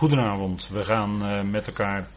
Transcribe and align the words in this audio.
Goedenavond, 0.00 0.68
we 0.68 0.84
gaan 0.84 1.26
uh, 1.26 1.42
met 1.42 1.66
elkaar 1.66 2.08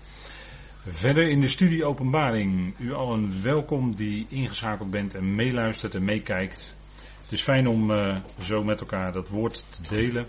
verder 0.88 1.30
in 1.30 1.42
de 1.42 1.48
studie 1.48 1.86
Openbaring. 1.86 2.76
U 2.80 2.94
allen 2.94 3.44
welkom 3.44 3.96
die 3.96 4.26
ingeschakeld 4.30 4.92
bent 4.92 5.16
en 5.16 5.36
meeluistert 5.36 5.96
en 5.96 6.04
meekijkt. 6.04 6.78
Het 7.22 7.32
is 7.32 7.44
fijn 7.44 7.68
om 7.68 7.92
uh, 7.92 8.16
zo 8.42 8.64
met 8.64 8.80
elkaar 8.80 9.12
dat 9.12 9.30
woord 9.30 9.66
te 9.70 9.96
delen. 9.96 10.26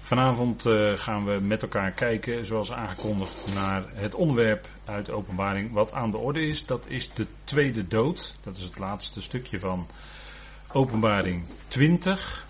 Vanavond 0.00 0.66
uh, 0.66 0.92
gaan 0.94 1.24
we 1.24 1.40
met 1.40 1.62
elkaar 1.62 1.90
kijken, 1.90 2.46
zoals 2.46 2.72
aangekondigd, 2.72 3.54
naar 3.54 3.84
het 3.94 4.14
onderwerp 4.14 4.68
uit 4.84 5.10
Openbaring 5.10 5.72
wat 5.72 5.92
aan 5.92 6.10
de 6.10 6.18
orde 6.18 6.46
is. 6.46 6.66
Dat 6.66 6.86
is 6.86 7.10
de 7.14 7.26
tweede 7.44 7.88
dood. 7.88 8.36
Dat 8.40 8.56
is 8.56 8.62
het 8.62 8.78
laatste 8.78 9.22
stukje 9.22 9.60
van 9.60 9.86
Openbaring 10.72 11.44
20. 11.66 12.46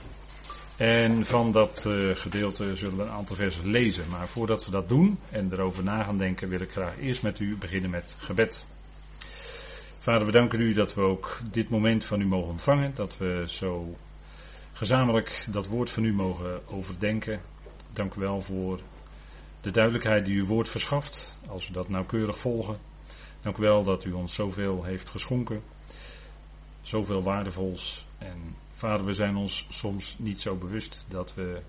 En 0.78 1.24
van 1.24 1.52
dat 1.52 1.84
uh, 1.86 2.16
gedeelte 2.16 2.74
zullen 2.74 2.96
we 2.96 3.02
een 3.02 3.08
aantal 3.08 3.36
versen 3.36 3.70
lezen. 3.70 4.08
Maar 4.08 4.28
voordat 4.28 4.64
we 4.64 4.70
dat 4.70 4.88
doen 4.88 5.18
en 5.30 5.52
erover 5.52 5.84
na 5.84 6.02
gaan 6.02 6.18
denken, 6.18 6.48
wil 6.48 6.60
ik 6.60 6.70
graag 6.70 6.98
eerst 6.98 7.22
met 7.22 7.38
u 7.38 7.56
beginnen 7.56 7.90
met 7.90 8.16
gebed. 8.18 8.66
Vader, 9.98 10.26
we 10.26 10.32
danken 10.32 10.60
u 10.60 10.72
dat 10.72 10.94
we 10.94 11.00
ook 11.00 11.40
dit 11.50 11.68
moment 11.68 12.04
van 12.04 12.20
u 12.20 12.26
mogen 12.26 12.50
ontvangen. 12.50 12.94
Dat 12.94 13.16
we 13.16 13.44
zo 13.46 13.96
gezamenlijk 14.72 15.46
dat 15.50 15.66
woord 15.66 15.90
van 15.90 16.04
u 16.04 16.12
mogen 16.12 16.68
overdenken. 16.68 17.40
Dank 17.92 18.14
u 18.14 18.20
wel 18.20 18.40
voor 18.40 18.80
de 19.60 19.70
duidelijkheid 19.70 20.24
die 20.24 20.38
uw 20.38 20.46
woord 20.46 20.68
verschaft. 20.68 21.36
Als 21.48 21.66
we 21.66 21.72
dat 21.72 21.88
nauwkeurig 21.88 22.38
volgen. 22.38 22.78
Dank 23.40 23.56
u 23.56 23.62
wel 23.62 23.82
dat 23.82 24.04
u 24.04 24.12
ons 24.12 24.34
zoveel 24.34 24.84
heeft 24.84 25.08
geschonken. 25.08 25.62
Zoveel 26.80 27.22
waardevols. 27.22 28.06
En 28.18 28.54
Vader, 28.78 29.06
we 29.06 29.12
zijn 29.12 29.36
ons 29.36 29.66
soms 29.68 30.18
niet 30.18 30.40
zo 30.40 30.56
bewust 30.56 31.06
dat 31.08 31.34
we 31.34 31.62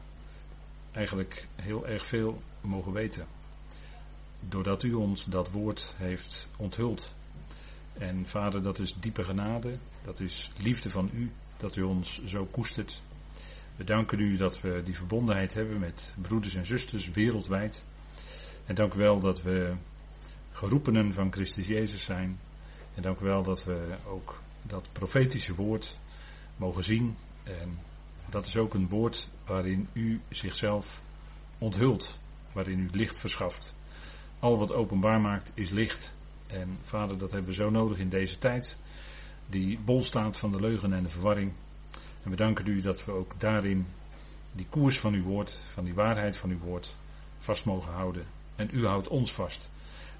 eigenlijk 0.91 1.47
heel 1.55 1.87
erg 1.87 2.05
veel 2.05 2.41
mogen 2.61 2.91
weten. 2.91 3.27
Doordat 4.39 4.83
u 4.83 4.93
ons 4.93 5.25
dat 5.25 5.51
woord 5.51 5.93
heeft 5.97 6.49
onthuld. 6.57 7.15
En 7.93 8.25
Vader, 8.25 8.61
dat 8.61 8.79
is 8.79 8.95
diepe 8.99 9.23
genade, 9.23 9.77
dat 10.03 10.19
is 10.19 10.51
liefde 10.57 10.89
van 10.89 11.09
u, 11.13 11.31
dat 11.57 11.75
u 11.75 11.81
ons 11.81 12.23
zo 12.25 12.45
koestert. 12.45 13.01
We 13.75 13.83
danken 13.83 14.19
u 14.19 14.37
dat 14.37 14.61
we 14.61 14.81
die 14.83 14.97
verbondenheid 14.97 15.53
hebben 15.53 15.79
met 15.79 16.13
broeders 16.21 16.55
en 16.55 16.65
zusters 16.65 17.09
wereldwijd. 17.09 17.85
En 18.65 18.75
dank 18.75 18.93
u 18.93 18.97
wel 18.97 19.19
dat 19.19 19.41
we 19.41 19.75
geroepenen 20.51 21.13
van 21.13 21.31
Christus 21.31 21.67
Jezus 21.67 22.03
zijn. 22.03 22.39
En 22.95 23.01
dank 23.01 23.19
u 23.19 23.25
wel 23.25 23.43
dat 23.43 23.63
we 23.63 23.95
ook 24.05 24.41
dat 24.61 24.89
profetische 24.91 25.55
woord 25.55 25.97
mogen 26.59 26.83
zien. 26.83 27.15
En 27.43 27.79
dat 28.29 28.45
is 28.45 28.57
ook 28.57 28.73
een 28.73 28.89
woord 28.89 29.29
waarin 29.45 29.87
u 29.93 30.21
zichzelf 30.29 31.01
onthult, 31.57 32.19
waarin 32.51 32.79
u 32.79 32.89
licht 32.91 33.19
verschaft. 33.19 33.75
Al 34.39 34.57
wat 34.57 34.73
openbaar 34.73 35.21
maakt 35.21 35.51
is 35.53 35.69
licht. 35.69 36.13
En 36.47 36.77
vader, 36.81 37.17
dat 37.17 37.31
hebben 37.31 37.49
we 37.49 37.55
zo 37.55 37.69
nodig 37.69 37.97
in 37.97 38.09
deze 38.09 38.37
tijd, 38.37 38.77
die 39.45 39.79
bol 39.79 40.03
staat 40.03 40.37
van 40.37 40.51
de 40.51 40.59
leugen 40.59 40.93
en 40.93 41.03
de 41.03 41.09
verwarring. 41.09 41.51
En 42.23 42.29
we 42.29 42.35
danken 42.35 42.67
u 42.67 42.81
dat 42.81 43.05
we 43.05 43.11
ook 43.11 43.39
daarin 43.39 43.87
die 44.51 44.67
koers 44.69 44.99
van 44.99 45.13
uw 45.13 45.23
woord, 45.23 45.51
van 45.51 45.83
die 45.83 45.93
waarheid 45.93 46.37
van 46.37 46.49
uw 46.49 46.59
woord, 46.59 46.97
vast 47.37 47.65
mogen 47.65 47.93
houden. 47.93 48.25
En 48.55 48.69
u 48.71 48.85
houdt 48.85 49.07
ons 49.07 49.33
vast. 49.33 49.69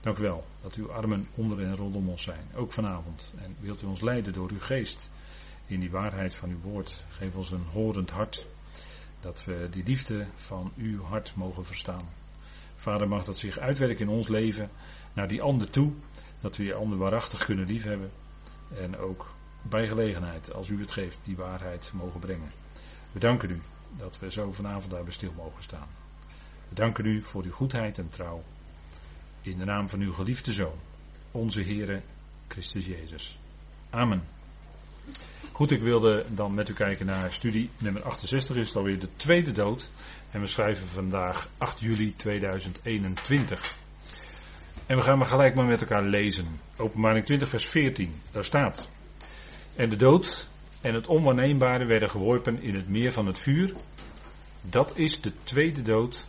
Dank 0.01 0.17
u 0.17 0.21
wel 0.21 0.45
dat 0.61 0.75
uw 0.75 0.91
armen 0.91 1.27
onder 1.35 1.59
en 1.59 1.75
rondom 1.75 2.09
ons 2.09 2.23
zijn, 2.23 2.45
ook 2.55 2.71
vanavond. 2.71 3.33
En 3.41 3.55
wilt 3.59 3.81
u 3.81 3.85
ons 3.85 4.01
leiden 4.01 4.33
door 4.33 4.49
uw 4.51 4.59
geest 4.59 5.09
in 5.69 5.79
die 5.79 5.91
waarheid 5.91 6.35
van 6.35 6.49
uw 6.49 6.59
woord. 6.61 7.03
Geef 7.09 7.35
ons 7.35 7.51
een 7.51 7.65
horend 7.71 8.09
hart, 8.09 8.47
dat 9.19 9.45
we 9.45 9.67
die 9.71 9.83
liefde 9.83 10.27
van 10.35 10.71
uw 10.77 11.03
hart 11.03 11.35
mogen 11.35 11.65
verstaan. 11.65 12.09
Vader, 12.75 13.07
mag 13.07 13.23
dat 13.23 13.37
zich 13.37 13.57
uitwerken 13.57 14.07
in 14.07 14.13
ons 14.13 14.27
leven 14.27 14.69
naar 15.13 15.27
die 15.27 15.41
ander 15.41 15.69
toe, 15.69 15.91
dat 16.39 16.57
we 16.57 16.63
die 16.63 16.73
ander 16.73 16.97
waarachtig 16.97 17.45
kunnen 17.45 17.65
liefhebben. 17.65 18.11
En 18.75 18.97
ook 18.97 19.33
bij 19.61 19.87
gelegenheid, 19.87 20.53
als 20.53 20.69
u 20.69 20.79
het 20.79 20.91
geeft, 20.91 21.19
die 21.23 21.35
waarheid 21.35 21.91
mogen 21.93 22.19
brengen. 22.19 22.51
We 23.11 23.19
danken 23.19 23.49
u 23.49 23.61
dat 23.97 24.19
we 24.19 24.31
zo 24.31 24.51
vanavond 24.51 24.91
daar 24.91 25.03
stil 25.07 25.33
mogen 25.35 25.63
staan. 25.63 25.87
We 26.69 26.75
danken 26.75 27.05
u 27.05 27.21
voor 27.21 27.43
uw 27.43 27.51
goedheid 27.51 27.97
en 27.97 28.09
trouw. 28.09 28.43
In 29.41 29.57
de 29.57 29.65
naam 29.65 29.89
van 29.89 29.99
uw 29.99 30.13
geliefde 30.13 30.51
Zoon, 30.51 30.79
onze 31.31 31.61
Heere 31.61 32.01
Christus 32.47 32.85
Jezus. 32.85 33.39
Amen. 33.89 34.38
Goed, 35.59 35.71
ik 35.71 35.81
wilde 35.81 36.25
dan 36.29 36.53
met 36.53 36.69
u 36.69 36.73
kijken 36.73 37.05
naar 37.05 37.31
studie 37.31 37.69
nummer 37.77 38.03
68, 38.03 38.55
is 38.55 38.67
het 38.67 38.77
alweer 38.77 38.99
de 38.99 39.09
tweede 39.15 39.51
dood. 39.51 39.89
En 40.31 40.39
we 40.39 40.47
schrijven 40.47 40.87
vandaag 40.87 41.49
8 41.57 41.79
juli 41.79 42.15
2021. 42.15 43.75
En 44.85 44.95
we 44.95 45.01
gaan 45.01 45.17
maar 45.17 45.27
gelijk 45.27 45.55
maar 45.55 45.65
met 45.65 45.81
elkaar 45.81 46.03
lezen. 46.03 46.59
Openbaring 46.77 47.25
20, 47.25 47.49
vers 47.49 47.67
14. 47.67 48.13
Daar 48.31 48.43
staat. 48.43 48.89
En 49.75 49.89
de 49.89 49.95
dood 49.95 50.47
en 50.81 50.93
het 50.93 51.07
onwaarneembare 51.07 51.85
werden 51.85 52.09
geworpen 52.09 52.61
in 52.61 52.75
het 52.75 52.89
meer 52.89 53.11
van 53.11 53.25
het 53.25 53.39
vuur. 53.39 53.73
Dat 54.61 54.97
is 54.97 55.21
de 55.21 55.31
tweede 55.43 55.81
dood, 55.81 56.27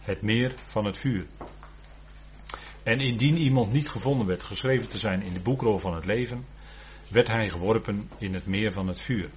het 0.00 0.22
meer 0.22 0.54
van 0.64 0.84
het 0.84 0.98
vuur. 0.98 1.26
En 2.82 3.00
indien 3.00 3.36
iemand 3.36 3.72
niet 3.72 3.88
gevonden 3.88 4.26
werd 4.26 4.44
geschreven 4.44 4.88
te 4.88 4.98
zijn 4.98 5.22
in 5.22 5.32
de 5.32 5.40
boekrol 5.40 5.78
van 5.78 5.94
het 5.94 6.04
leven, 6.04 6.44
werd 7.08 7.28
hij 7.28 7.48
geworpen 7.48 8.10
in 8.18 8.34
het 8.34 8.46
meer 8.46 8.72
van 8.72 8.88
het 8.88 9.00
vuur. 9.00 9.30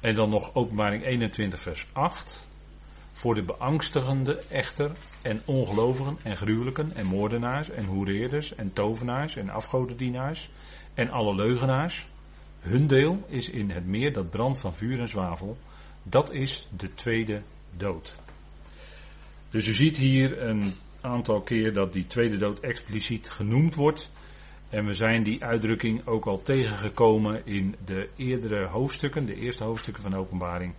En 0.00 0.14
dan 0.14 0.30
nog 0.30 0.54
openbaring 0.54 1.04
21 1.04 1.60
vers 1.60 1.86
8. 1.92 2.46
Voor 3.12 3.34
de 3.34 3.42
beangstigende 3.42 4.42
echter 4.48 4.92
en 5.22 5.42
ongelovigen 5.44 6.18
en 6.22 6.36
gruwelijken 6.36 6.94
en 6.94 7.06
moordenaars 7.06 7.70
en 7.70 7.84
hoereerders 7.84 8.54
en 8.54 8.72
tovenaars 8.72 9.36
en 9.36 9.50
afgodendienaars 9.50 10.50
en 10.94 11.10
alle 11.10 11.34
leugenaars. 11.34 12.08
Hun 12.60 12.86
deel 12.86 13.24
is 13.26 13.48
in 13.48 13.70
het 13.70 13.86
meer 13.86 14.12
dat 14.12 14.30
brandt 14.30 14.58
van 14.58 14.74
vuur 14.74 15.00
en 15.00 15.08
zwavel. 15.08 15.58
Dat 16.02 16.32
is 16.32 16.68
de 16.76 16.94
tweede 16.94 17.42
dood. 17.76 18.14
Dus 19.50 19.66
u 19.66 19.74
ziet 19.74 19.96
hier 19.96 20.42
een 20.42 20.74
aantal 21.00 21.40
keer 21.40 21.72
dat 21.72 21.92
die 21.92 22.06
tweede 22.06 22.36
dood 22.36 22.60
expliciet 22.60 23.30
genoemd 23.30 23.74
wordt. 23.74 24.10
En 24.74 24.84
we 24.84 24.94
zijn 24.94 25.22
die 25.22 25.44
uitdrukking 25.44 26.06
ook 26.06 26.26
al 26.26 26.42
tegengekomen 26.42 27.46
in 27.46 27.76
de 27.84 28.08
eerdere 28.16 28.66
hoofdstukken, 28.66 29.26
de 29.26 29.34
eerste 29.34 29.64
hoofdstukken 29.64 30.02
van 30.02 30.10
de 30.10 30.18
openbaring. 30.18 30.74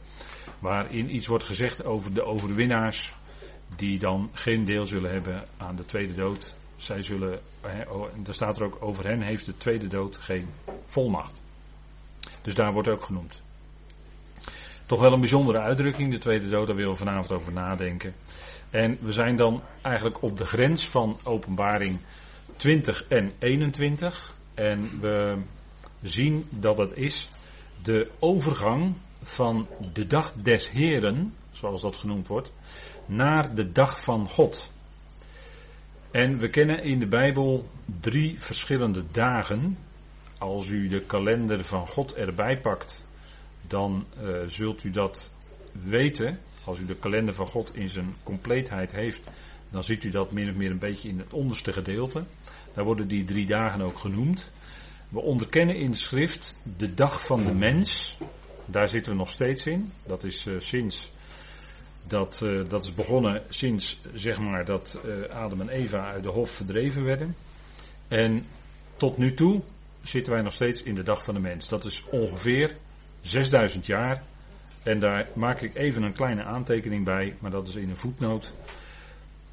Waarin 0.60 1.16
iets 1.16 1.28
wordt 1.28 1.44
gezegd 1.44 1.86
over 1.86 2.14
de 2.14 2.24
overwinnaars 2.24 3.16
die 3.76 4.00
dan 4.00 4.30
geen 4.34 4.66
deel 4.66 4.86
zullen 4.86 5.12
hebben 5.12 5.44
aan 5.58 5.76
de 5.76 5.86
tweede 5.86 6.14
dood. 6.14 6.56
Zij 6.76 7.02
zullen, 7.02 7.40
oh, 7.90 8.08
daar 8.24 8.34
staat 8.34 8.58
er 8.58 8.66
ook 8.66 8.78
over 8.80 9.08
hen 9.08 9.22
heeft 9.22 9.46
de 9.46 9.58
tweede 9.58 9.88
dood 9.88 10.18
geen 10.18 10.48
volmacht. 10.86 11.42
Dus 12.42 12.56
daar 12.56 12.74
wordt 12.74 12.90
ook 12.90 13.04
genoemd. 13.04 13.42
Toch 14.86 15.00
wel 15.00 15.14
een 15.14 15.20
bijzondere 15.20 15.60
uitdrukking, 15.60 16.12
de 16.12 16.18
tweede 16.18 16.50
dood, 16.50 16.68
daar 16.68 16.76
willen 16.76 16.92
we 16.92 16.98
vanavond 16.98 17.32
over 17.32 17.54
nadenken. 17.54 18.14
En 18.70 18.98
we 19.02 19.12
zijn 19.12 19.36
dan 19.36 19.64
eigenlijk 19.82 20.22
op 20.22 20.38
de 20.38 20.46
grens 20.46 20.88
van 20.88 21.18
openbaring 21.24 22.00
20 22.56 23.06
en 23.08 23.32
21. 23.40 24.36
En 24.54 25.00
we 25.00 25.38
zien 26.02 26.48
dat 26.50 26.78
het 26.78 26.98
is 26.98 27.30
de 27.84 28.12
overgang 28.20 28.96
van 29.22 29.68
de 29.94 30.08
dag 30.08 30.34
des 30.34 30.70
Heren, 30.70 31.34
zoals 31.52 31.82
dat 31.82 31.96
genoemd 31.96 32.28
wordt, 32.28 32.52
naar 33.06 33.56
de 33.56 33.72
dag 33.72 34.02
van 34.02 34.30
God. 34.30 34.72
En 36.12 36.38
we 36.38 36.50
kennen 36.50 36.84
in 36.84 37.00
de 37.00 37.08
Bijbel 37.08 37.70
drie 38.00 38.40
verschillende 38.40 39.04
dagen. 39.12 39.78
Als 40.38 40.68
u 40.68 40.88
de 40.88 41.02
kalender 41.02 41.64
van 41.64 41.88
God 41.88 42.14
erbij 42.14 42.62
pakt, 42.62 43.04
dan 43.68 44.06
uh, 44.22 44.42
zult 44.48 44.84
u 44.84 44.90
dat 44.90 45.32
weten. 45.72 46.40
Als 46.64 46.80
u 46.80 46.86
de 46.86 46.96
kalender 46.96 47.34
van 47.34 47.46
God 47.46 47.76
in 47.76 47.90
zijn 47.90 48.16
compleetheid 48.24 48.92
heeft, 48.92 49.30
dan 49.70 49.84
ziet 49.84 50.04
u 50.04 50.10
dat 50.10 50.32
min 50.32 50.50
of 50.50 50.56
meer 50.56 50.72
een 50.72 50.80
beetje 50.80 51.10
in 51.10 51.20
het 51.20 51.34
onderste 51.34 51.72
gedeelte. 51.72 52.24
Daar 52.74 52.86
worden 52.86 53.08
die 53.08 53.24
drie 53.24 53.46
dagen 53.46 53.82
ook 53.82 54.00
genoemd. 54.00 54.52
We 55.10 55.20
onderkennen 55.20 55.76
in 55.76 55.92
de 55.92 55.98
schrift 55.98 56.58
de 56.78 56.94
dag 56.94 57.26
van 57.26 57.44
de 57.44 57.54
mens. 57.54 58.18
Daar 58.66 58.88
zitten 58.88 59.12
we 59.12 59.18
nog 59.18 59.32
steeds 59.32 59.66
in. 59.66 59.92
Dat 60.06 60.24
is 60.24 60.46
uh, 60.46 60.60
sinds 60.60 61.14
dat, 62.08 62.42
uh, 62.44 62.70
dat 62.70 62.84
is 62.84 62.94
begonnen 62.94 63.44
sinds 63.50 64.02
zeg 64.14 64.40
maar 64.40 64.66
dat 64.66 65.02
uh, 65.06 65.24
Adam 65.30 65.62
en 65.62 65.70
Eva 65.70 66.12
uit 66.12 66.24
de 66.24 66.30
hof 66.30 66.50
verdreven 66.50 67.04
werden. 67.04 67.36
En 68.08 68.46
tot 68.98 69.18
nu 69.18 69.34
toe 69.34 69.62
zitten 70.02 70.34
wij 70.34 70.42
nog 70.42 70.54
steeds 70.54 70.84
in 70.84 70.96
de 70.96 71.04
dag 71.04 71.24
van 71.24 71.34
de 71.34 71.40
mens. 71.40 71.68
Dat 71.68 71.84
is 71.86 72.04
ongeveer 72.10 72.78
6000 73.22 73.86
jaar. 73.86 74.24
En 74.84 75.00
daar 75.00 75.30
maak 75.36 75.62
ik 75.62 75.76
even 75.76 76.04
een 76.04 76.14
kleine 76.14 76.44
aantekening 76.44 77.06
bij, 77.06 77.36
maar 77.40 77.52
dat 77.52 77.68
is 77.68 77.76
in 77.76 77.90
een 77.90 77.98
voetnoot. 77.98 78.54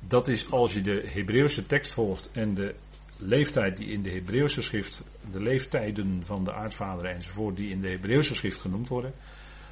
Dat 0.06 0.28
is 0.28 0.50
als 0.50 0.72
je 0.72 0.80
de 0.80 1.02
Hebreeuwse 1.06 1.66
tekst 1.66 1.92
volgt 1.92 2.30
en 2.32 2.54
de 2.54 2.74
leeftijd 3.16 3.76
die 3.76 3.88
in 3.88 4.02
de 4.02 4.10
Hebreeuwse 4.10 4.62
schrift, 4.62 5.04
de 5.30 5.40
leeftijden 5.40 6.22
van 6.24 6.44
de 6.44 6.54
aardvaderen 6.54 7.14
enzovoort, 7.14 7.56
die 7.56 7.70
in 7.70 7.80
de 7.80 7.88
Hebreeuwse 7.88 8.34
schrift 8.34 8.60
genoemd 8.60 8.88
worden, 8.88 9.14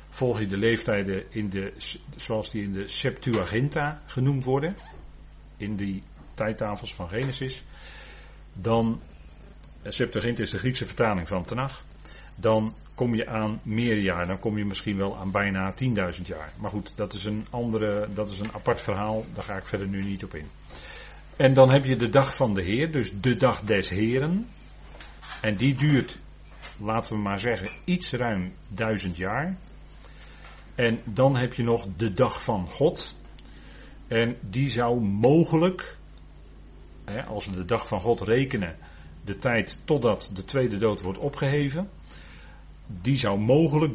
volg 0.08 0.38
je 0.38 0.46
de 0.46 0.56
leeftijden 0.56 1.24
in 1.28 1.48
de, 1.48 1.72
zoals 2.16 2.50
die 2.50 2.62
in 2.62 2.72
de 2.72 2.88
Septuaginta 2.88 4.02
genoemd 4.06 4.44
worden, 4.44 4.76
in 5.56 5.76
die 5.76 6.02
tijdtafels 6.34 6.94
van 6.94 7.08
Genesis, 7.08 7.64
dan, 8.52 9.00
eh, 9.82 9.92
Septuaginta 9.92 10.42
is 10.42 10.50
de 10.50 10.58
Griekse 10.58 10.86
vertaling 10.86 11.28
van 11.28 11.44
Tenach, 11.44 11.84
dan 12.34 12.74
kom 13.00 13.14
je 13.14 13.26
aan 13.26 13.60
meer 13.62 13.98
jaar. 13.98 14.26
Dan 14.26 14.38
kom 14.38 14.58
je 14.58 14.64
misschien 14.64 14.96
wel 14.96 15.16
aan 15.16 15.30
bijna 15.30 15.74
10.000 15.84 16.22
jaar. 16.22 16.52
Maar 16.58 16.70
goed, 16.70 16.92
dat 16.94 17.12
is 17.12 17.24
een 17.24 17.46
andere, 17.50 18.08
dat 18.14 18.28
is 18.28 18.40
een 18.40 18.52
apart 18.52 18.80
verhaal. 18.80 19.24
Daar 19.34 19.44
ga 19.44 19.56
ik 19.56 19.66
verder 19.66 19.86
nu 19.86 20.02
niet 20.02 20.24
op 20.24 20.34
in. 20.34 20.46
En 21.36 21.54
dan 21.54 21.70
heb 21.70 21.84
je 21.84 21.96
de 21.96 22.08
dag 22.08 22.34
van 22.34 22.54
de 22.54 22.62
Heer, 22.62 22.92
dus 22.92 23.12
de 23.20 23.36
dag 23.36 23.60
des 23.60 23.88
Heren. 23.88 24.48
En 25.40 25.56
die 25.56 25.74
duurt, 25.74 26.18
laten 26.76 27.12
we 27.12 27.18
maar 27.18 27.38
zeggen, 27.38 27.70
iets 27.84 28.12
ruim 28.12 28.52
duizend 28.68 29.16
jaar. 29.16 29.56
En 30.74 31.00
dan 31.04 31.36
heb 31.36 31.54
je 31.54 31.62
nog 31.62 31.86
de 31.96 32.12
dag 32.12 32.42
van 32.42 32.68
God. 32.68 33.16
En 34.08 34.36
die 34.40 34.70
zou 34.70 35.00
mogelijk, 35.00 35.96
hè, 37.04 37.24
als 37.24 37.46
we 37.46 37.54
de 37.54 37.64
dag 37.64 37.86
van 37.86 38.00
God 38.00 38.20
rekenen, 38.20 38.76
de 39.24 39.38
tijd 39.38 39.80
totdat 39.84 40.30
de 40.34 40.44
tweede 40.44 40.78
dood 40.78 41.00
wordt 41.00 41.18
opgeheven 41.18 41.88
die 43.00 43.16
zou 43.16 43.38
mogelijk 43.38 43.94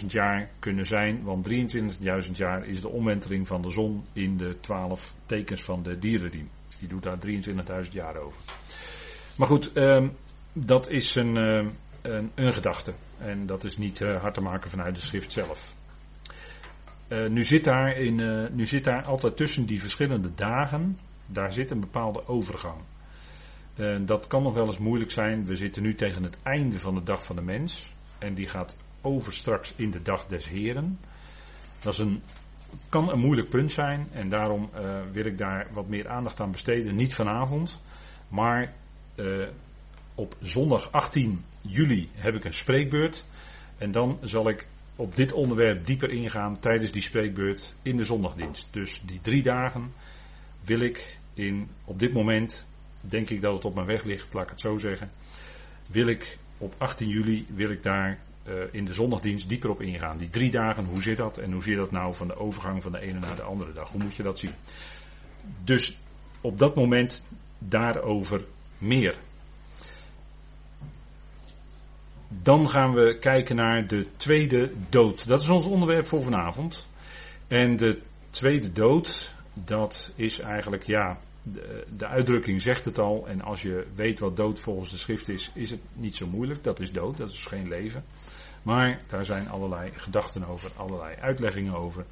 23.000 0.00 0.06
jaar 0.06 0.50
kunnen 0.58 0.86
zijn, 0.86 1.22
want 1.22 1.48
23.000 1.48 2.30
jaar 2.32 2.66
is 2.66 2.80
de 2.80 2.88
omwenteling 2.88 3.46
van 3.46 3.62
de 3.62 3.70
zon 3.70 4.04
in 4.12 4.36
de 4.36 4.60
12 4.60 5.14
tekens 5.26 5.62
van 5.62 5.82
de 5.82 5.98
dierenriem. 5.98 6.48
Die 6.78 6.88
doet 6.88 7.02
daar 7.02 7.18
23.000 7.84 7.90
jaar 7.90 8.16
over. 8.16 8.38
Maar 9.36 9.46
goed, 9.46 9.72
ehm, 9.72 10.08
dat 10.52 10.88
is 10.88 11.14
een, 11.14 11.38
uh, 11.38 11.70
een, 12.02 12.30
een, 12.34 12.52
gedachte. 12.52 12.94
En 13.18 13.46
dat 13.46 13.64
is 13.64 13.76
niet 13.76 14.00
uh, 14.00 14.20
hard 14.20 14.34
te 14.34 14.40
maken 14.40 14.70
vanuit 14.70 14.94
de 14.94 15.00
schrift 15.00 15.32
zelf. 15.32 15.74
Uh, 17.08 17.28
nu, 17.28 17.44
zit 17.44 17.64
daar 17.64 17.96
in, 17.96 18.48
nu 18.54 18.66
zit 18.66 18.84
daar 18.84 19.04
altijd 19.04 19.36
tussen 19.36 19.66
die 19.66 19.80
verschillende 19.80 20.34
dagen, 20.34 20.98
daar 21.26 21.52
zit 21.52 21.70
een 21.70 21.80
bepaalde 21.80 22.26
overgang. 22.26 22.80
dat 24.04 24.26
kan 24.26 24.42
nog 24.42 24.54
wel 24.54 24.66
eens 24.66 24.78
moeilijk 24.78 25.10
zijn. 25.10 25.44
We 25.44 25.56
zitten 25.56 25.82
nu 25.82 25.94
tegen 25.94 26.22
het 26.22 26.38
einde 26.42 26.78
van 26.78 26.94
de 26.94 27.02
dag 27.02 27.24
van 27.24 27.36
de 27.36 27.42
mens. 27.42 27.94
En 28.22 28.34
die 28.34 28.48
gaat 28.48 28.76
over 29.00 29.32
straks 29.32 29.74
in 29.76 29.90
de 29.90 30.02
dag 30.02 30.26
des 30.26 30.48
Heren. 30.48 30.98
Dat 31.80 31.92
is 31.92 31.98
een, 31.98 32.22
kan 32.88 33.10
een 33.10 33.18
moeilijk 33.18 33.48
punt 33.48 33.70
zijn. 33.72 34.08
En 34.12 34.28
daarom 34.28 34.70
uh, 34.74 35.00
wil 35.12 35.24
ik 35.24 35.38
daar 35.38 35.68
wat 35.72 35.88
meer 35.88 36.08
aandacht 36.08 36.40
aan 36.40 36.50
besteden. 36.50 36.94
Niet 36.96 37.14
vanavond. 37.14 37.82
Maar 38.28 38.72
uh, 39.16 39.48
op 40.14 40.36
zondag 40.40 40.92
18 40.92 41.44
juli 41.60 42.10
heb 42.14 42.34
ik 42.34 42.44
een 42.44 42.54
spreekbeurt. 42.54 43.24
En 43.78 43.92
dan 43.92 44.18
zal 44.20 44.48
ik 44.48 44.66
op 44.96 45.16
dit 45.16 45.32
onderwerp 45.32 45.86
dieper 45.86 46.10
ingaan 46.10 46.58
tijdens 46.58 46.92
die 46.92 47.02
spreekbeurt 47.02 47.74
in 47.82 47.96
de 47.96 48.04
zondagdienst. 48.04 48.68
Dus 48.70 49.02
die 49.06 49.20
drie 49.20 49.42
dagen 49.42 49.92
wil 50.64 50.80
ik 50.80 51.18
in, 51.34 51.68
op 51.84 51.98
dit 51.98 52.12
moment, 52.12 52.66
denk 53.00 53.30
ik 53.30 53.40
dat 53.40 53.54
het 53.54 53.64
op 53.64 53.74
mijn 53.74 53.86
weg 53.86 54.04
ligt, 54.04 54.34
laat 54.34 54.42
ik 54.42 54.50
het 54.50 54.60
zo 54.60 54.76
zeggen, 54.76 55.10
wil 55.86 56.06
ik 56.06 56.38
op 56.62 56.74
18 56.78 57.08
juli 57.08 57.46
wil 57.48 57.70
ik 57.70 57.82
daar 57.82 58.18
uh, 58.48 58.54
in 58.70 58.84
de 58.84 58.92
zondagdienst 58.92 59.48
dieper 59.48 59.70
op 59.70 59.80
ingaan. 59.80 60.18
Die 60.18 60.30
drie 60.30 60.50
dagen, 60.50 60.84
hoe 60.84 61.02
zit 61.02 61.16
dat? 61.16 61.38
En 61.38 61.52
hoe 61.52 61.62
zit 61.62 61.76
dat 61.76 61.90
nou 61.90 62.14
van 62.14 62.28
de 62.28 62.36
overgang 62.36 62.82
van 62.82 62.92
de 62.92 63.00
ene 63.00 63.18
naar 63.18 63.36
de 63.36 63.42
andere 63.42 63.72
dag? 63.72 63.88
Hoe 63.90 64.02
moet 64.02 64.16
je 64.16 64.22
dat 64.22 64.38
zien? 64.38 64.52
Dus 65.64 65.98
op 66.40 66.58
dat 66.58 66.74
moment 66.74 67.22
daarover 67.58 68.44
meer. 68.78 69.14
Dan 72.28 72.70
gaan 72.70 72.92
we 72.94 73.18
kijken 73.18 73.56
naar 73.56 73.86
de 73.86 74.06
tweede 74.16 74.72
dood. 74.88 75.26
Dat 75.28 75.40
is 75.40 75.48
ons 75.48 75.66
onderwerp 75.66 76.06
voor 76.06 76.22
vanavond. 76.22 76.88
En 77.48 77.76
de 77.76 78.00
tweede 78.30 78.72
dood, 78.72 79.34
dat 79.54 80.12
is 80.14 80.38
eigenlijk, 80.38 80.82
ja, 80.82 81.18
de, 81.42 81.84
de, 81.96 82.06
uitdrukking 82.06 82.62
zegt 82.62 82.84
het 82.84 82.98
al. 82.98 83.28
En 83.28 83.42
als 83.42 83.62
je 83.62 83.86
weet 83.94 84.18
wat 84.18 84.36
dood 84.36 84.60
volgens 84.60 84.90
de 84.90 84.96
schrift 84.96 85.28
is, 85.28 85.50
is 85.54 85.70
het 85.70 85.80
niet 85.92 86.16
zo 86.16 86.26
moeilijk. 86.26 86.64
Dat 86.64 86.80
is 86.80 86.92
dood, 86.92 87.16
dat 87.16 87.30
is 87.30 87.46
geen 87.46 87.68
leven. 87.68 88.04
Maar 88.62 89.00
daar 89.06 89.24
zijn 89.24 89.48
allerlei 89.48 89.90
gedachten 89.94 90.46
over, 90.46 90.70
allerlei 90.76 91.16
uitleggingen 91.20 91.74
over. 91.74 92.04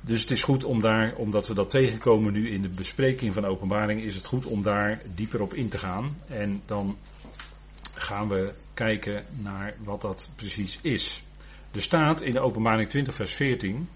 Dus 0.00 0.20
het 0.20 0.30
is 0.30 0.42
goed 0.42 0.64
om 0.64 0.80
daar, 0.80 1.14
omdat 1.14 1.46
we 1.46 1.54
dat 1.54 1.70
tegenkomen 1.70 2.32
nu 2.32 2.50
in 2.50 2.62
de 2.62 2.68
bespreking 2.68 3.34
van 3.34 3.44
openbaring, 3.44 4.02
is 4.02 4.14
het 4.14 4.26
goed 4.26 4.46
om 4.46 4.62
daar 4.62 5.02
dieper 5.14 5.42
op 5.42 5.54
in 5.54 5.68
te 5.68 5.78
gaan. 5.78 6.16
En 6.26 6.62
dan 6.64 6.96
gaan 7.94 8.28
we 8.28 8.54
kijken 8.74 9.24
naar 9.36 9.74
wat 9.84 10.00
dat 10.00 10.30
precies 10.36 10.78
is. 10.82 11.22
Er 11.70 11.82
staat 11.82 12.20
in 12.20 12.32
de 12.32 12.40
openbaring 12.40 12.88
20 12.88 13.14
vers 13.14 13.32
14, 13.32 13.88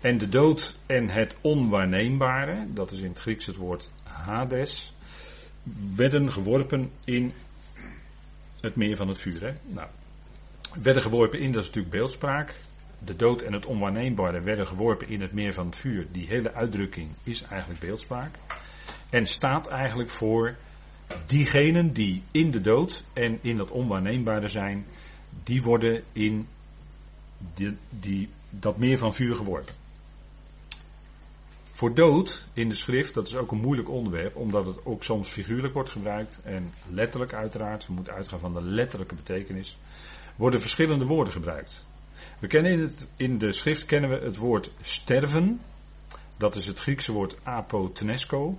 en 0.00 0.18
de 0.18 0.28
dood 0.28 0.76
en 0.86 1.08
het 1.08 1.36
onwaarneembare, 1.40 2.66
dat 2.72 2.90
is 2.90 3.00
in 3.00 3.08
het 3.08 3.20
Grieks 3.20 3.46
het 3.46 3.56
woord 3.56 3.90
Hades, 4.02 4.94
werden 5.94 6.32
geworpen 6.32 6.90
in 7.04 7.32
het 8.60 8.76
meer 8.76 8.96
van 8.96 9.08
het 9.08 9.18
vuur. 9.18 9.40
Hè? 9.40 9.52
Nou, 9.62 9.88
werden 10.82 11.02
geworpen 11.02 11.40
in, 11.40 11.52
dat 11.52 11.62
is 11.62 11.66
natuurlijk 11.66 11.94
beeldspraak. 11.94 12.54
De 13.04 13.16
dood 13.16 13.42
en 13.42 13.52
het 13.52 13.66
onwaarneembare 13.66 14.40
werden 14.40 14.66
geworpen 14.66 15.08
in 15.08 15.20
het 15.20 15.32
meer 15.32 15.52
van 15.52 15.66
het 15.66 15.76
vuur. 15.76 16.06
Die 16.12 16.26
hele 16.26 16.52
uitdrukking 16.52 17.08
is 17.22 17.42
eigenlijk 17.42 17.80
beeldspraak. 17.80 18.34
En 19.10 19.26
staat 19.26 19.66
eigenlijk 19.66 20.10
voor 20.10 20.56
diegenen 21.26 21.92
die 21.92 22.22
in 22.32 22.50
de 22.50 22.60
dood 22.60 23.04
en 23.12 23.38
in 23.42 23.56
dat 23.56 23.70
onwaarneembare 23.70 24.48
zijn, 24.48 24.86
die 25.42 25.62
worden 25.62 26.02
in 26.12 26.46
die, 27.54 27.76
die, 27.88 28.28
dat 28.50 28.78
meer 28.78 28.98
van 28.98 29.14
vuur 29.14 29.34
geworpen. 29.34 29.74
Voor 31.80 31.94
dood 31.94 32.46
in 32.52 32.68
de 32.68 32.74
schrift, 32.74 33.14
dat 33.14 33.26
is 33.26 33.36
ook 33.36 33.52
een 33.52 33.60
moeilijk 33.60 33.88
onderwerp, 33.88 34.36
omdat 34.36 34.66
het 34.66 34.84
ook 34.84 35.04
soms 35.04 35.28
figuurlijk 35.28 35.74
wordt 35.74 35.90
gebruikt 35.90 36.40
en 36.44 36.72
letterlijk 36.90 37.32
uiteraard, 37.32 37.86
we 37.86 37.92
moeten 37.92 38.12
uitgaan 38.12 38.38
van 38.38 38.54
de 38.54 38.62
letterlijke 38.62 39.14
betekenis, 39.14 39.78
worden 40.36 40.60
verschillende 40.60 41.04
woorden 41.04 41.32
gebruikt. 41.32 41.86
We 42.40 42.46
kennen 42.46 42.72
in, 42.72 42.80
het, 42.80 43.08
in 43.16 43.38
de 43.38 43.52
schrift 43.52 43.84
kennen 43.84 44.10
we 44.10 44.24
het 44.24 44.36
woord 44.36 44.72
sterven, 44.80 45.60
dat 46.36 46.56
is 46.56 46.66
het 46.66 46.78
Griekse 46.78 47.12
woord 47.12 47.36
apotnesco, 47.42 48.58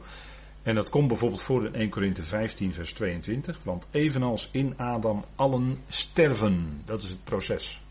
en 0.64 0.76
dat 0.76 0.90
komt 0.90 1.08
bijvoorbeeld 1.08 1.42
voor 1.42 1.66
in 1.66 1.74
1 1.74 1.90
Korinthe 1.90 2.24
15 2.24 2.74
vers 2.74 2.94
22, 2.94 3.64
want 3.64 3.88
evenals 3.92 4.50
in 4.52 4.78
Adam 4.78 5.26
allen 5.36 5.78
sterven, 5.88 6.82
dat 6.86 7.02
is 7.02 7.10
het 7.10 7.24
proces. 7.24 7.82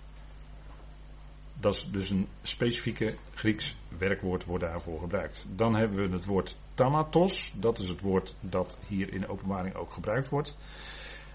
Dat 1.61 1.75
is 1.75 1.89
dus 1.91 2.11
een 2.11 2.29
specifieke 2.43 3.15
Grieks 3.35 3.77
werkwoord 3.99 4.45
wordt 4.45 4.65
daarvoor 4.65 5.01
gebruikt. 5.01 5.47
Dan 5.55 5.75
hebben 5.75 6.09
we 6.09 6.14
het 6.14 6.25
woord 6.25 6.57
thanatos. 6.75 7.52
Dat 7.57 7.79
is 7.79 7.88
het 7.88 8.00
woord 8.00 8.35
dat 8.40 8.76
hier 8.87 9.12
in 9.12 9.21
de 9.21 9.29
openbaring 9.29 9.75
ook 9.75 9.93
gebruikt 9.93 10.29
wordt. 10.29 10.57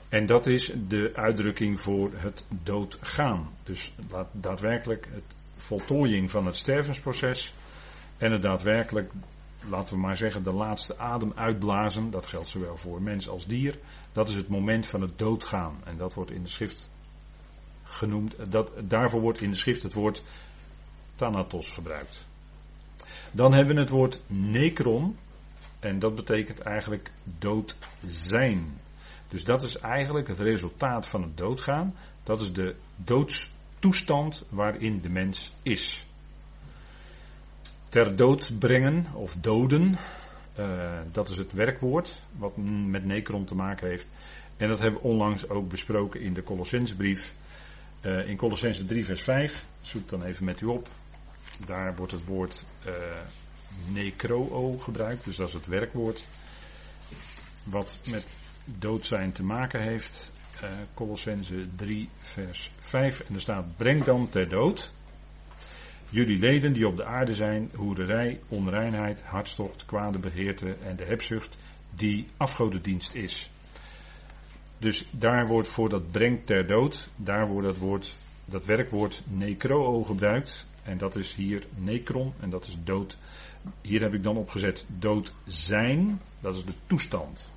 En 0.10 0.26
dat 0.26 0.48
is 0.48 0.72
de 0.88 1.12
uitdrukking 1.14 1.82
voor 1.82 2.12
het 2.14 2.46
doodgaan. 2.50 3.50
Dus 3.64 3.94
daadwerkelijk 4.32 5.08
het 5.12 5.36
voltooiing 5.56 6.32
van 6.32 6.46
het 6.46 6.56
stervensproces. 6.56 7.54
En 8.18 8.32
het 8.32 8.42
daadwerkelijk, 8.42 9.12
laten 9.70 9.96
we 9.96 10.02
maar 10.02 10.18
zeggen, 10.18 10.44
de 10.44 10.54
laatste 10.54 10.98
adem 10.98 11.32
uitblazen. 11.36 12.12
Dat 12.12 12.28
geldt 12.28 12.50
zowel 12.50 12.78
voor 12.78 13.02
mens 13.02 13.30
als 13.30 13.46
dier. 13.46 13.80
Dat 14.12 14.30
is 14.30 14.36
het 14.36 14.48
moment 14.48 14.88
van 14.88 15.02
het 15.02 15.20
doodgaan. 15.20 15.82
En 15.84 15.98
dat 15.98 16.14
wordt 16.14 16.32
in 16.32 16.44
de 16.44 16.50
schrift 16.50 16.90
genoemd. 17.86 18.52
Dat, 18.52 18.72
daarvoor 18.84 19.22
wordt 19.22 19.42
in 19.42 19.50
de 19.50 19.58
schrift 19.58 19.84
het 19.84 19.94
woord 19.94 20.24
thanatos 21.16 21.72
gebruikt. 21.72 22.28
Dan 23.32 23.54
hebben 23.54 23.76
we 23.76 23.82
het 23.82 23.90
woord 23.90 24.22
necron. 24.28 25.18
En 25.80 26.00
dat 26.00 26.16
betekent 26.16 26.60
eigenlijk 26.60 27.12
dood 27.40 27.76
zijn. 28.06 28.80
Dus 29.28 29.44
dat 29.44 29.62
is 29.62 29.78
eigenlijk 29.78 30.28
het 30.28 30.40
resultaat 30.40 31.10
van 31.10 31.22
het 31.22 31.38
doodgaan. 31.38 31.96
Dat 32.24 32.42
is 32.42 32.54
de 32.54 32.76
doodstoestand 32.96 34.44
waarin 34.50 35.02
de 35.02 35.10
mens 35.10 35.52
is. 35.62 36.06
Ter 37.90 38.16
dood 38.16 38.52
brengen 38.60 39.06
of 39.14 39.34
doden, 39.34 39.98
uh, 40.60 41.00
dat 41.12 41.30
is 41.30 41.38
het 41.38 41.54
werkwoord 41.54 42.24
wat 42.38 42.58
met 42.88 43.06
necron 43.06 43.46
te 43.46 43.56
maken 43.56 43.88
heeft. 43.90 44.10
En 44.58 44.68
dat 44.68 44.80
hebben 44.80 45.02
we 45.02 45.08
onlangs 45.08 45.50
ook 45.50 45.70
besproken 45.70 46.22
in 46.22 46.34
de 46.34 46.44
Colossensbrief. 46.44 47.34
Uh, 48.06 48.28
in 48.28 48.38
Colossense 48.38 48.86
3 48.86 49.06
vers 49.06 49.22
5, 49.22 49.66
zoek 49.82 50.10
dan 50.10 50.24
even 50.24 50.46
met 50.46 50.62
u 50.62 50.66
op. 50.66 50.88
Daar 51.66 51.96
wordt 51.96 52.12
het 52.12 52.26
woord 52.26 52.66
uh, 52.88 52.94
necroo 53.92 54.78
gebruikt, 54.78 55.24
dus 55.26 55.36
dat 55.36 55.48
is 55.48 55.54
het 55.54 55.66
werkwoord. 55.66 56.24
Wat 57.64 58.00
met 58.10 58.28
dood 58.66 59.06
zijn 59.06 59.32
te 59.32 59.44
maken 59.44 59.82
heeft. 59.82 60.32
Uh, 60.64 60.70
Colossense 60.94 61.66
3 61.76 62.10
vers 62.18 62.72
5 62.80 63.20
en 63.20 63.34
er 63.34 63.42
staat 63.42 63.78
breng 63.78 64.04
dan 64.04 64.30
ter 64.30 64.50
dood. 64.50 64.92
Jullie 66.10 66.40
leden 66.40 66.74
die 66.74 66.88
op 66.88 66.98
de 66.98 67.06
aarde 67.06 67.34
zijn, 67.34 67.72
hoererij, 67.76 68.40
onreinheid, 68.48 69.24
hartstocht, 69.24 69.86
kwade 69.86 70.20
beheerte 70.20 70.76
en 70.84 70.96
de 70.96 71.06
hebzucht 71.06 71.58
die 71.96 72.28
afgodendienst 72.38 73.14
is. 73.14 73.50
Dus 74.78 75.06
daar 75.12 75.48
wordt 75.48 75.68
voor 75.68 75.90
dat 75.90 76.12
brengt 76.12 76.46
ter 76.46 76.68
dood, 76.68 77.10
daar 77.16 77.48
wordt 77.48 77.68
dat 77.68 77.78
woord 77.78 78.16
dat 78.46 78.66
werkwoord 78.66 79.22
necroo 79.28 80.04
gebruikt. 80.04 80.66
En 80.84 80.98
dat 80.98 81.16
is 81.16 81.34
hier 81.34 81.64
necron 81.76 82.34
en 82.40 82.50
dat 82.50 82.66
is 82.68 82.78
dood. 82.84 83.18
Hier 83.82 84.02
heb 84.02 84.14
ik 84.14 84.24
dan 84.24 84.38
opgezet 84.38 84.86
dood 84.88 85.34
zijn. 85.46 86.22
Dat 86.40 86.56
is 86.56 86.66
de 86.66 86.74
toestand. 86.88 87.52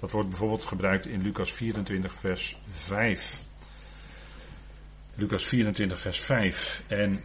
Dat 0.00 0.12
wordt 0.12 0.28
bijvoorbeeld 0.28 0.64
gebruikt 0.64 1.06
in 1.06 1.22
Lucas 1.22 1.52
24 1.52 2.14
vers 2.20 2.58
5. 2.70 3.42
Lucas 5.14 5.44
24 5.44 6.00
vers 6.00 6.20
5. 6.20 6.84
En 6.86 7.20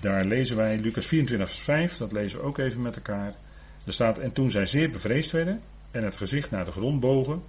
daar 0.00 0.24
lezen 0.24 0.56
wij 0.56 0.78
Lucas 0.78 1.06
24 1.06 1.48
vers 1.48 1.62
5. 1.62 1.96
Dat 1.96 2.12
lezen 2.12 2.38
we 2.38 2.44
ook 2.44 2.58
even 2.58 2.82
met 2.82 2.96
elkaar. 2.96 3.34
Er 3.86 3.92
staat, 3.92 4.18
en 4.18 4.32
toen 4.32 4.50
zij 4.50 4.66
zeer 4.66 4.90
bevreesd 4.90 5.30
werden 5.30 5.62
en 5.92 6.04
het 6.04 6.16
gezicht 6.16 6.50
naar 6.50 6.64
de 6.64 6.72
grond 6.72 7.00
bogen, 7.00 7.42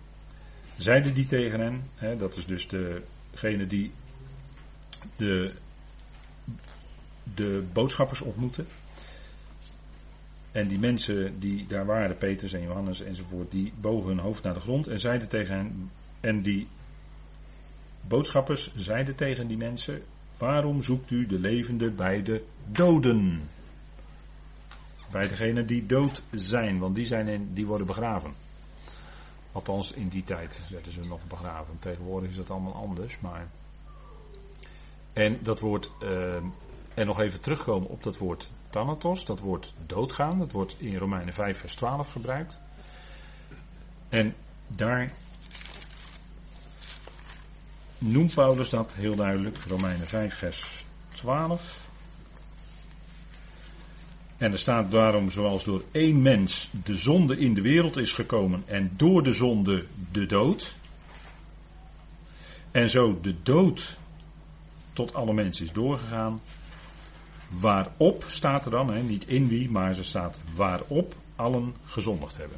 zeiden 0.78 1.14
die 1.14 1.26
tegen 1.26 1.60
hen, 1.60 1.84
hè, 1.96 2.18
dat 2.18 2.36
is 2.36 2.46
dus 2.46 2.68
degene 3.32 3.68
die 3.68 3.92
de, 5.16 5.54
de 7.34 7.64
boodschappers 7.74 8.22
ontmoeten. 8.22 8.68
En 10.52 10.68
die 10.68 10.80
mensen 10.80 11.40
die 11.40 11.68
daar 11.68 11.86
waren, 11.86 12.18
Petrus 12.18 12.54
en 12.54 12.62
Johannes 12.62 13.02
enzovoort, 13.02 13.52
die 13.52 13.74
bogen 13.82 14.08
hun 14.08 14.20
hoofd 14.20 14.44
naar 14.44 14.54
de 14.54 14.60
grond 14.60 14.88
en 14.88 15.00
zeiden 15.00 15.28
tegen 15.28 15.56
hen, 15.56 15.92
en 16.20 16.42
die 16.42 16.68
boodschappers 18.08 18.76
zeiden 18.76 19.16
tegen 19.16 19.48
die 19.48 19.58
mensen, 19.58 20.02
waarom 20.38 20.82
zoekt 20.82 21.12
u 21.12 21.26
de 21.26 21.40
levende 21.40 21.92
bij 21.92 22.24
de 22.24 22.44
doden? 22.72 23.42
Bij 25.14 25.28
degenen 25.28 25.66
die 25.66 25.86
dood 25.86 26.22
zijn, 26.32 26.80
want 26.80 26.96
die, 26.96 27.06
zijn 27.06 27.54
die 27.54 27.66
worden 27.66 27.88
begraven. 27.88 28.34
Althans, 29.52 29.92
in 29.92 30.08
die 30.08 30.24
tijd 30.24 30.60
werden 30.70 30.92
ze 30.92 31.00
nog 31.00 31.20
begraven. 31.28 31.80
Tegenwoordig 31.80 32.30
is 32.30 32.36
dat 32.36 32.50
allemaal 32.50 32.76
anders, 32.76 33.20
maar. 33.20 33.48
En 35.14 35.40
dat 35.44 35.60
woord. 35.60 35.92
Uh, 36.04 36.36
en 36.94 37.06
nog 37.06 37.20
even 37.20 37.42
terugkomen 37.42 37.90
op 37.90 38.04
dat 38.04 38.18
woord 38.18 38.52
thanatos, 38.70 39.26
dat 39.26 39.40
woord 39.40 39.74
doodgaan. 39.86 40.40
Dat 40.40 40.52
wordt 40.52 40.76
in 40.78 40.98
Romeinen 40.98 41.34
5, 41.34 41.58
vers 41.58 41.76
12 41.76 42.12
gebruikt. 42.12 42.60
En 44.10 44.36
daar 44.68 45.12
noemt 47.98 48.34
Paulus 48.34 48.70
dat 48.70 48.94
heel 48.94 49.16
duidelijk, 49.16 49.58
Romeinen 49.58 50.08
5, 50.08 50.36
vers 50.36 50.86
12. 51.12 51.92
En 54.44 54.52
er 54.52 54.60
staat 54.60 54.92
daarom, 54.92 55.30
zoals 55.30 55.64
door 55.64 55.84
één 55.92 56.22
mens 56.22 56.70
de 56.84 56.96
zonde 56.96 57.38
in 57.38 57.54
de 57.54 57.62
wereld 57.62 57.98
is 57.98 58.12
gekomen 58.12 58.64
en 58.66 58.92
door 58.96 59.24
de 59.24 59.34
zonde 59.34 59.86
de 60.12 60.26
dood. 60.26 60.76
En 62.72 62.90
zo 62.90 63.20
de 63.22 63.36
dood 63.44 63.98
tot 64.94 65.14
alle 65.14 65.34
mensen 65.34 65.66
is 65.66 65.72
doorgegaan. 65.72 66.42
Waarop 67.50 68.26
staat 68.28 68.66
er 68.66 68.72
dan, 68.72 68.94
hè, 68.94 69.02
niet 69.02 69.28
in 69.28 69.48
wie, 69.48 69.70
maar 69.70 69.98
er 69.98 70.06
staat 70.06 70.40
waarop 70.56 71.16
allen 71.36 71.74
gezondigd 71.86 72.38
hebben. 72.38 72.58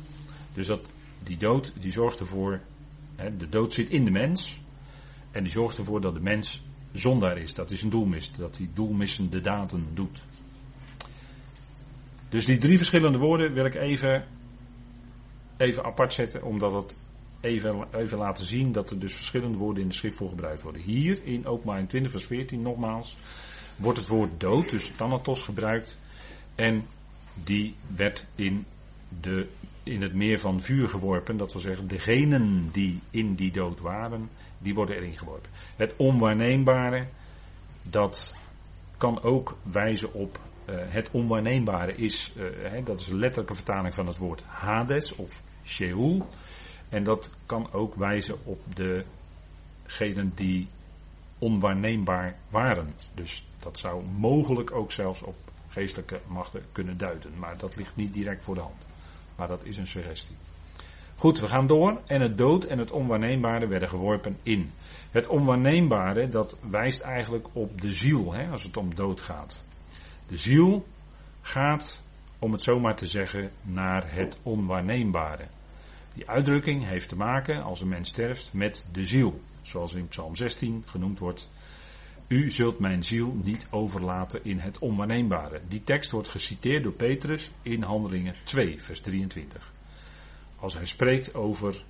Dus 0.53 0.67
dat, 0.67 0.81
die 1.23 1.37
dood 1.37 1.71
die 1.79 1.91
zorgt 1.91 2.19
ervoor, 2.19 2.61
hè, 3.15 3.37
de 3.37 3.49
dood 3.49 3.73
zit 3.73 3.89
in 3.89 4.05
de 4.05 4.11
mens. 4.11 4.59
En 5.31 5.43
die 5.43 5.51
zorgt 5.51 5.77
ervoor 5.77 6.01
dat 6.01 6.13
de 6.13 6.21
mens 6.21 6.61
zondaar 6.91 7.37
is. 7.37 7.53
Dat 7.53 7.71
is 7.71 7.81
een 7.81 7.89
doelmist. 7.89 8.37
Dat 8.37 8.57
hij 8.57 8.69
doelmissende 8.73 9.41
daden 9.41 9.87
doet. 9.93 10.19
Dus 12.35 12.45
die 12.45 12.57
drie 12.57 12.77
verschillende 12.77 13.17
woorden 13.17 13.53
wil 13.53 13.65
ik 13.65 13.75
even, 13.75 14.25
even 15.57 15.83
apart 15.83 16.13
zetten, 16.13 16.43
omdat 16.43 16.73
het 16.73 16.97
even, 17.41 17.87
even 17.93 18.17
laten 18.17 18.45
zien 18.45 18.71
dat 18.71 18.89
er 18.89 18.99
dus 18.99 19.15
verschillende 19.15 19.57
woorden 19.57 19.83
in 19.83 19.89
de 19.89 19.95
schrift 19.95 20.17
voor 20.17 20.29
gebruikt 20.29 20.61
worden. 20.61 20.81
Hier 20.81 21.19
in 21.23 21.45
openbaring 21.45 21.89
20 21.89 22.11
vers 22.11 22.25
14 22.25 22.61
nogmaals 22.61 23.17
wordt 23.75 23.97
het 23.97 24.07
woord 24.07 24.39
dood, 24.39 24.69
dus 24.69 24.91
thanatos 24.91 25.43
gebruikt. 25.43 25.97
En 26.55 26.85
die 27.43 27.75
werd 27.95 28.25
in, 28.35 28.65
de, 29.21 29.47
in 29.83 30.01
het 30.01 30.13
meer 30.13 30.39
van 30.39 30.61
vuur 30.61 30.89
geworpen. 30.89 31.37
Dat 31.37 31.51
wil 31.51 31.61
zeggen, 31.61 31.87
degenen 31.87 32.69
die 32.71 32.99
in 33.09 33.35
die 33.35 33.51
dood 33.51 33.79
waren, 33.79 34.29
die 34.57 34.73
worden 34.73 34.95
erin 34.95 35.17
geworpen. 35.17 35.49
Het 35.75 35.93
onwaarneembare, 35.97 37.07
dat 37.81 38.35
kan 38.97 39.21
ook 39.21 39.57
wijzen 39.63 40.13
op 40.13 40.39
het 40.71 41.11
onwaarneembare 41.11 41.95
is, 41.95 42.33
uh, 42.37 42.85
dat 42.85 42.99
is 42.99 43.07
een 43.07 43.19
letterlijke 43.19 43.55
vertaling 43.55 43.93
van 43.93 44.07
het 44.07 44.17
woord 44.17 44.43
Hades 44.43 45.15
of 45.15 45.41
Sheol. 45.63 46.27
En 46.89 47.03
dat 47.03 47.29
kan 47.45 47.73
ook 47.73 47.95
wijzen 47.95 48.35
op 48.43 48.61
degenen 48.75 50.31
die 50.35 50.67
onwaarneembaar 51.37 52.35
waren. 52.49 52.93
Dus 53.13 53.47
dat 53.59 53.79
zou 53.79 54.03
mogelijk 54.03 54.71
ook 54.71 54.91
zelfs 54.91 55.21
op 55.21 55.35
geestelijke 55.67 56.19
machten 56.27 56.61
kunnen 56.71 56.97
duiden. 56.97 57.31
Maar 57.37 57.57
dat 57.57 57.75
ligt 57.75 57.95
niet 57.95 58.13
direct 58.13 58.43
voor 58.43 58.55
de 58.55 58.61
hand. 58.61 58.87
Maar 59.35 59.47
dat 59.47 59.65
is 59.65 59.77
een 59.77 59.87
suggestie. 59.87 60.35
Goed, 61.15 61.39
we 61.39 61.47
gaan 61.47 61.67
door. 61.67 62.01
En 62.05 62.21
het 62.21 62.37
dood 62.37 62.63
en 62.63 62.77
het 62.77 62.91
onwaarneembare 62.91 63.67
werden 63.67 63.89
geworpen 63.89 64.37
in. 64.43 64.71
Het 65.11 65.27
onwaarneembare, 65.27 66.29
dat 66.29 66.59
wijst 66.69 67.01
eigenlijk 67.01 67.47
op 67.53 67.81
de 67.81 67.93
ziel, 67.93 68.33
hè, 68.33 68.49
als 68.49 68.63
het 68.63 68.77
om 68.77 68.95
dood 68.95 69.21
gaat. 69.21 69.63
De 70.27 70.37
ziel 70.37 70.87
gaat, 71.41 72.03
om 72.39 72.51
het 72.51 72.61
zomaar 72.61 72.95
te 72.95 73.07
zeggen, 73.07 73.51
naar 73.61 74.13
het 74.13 74.39
onwaarneembare. 74.43 75.47
Die 76.13 76.29
uitdrukking 76.29 76.87
heeft 76.87 77.09
te 77.09 77.15
maken, 77.15 77.63
als 77.63 77.81
een 77.81 77.87
mens 77.87 78.09
sterft, 78.09 78.53
met 78.53 78.85
de 78.91 79.05
ziel. 79.05 79.41
Zoals 79.61 79.93
in 79.93 80.07
Psalm 80.07 80.35
16 80.35 80.83
genoemd 80.85 81.19
wordt. 81.19 81.49
U 82.27 82.51
zult 82.51 82.79
mijn 82.79 83.03
ziel 83.03 83.37
niet 83.43 83.67
overlaten 83.71 84.43
in 84.43 84.59
het 84.59 84.79
onwaarneembare. 84.79 85.61
Die 85.67 85.81
tekst 85.81 86.11
wordt 86.11 86.27
geciteerd 86.27 86.83
door 86.83 86.93
Petrus 86.93 87.51
in 87.61 87.83
Handelingen 87.83 88.35
2, 88.43 88.81
vers 88.81 88.99
23. 88.99 89.73
Als 90.59 90.73
hij 90.73 90.85
spreekt 90.85 91.35
over 91.35 91.83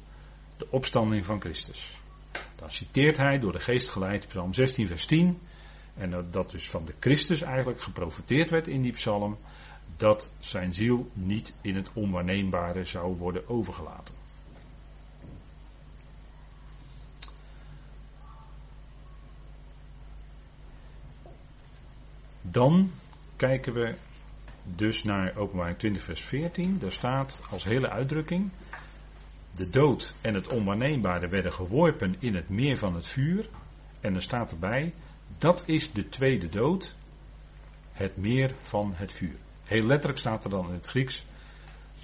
de 0.57 0.67
opstanding 0.69 1.25
van 1.25 1.41
Christus. 1.41 1.99
Dan 2.55 2.71
citeert 2.71 3.17
hij 3.17 3.39
door 3.39 3.51
de 3.51 3.59
geest 3.59 3.89
geleid 3.89 4.27
Psalm 4.27 4.53
16, 4.53 4.87
vers 4.87 5.05
10. 5.05 5.39
En 5.97 6.27
dat 6.31 6.51
dus 6.51 6.69
van 6.69 6.85
de 6.85 6.93
Christus 6.99 7.41
eigenlijk 7.41 7.81
geprofiteerd 7.81 8.49
werd 8.49 8.67
in 8.67 8.81
die 8.81 8.91
psalm. 8.91 9.37
Dat 9.97 10.31
zijn 10.39 10.73
ziel 10.73 11.09
niet 11.13 11.53
in 11.61 11.75
het 11.75 11.91
onwaarneembare 11.93 12.83
zou 12.83 13.17
worden 13.17 13.49
overgelaten. 13.49 14.15
Dan 22.41 22.91
kijken 23.35 23.73
we 23.73 23.95
dus 24.63 25.03
naar 25.03 25.35
openbaring 25.35 25.77
20 25.77 26.01
vers 26.01 26.21
14. 26.21 26.79
Daar 26.79 26.91
staat 26.91 27.41
als 27.49 27.63
hele 27.63 27.89
uitdrukking. 27.89 28.49
De 29.55 29.69
dood 29.69 30.13
en 30.21 30.33
het 30.33 30.53
onwaarneembare 30.53 31.27
werden 31.27 31.53
geworpen 31.53 32.15
in 32.19 32.35
het 32.35 32.49
meer 32.49 32.77
van 32.77 32.95
het 32.95 33.07
vuur. 33.07 33.49
En 33.99 34.15
er 34.15 34.21
staat 34.21 34.51
erbij, 34.51 34.93
dat 35.37 35.63
is 35.65 35.91
de 35.91 36.09
tweede 36.09 36.49
dood, 36.49 36.95
het 37.91 38.17
meer 38.17 38.53
van 38.61 38.93
het 38.95 39.13
vuur. 39.13 39.35
Heel 39.63 39.85
letterlijk 39.85 40.19
staat 40.19 40.43
er 40.43 40.49
dan 40.49 40.67
in 40.67 40.73
het 40.73 40.85
Grieks, 40.85 41.25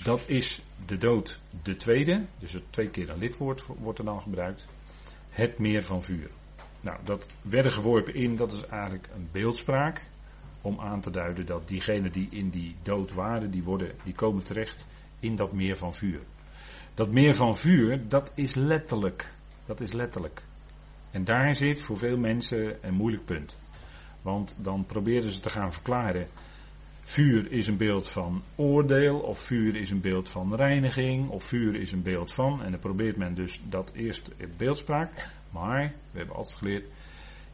dat 0.03 0.29
is 0.29 0.61
de 0.85 0.97
dood 0.97 1.39
de 1.63 1.75
tweede, 1.75 2.25
dus 2.39 2.53
het 2.53 2.63
twee 2.69 2.89
keer 2.89 3.09
een 3.09 3.17
lidwoord 3.17 3.65
wordt 3.65 3.99
er 3.99 4.05
dan 4.05 4.21
gebruikt, 4.21 4.65
het 5.29 5.57
meer 5.57 5.83
van 5.83 6.03
vuur. 6.03 6.29
Nou, 6.81 6.97
dat 7.03 7.27
werden 7.41 7.71
geworpen 7.71 8.13
in, 8.13 8.35
dat 8.35 8.51
is 8.51 8.65
eigenlijk 8.65 9.09
een 9.15 9.29
beeldspraak 9.31 10.01
om 10.61 10.79
aan 10.79 11.01
te 11.01 11.09
duiden 11.09 11.45
dat 11.45 11.67
diegenen 11.67 12.11
die 12.11 12.27
in 12.31 12.49
die 12.49 12.75
dood 12.83 13.13
waren, 13.13 13.51
die, 13.51 13.63
worden, 13.63 13.91
die 14.03 14.13
komen 14.13 14.43
terecht 14.43 14.87
in 15.19 15.35
dat 15.35 15.51
meer 15.51 15.77
van 15.77 15.93
vuur. 15.93 16.19
Dat 16.93 17.11
meer 17.11 17.35
van 17.35 17.57
vuur, 17.57 18.07
dat 18.07 18.31
is 18.35 18.55
letterlijk. 18.55 19.33
Dat 19.65 19.79
is 19.81 19.93
letterlijk. 19.93 20.43
En 21.11 21.23
daar 21.23 21.55
zit 21.55 21.81
voor 21.81 21.97
veel 21.97 22.17
mensen 22.17 22.77
een 22.81 22.93
moeilijk 22.93 23.25
punt. 23.25 23.57
Want 24.21 24.57
dan 24.63 24.85
proberen 24.85 25.31
ze 25.31 25.39
te 25.39 25.49
gaan 25.49 25.71
verklaren. 25.71 26.27
Vuur 27.01 27.51
is 27.51 27.67
een 27.67 27.77
beeld 27.77 28.07
van 28.07 28.43
oordeel, 28.55 29.19
of 29.19 29.39
vuur 29.39 29.75
is 29.75 29.89
een 29.89 30.01
beeld 30.01 30.29
van 30.29 30.55
reiniging, 30.55 31.29
of 31.29 31.43
vuur 31.43 31.75
is 31.75 31.91
een 31.91 32.01
beeld 32.01 32.33
van. 32.33 32.63
En 32.63 32.71
dan 32.71 32.79
probeert 32.79 33.17
men 33.17 33.33
dus 33.33 33.61
dat 33.69 33.91
eerst 33.93 34.31
in 34.37 34.53
beeldspraak. 34.57 35.29
Maar, 35.49 35.93
we 36.11 36.17
hebben 36.17 36.35
altijd 36.35 36.57
geleerd, 36.57 36.85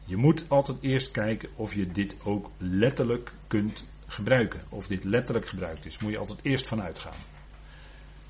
je 0.04 0.16
moet 0.16 0.44
altijd 0.48 0.78
eerst 0.80 1.10
kijken 1.10 1.48
of 1.54 1.74
je 1.74 1.86
dit 1.86 2.16
ook 2.24 2.50
letterlijk 2.58 3.32
kunt 3.46 3.86
gebruiken. 4.06 4.60
Of 4.68 4.86
dit 4.86 5.04
letterlijk 5.04 5.46
gebruikt 5.46 5.86
is. 5.86 5.98
Moet 5.98 6.12
je 6.12 6.18
altijd 6.18 6.40
eerst 6.42 6.68
van 6.68 6.82
uitgaan. 6.82 7.20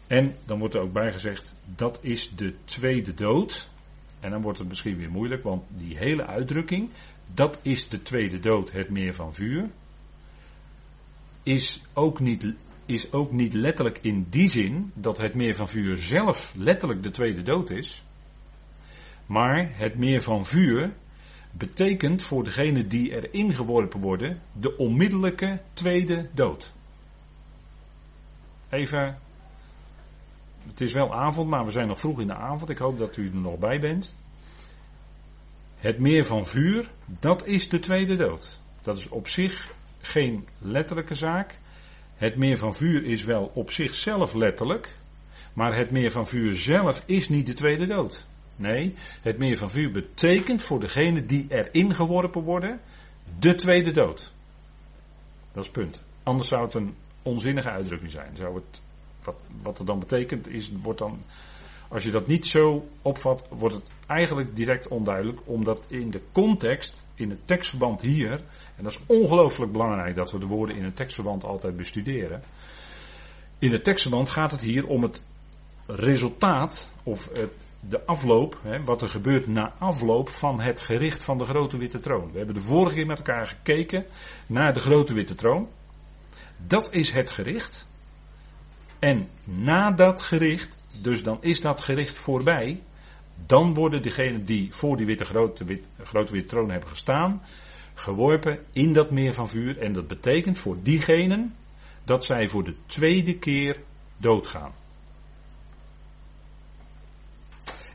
En 0.06 0.36
dan 0.44 0.58
wordt 0.58 0.74
er 0.74 0.80
ook 0.80 0.92
bijgezegd, 0.92 1.54
dat 1.74 1.98
is 2.02 2.30
de 2.36 2.54
tweede 2.64 3.14
dood. 3.14 3.68
En 4.20 4.30
dan 4.30 4.40
wordt 4.40 4.58
het 4.58 4.68
misschien 4.68 4.96
weer 4.96 5.10
moeilijk, 5.10 5.42
want 5.42 5.62
die 5.68 5.96
hele 5.96 6.26
uitdrukking, 6.26 6.90
dat 7.34 7.60
is 7.62 7.88
de 7.88 8.02
tweede 8.02 8.38
dood, 8.38 8.72
het 8.72 8.90
meer 8.90 9.14
van 9.14 9.34
vuur, 9.34 9.70
is 11.42 11.82
ook 11.92 12.20
niet, 12.20 12.54
is 12.86 13.12
ook 13.12 13.32
niet 13.32 13.52
letterlijk 13.52 13.98
in 14.02 14.26
die 14.30 14.48
zin 14.48 14.90
dat 14.94 15.18
het 15.18 15.34
meer 15.34 15.54
van 15.54 15.68
vuur 15.68 15.96
zelf 15.96 16.52
letterlijk 16.56 17.02
de 17.02 17.10
tweede 17.10 17.42
dood 17.42 17.70
is. 17.70 18.04
Maar 19.26 19.68
het 19.76 19.98
meer 19.98 20.22
van 20.22 20.44
vuur 20.44 20.92
betekent 21.52 22.22
voor 22.22 22.44
degene 22.44 22.86
die 22.86 23.10
erin 23.10 23.54
geworpen 23.54 24.00
worden 24.00 24.42
de 24.52 24.76
onmiddellijke 24.76 25.60
tweede 25.72 26.28
dood. 26.34 26.72
Even, 28.70 29.18
het 30.68 30.80
is 30.80 30.92
wel 30.92 31.14
avond, 31.14 31.50
maar 31.50 31.64
we 31.64 31.70
zijn 31.70 31.88
nog 31.88 31.98
vroeg 31.98 32.20
in 32.20 32.26
de 32.26 32.34
avond. 32.34 32.70
Ik 32.70 32.78
hoop 32.78 32.98
dat 32.98 33.16
u 33.16 33.26
er 33.26 33.34
nog 33.34 33.58
bij 33.58 33.80
bent. 33.80 34.16
Het 35.76 35.98
meer 35.98 36.24
van 36.24 36.46
vuur, 36.46 36.90
dat 37.06 37.46
is 37.46 37.68
de 37.68 37.78
tweede 37.78 38.16
dood. 38.16 38.60
Dat 38.82 38.96
is 38.96 39.08
op 39.08 39.28
zich 39.28 39.74
geen 40.00 40.46
letterlijke 40.58 41.14
zaak. 41.14 41.58
Het 42.14 42.36
meer 42.36 42.58
van 42.58 42.74
vuur 42.74 43.04
is 43.04 43.24
wel 43.24 43.50
op 43.54 43.70
zichzelf 43.70 44.34
letterlijk. 44.34 44.96
Maar 45.52 45.76
het 45.76 45.90
meer 45.90 46.10
van 46.10 46.26
vuur 46.26 46.56
zelf 46.56 47.02
is 47.06 47.28
niet 47.28 47.46
de 47.46 47.52
tweede 47.52 47.86
dood. 47.86 48.26
Nee, 48.56 48.94
het 49.22 49.38
meer 49.38 49.56
van 49.56 49.70
vuur 49.70 49.90
betekent 49.90 50.64
voor 50.64 50.80
degene 50.80 51.26
die 51.26 51.46
erin 51.48 51.94
geworpen 51.94 52.42
worden, 52.42 52.80
de 53.38 53.54
tweede 53.54 53.90
dood. 53.90 54.32
Dat 55.52 55.64
is 55.64 55.70
punt. 55.70 56.04
Anders 56.22 56.48
zou 56.48 56.64
het 56.64 56.74
een 56.74 56.94
onzinnige 57.22 57.70
uitdrukking 57.70 58.10
zijn. 58.10 58.36
Zou 58.36 58.54
het, 58.54 58.80
wat, 59.28 59.62
wat 59.62 59.78
het 59.78 59.86
dan 59.86 59.98
betekent, 59.98 60.48
is, 60.48 60.72
wordt 60.82 60.98
dan, 60.98 61.22
als 61.88 62.04
je 62.04 62.10
dat 62.10 62.26
niet 62.26 62.46
zo 62.46 62.88
opvat, 63.02 63.46
wordt 63.50 63.74
het 63.74 63.90
eigenlijk 64.06 64.56
direct 64.56 64.88
onduidelijk, 64.88 65.40
omdat 65.44 65.84
in 65.88 66.10
de 66.10 66.20
context, 66.32 67.04
in 67.14 67.30
het 67.30 67.46
tekstverband 67.46 68.02
hier, 68.02 68.40
en 68.76 68.82
dat 68.82 68.92
is 68.92 69.00
ongelooflijk 69.06 69.72
belangrijk 69.72 70.14
dat 70.14 70.32
we 70.32 70.38
de 70.38 70.46
woorden 70.46 70.76
in 70.76 70.84
het 70.84 70.96
tekstverband 70.96 71.44
altijd 71.44 71.76
bestuderen. 71.76 72.42
In 73.58 73.72
het 73.72 73.84
tekstverband 73.84 74.28
gaat 74.28 74.50
het 74.50 74.60
hier 74.60 74.86
om 74.86 75.02
het 75.02 75.22
resultaat, 75.86 76.92
of 77.02 77.28
het, 77.32 77.54
de 77.80 78.04
afloop, 78.06 78.58
hè, 78.62 78.84
wat 78.84 79.02
er 79.02 79.08
gebeurt 79.08 79.46
na 79.46 79.74
afloop 79.78 80.28
van 80.28 80.60
het 80.60 80.80
gericht 80.80 81.24
van 81.24 81.38
de 81.38 81.44
grote 81.44 81.76
witte 81.76 82.00
troon. 82.00 82.30
We 82.30 82.36
hebben 82.36 82.54
de 82.54 82.60
vorige 82.60 82.94
keer 82.94 83.06
met 83.06 83.18
elkaar 83.18 83.46
gekeken 83.46 84.06
naar 84.46 84.72
de 84.72 84.80
grote 84.80 85.14
witte 85.14 85.34
troon. 85.34 85.68
Dat 86.66 86.92
is 86.92 87.10
het 87.10 87.30
gericht. 87.30 87.87
En 88.98 89.28
na 89.44 89.90
dat 89.90 90.20
gericht, 90.20 90.78
dus 91.02 91.22
dan 91.22 91.38
is 91.40 91.60
dat 91.60 91.80
gericht 91.80 92.18
voorbij, 92.18 92.82
dan 93.46 93.74
worden 93.74 94.02
degenen 94.02 94.44
die 94.44 94.74
voor 94.74 94.96
die 94.96 95.06
witte 95.06 95.24
grote, 95.24 95.64
wit, 95.64 95.84
grote 96.02 96.32
witte 96.32 96.48
troon 96.48 96.70
hebben 96.70 96.88
gestaan, 96.88 97.42
geworpen 97.94 98.58
in 98.72 98.92
dat 98.92 99.10
meer 99.10 99.32
van 99.32 99.48
vuur. 99.48 99.78
En 99.78 99.92
dat 99.92 100.06
betekent 100.06 100.58
voor 100.58 100.76
diegenen 100.82 101.54
dat 102.04 102.24
zij 102.24 102.48
voor 102.48 102.64
de 102.64 102.74
tweede 102.86 103.38
keer 103.38 103.80
doodgaan. 104.16 104.72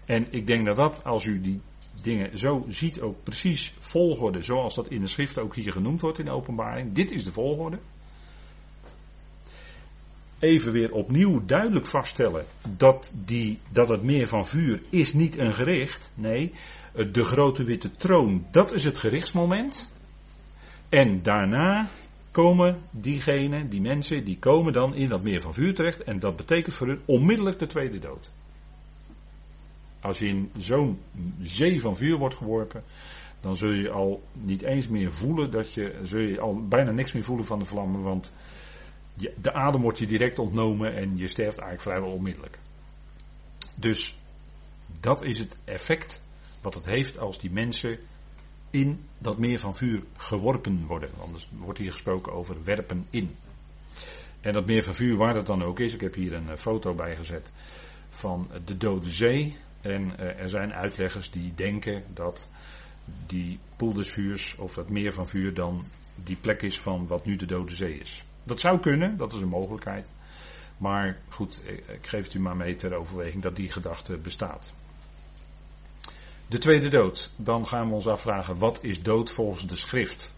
En 0.06 0.28
ik 0.30 0.48
denk 0.48 0.66
dat 0.66 0.76
dat, 0.76 1.04
als 1.04 1.26
u 1.26 1.42
die 1.42 1.62
dingen 2.02 2.38
zo 2.38 2.66
ziet, 2.68 3.02
ook 3.02 3.24
precies 3.24 3.74
volgorde, 3.80 4.42
zoals 4.42 4.76
dat 4.76 4.88
in 4.88 5.02
de 5.02 5.08
schrift 5.08 5.40
ook 5.40 5.56
hier 5.56 5.72
genoemd 5.72 6.02
wordt 6.02 6.20
in 6.20 6.26
de 6.26 6.32
openbaring. 6.32 6.94
Dit 6.94 7.12
is 7.12 7.24
de 7.24 7.32
volgorde. 7.32 7.80
Even 10.44 10.72
weer 10.72 10.92
opnieuw 10.92 11.46
duidelijk 11.46 11.86
vaststellen 11.86 12.46
dat, 12.78 13.14
die, 13.26 13.60
dat 13.72 13.90
het 13.90 14.04
meer 14.04 14.28
van 14.28 14.46
vuur 14.46 14.82
is 14.90 15.14
niet 15.14 15.38
een 15.38 15.54
gericht. 15.54 16.12
Nee, 16.16 16.54
de 17.12 17.24
grote 17.24 17.64
witte 17.64 17.92
troon, 17.92 18.46
dat 18.52 18.74
is 18.74 18.84
het 18.84 18.98
gerichtsmoment. 18.98 19.90
En 20.90 21.22
daarna 21.22 21.90
komen 22.32 22.82
diegenen, 22.92 23.70
die 23.70 23.82
mensen, 23.82 24.26
die 24.26 24.40
komen 24.40 24.74
dan 24.74 24.96
in 24.96 25.08
dat 25.08 25.24
meer 25.24 25.42
van 25.42 25.54
vuur 25.54 25.74
terecht. 25.74 26.04
En 26.04 26.20
dat 26.20 26.36
betekent 26.36 26.76
voor 26.76 26.88
hun 26.88 27.02
onmiddellijk 27.06 27.60
de 27.60 27.68
tweede 27.68 28.00
dood. 28.00 28.32
Als 30.02 30.20
je 30.20 30.28
in 30.28 30.52
zo'n 30.58 31.00
zee 31.42 31.82
van 31.82 31.96
vuur 31.96 32.18
wordt 32.18 32.36
geworpen, 32.36 32.84
dan 33.42 33.56
zul 33.56 33.72
je 33.72 33.90
al 33.90 34.24
niet 34.34 34.62
eens 34.62 34.88
meer 34.88 35.12
voelen 35.12 35.52
dat 35.52 35.74
je, 35.74 36.00
zul 36.02 36.20
je 36.20 36.40
al 36.40 36.68
bijna 36.68 36.92
niks 36.92 37.12
meer 37.12 37.24
voelen 37.24 37.46
van 37.46 37.60
de 37.60 37.66
vlammen, 37.66 38.02
want 38.02 38.34
de 39.16 39.54
adem 39.54 39.82
wordt 39.82 40.00
je 40.00 40.08
direct 40.08 40.40
ontnomen 40.40 40.96
en 40.96 41.18
je 41.18 41.28
sterft 41.28 41.58
eigenlijk 41.58 41.82
vrijwel 41.82 42.18
onmiddellijk. 42.18 42.58
Dus 43.76 44.16
dat 45.00 45.24
is 45.24 45.40
het 45.40 45.58
effect 45.64 46.22
wat 46.62 46.74
het 46.74 46.86
heeft 46.86 47.20
als 47.20 47.40
die 47.40 47.52
mensen 47.52 48.00
in 48.70 49.06
dat 49.18 49.38
meer 49.38 49.60
van 49.60 49.76
vuur 49.76 50.04
geworpen 50.18 50.86
worden. 50.86 51.10
Anders 51.20 51.50
wordt 51.52 51.80
hier 51.80 51.92
gesproken 51.92 52.34
over 52.34 52.64
werpen 52.64 53.08
in. 53.10 53.36
En 54.42 54.54
dat 54.54 54.66
meer 54.66 54.84
van 54.84 54.94
vuur, 54.94 55.18
waar 55.18 55.34
dat 55.34 55.48
dan 55.48 55.64
ook 55.64 55.80
is, 55.80 55.94
ik 55.94 56.02
heb 56.02 56.14
hier 56.14 56.34
een 56.34 56.50
eh, 56.50 56.58
foto 56.58 56.94
bij 56.94 57.16
gezet 57.16 57.52
van 58.10 58.50
de 58.66 58.78
Dode 58.78 59.12
Zee. 59.12 59.58
En 59.82 60.02
uh, 60.02 60.40
er 60.40 60.50
zijn 60.50 60.74
uitleggers 60.74 61.32
die 61.32 61.54
denken 61.56 62.04
dat 62.14 62.50
die 63.26 63.60
poel 63.76 63.94
des 63.94 64.10
vuurs 64.10 64.56
of 64.56 64.74
dat 64.74 64.90
meer 64.90 65.14
van 65.14 65.28
vuur 65.28 65.54
dan 65.54 65.86
die 66.16 66.36
plek 66.36 66.62
is 66.62 66.80
van 66.80 67.08
wat 67.08 67.26
nu 67.26 67.36
de 67.36 67.46
Dode 67.46 67.76
Zee 67.76 68.00
is. 68.00 68.24
Dat 68.44 68.60
zou 68.60 68.80
kunnen, 68.80 69.18
dat 69.18 69.34
is 69.34 69.42
een 69.42 69.48
mogelijkheid. 69.48 70.12
Maar 70.78 71.18
goed, 71.30 71.60
ik 71.88 72.08
geef 72.08 72.24
het 72.24 72.34
u 72.34 72.40
maar 72.40 72.56
mee 72.56 72.76
ter 72.76 72.94
overweging 72.94 73.44
dat 73.44 73.56
die 73.56 73.72
gedachte 73.72 74.18
bestaat. 74.18 74.74
De 76.48 76.58
tweede 76.58 76.90
dood. 76.90 77.30
Dan 77.36 77.68
gaan 77.68 77.88
we 77.88 77.94
ons 77.94 78.08
afvragen, 78.08 78.58
wat 78.58 78.84
is 78.84 79.02
dood 79.02 79.32
volgens 79.32 79.68
de 79.68 79.76
schrift? 79.76 80.34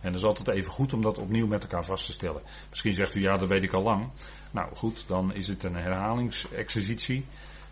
En 0.00 0.12
dat 0.12 0.20
is 0.20 0.26
altijd 0.26 0.48
even 0.48 0.70
goed 0.70 0.92
om 0.92 1.02
dat 1.02 1.18
opnieuw 1.18 1.46
met 1.46 1.62
elkaar 1.62 1.84
vast 1.84 2.06
te 2.06 2.12
stellen. 2.12 2.42
Misschien 2.68 2.94
zegt 2.94 3.14
u, 3.14 3.20
ja, 3.20 3.36
dat 3.36 3.48
weet 3.48 3.62
ik 3.62 3.72
al 3.72 3.82
lang. 3.82 4.08
Nou 4.50 4.76
goed, 4.76 5.04
dan 5.06 5.34
is 5.34 5.48
het 5.48 5.64
een 5.64 5.76
herhalingsexercitie. 5.76 7.24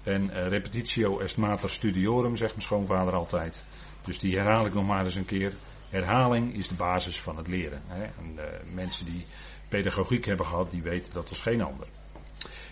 En 0.03 0.25
uh, 0.25 0.47
repetitio 0.47 1.19
est 1.19 1.37
mater 1.37 1.71
studiorum, 1.71 2.37
zegt 2.37 2.51
mijn 2.51 2.67
schoonvader 2.67 3.15
altijd. 3.15 3.65
Dus 4.03 4.19
die 4.19 4.37
herhaal 4.37 4.67
ik 4.67 4.75
nog 4.75 4.87
maar 4.87 5.05
eens 5.05 5.15
een 5.15 5.25
keer. 5.25 5.55
Herhaling 5.91 6.55
is 6.55 6.69
de 6.69 6.75
basis 6.75 7.21
van 7.21 7.37
het 7.37 7.49
leren. 7.49 7.83
Hè? 7.87 8.03
En 8.03 8.33
uh, 8.37 8.43
mensen 8.75 9.07
die 9.07 9.27
pedagogiek 9.69 10.25
hebben 10.25 10.47
gehad, 10.47 10.71
die 10.71 10.83
weten 10.83 11.13
dat 11.13 11.29
als 11.29 11.41
geen 11.41 11.63
ander. 11.63 11.87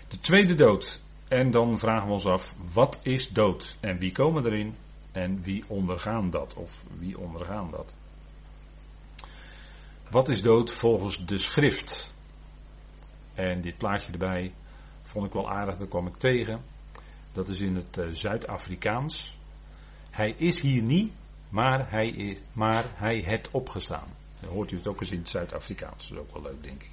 De 0.07 0.19
tweede 0.19 0.55
dood. 0.55 1.01
En 1.27 1.51
dan 1.51 1.79
vragen 1.79 2.07
we 2.07 2.13
ons 2.13 2.25
af, 2.25 2.55
wat 2.73 2.99
is 3.03 3.29
dood? 3.29 3.77
En 3.79 3.99
wie 3.99 4.11
komen 4.11 4.45
erin? 4.45 4.75
En 5.11 5.41
wie 5.41 5.63
ondergaan 5.67 6.29
dat? 6.29 6.53
Of 6.53 6.83
wie 6.99 7.17
ondergaan 7.17 7.71
dat? 7.71 7.95
Wat 10.09 10.29
is 10.29 10.41
dood 10.41 10.71
volgens 10.71 11.25
de 11.25 11.37
schrift? 11.37 12.13
En 13.33 13.61
dit 13.61 13.77
plaatje 13.77 14.11
erbij 14.11 14.53
vond 15.01 15.25
ik 15.25 15.33
wel 15.33 15.49
aardig, 15.49 15.77
daar 15.77 15.87
kwam 15.87 16.07
ik 16.07 16.17
tegen. 16.17 16.61
Dat 17.31 17.47
is 17.47 17.61
in 17.61 17.75
het 17.75 17.97
uh, 17.97 18.07
Zuid-Afrikaans. 18.11 19.37
Hij 20.09 20.33
is 20.37 20.61
hier 20.61 20.81
niet, 20.81 21.13
maar 21.49 21.91
hij, 21.91 22.07
is, 22.07 22.41
maar 22.51 22.91
hij 22.95 23.21
het 23.25 23.51
opgestaan. 23.51 24.07
Dan 24.43 24.51
hoort 24.51 24.71
u 24.71 24.75
het 24.75 24.87
ook 24.87 25.01
eens 25.01 25.11
in 25.11 25.17
het 25.17 25.29
Zuid-Afrikaans. 25.29 26.09
Dat 26.09 26.17
is 26.17 26.23
ook 26.23 26.33
wel 26.33 26.51
leuk, 26.51 26.63
denk 26.63 26.81
ik. 26.81 26.91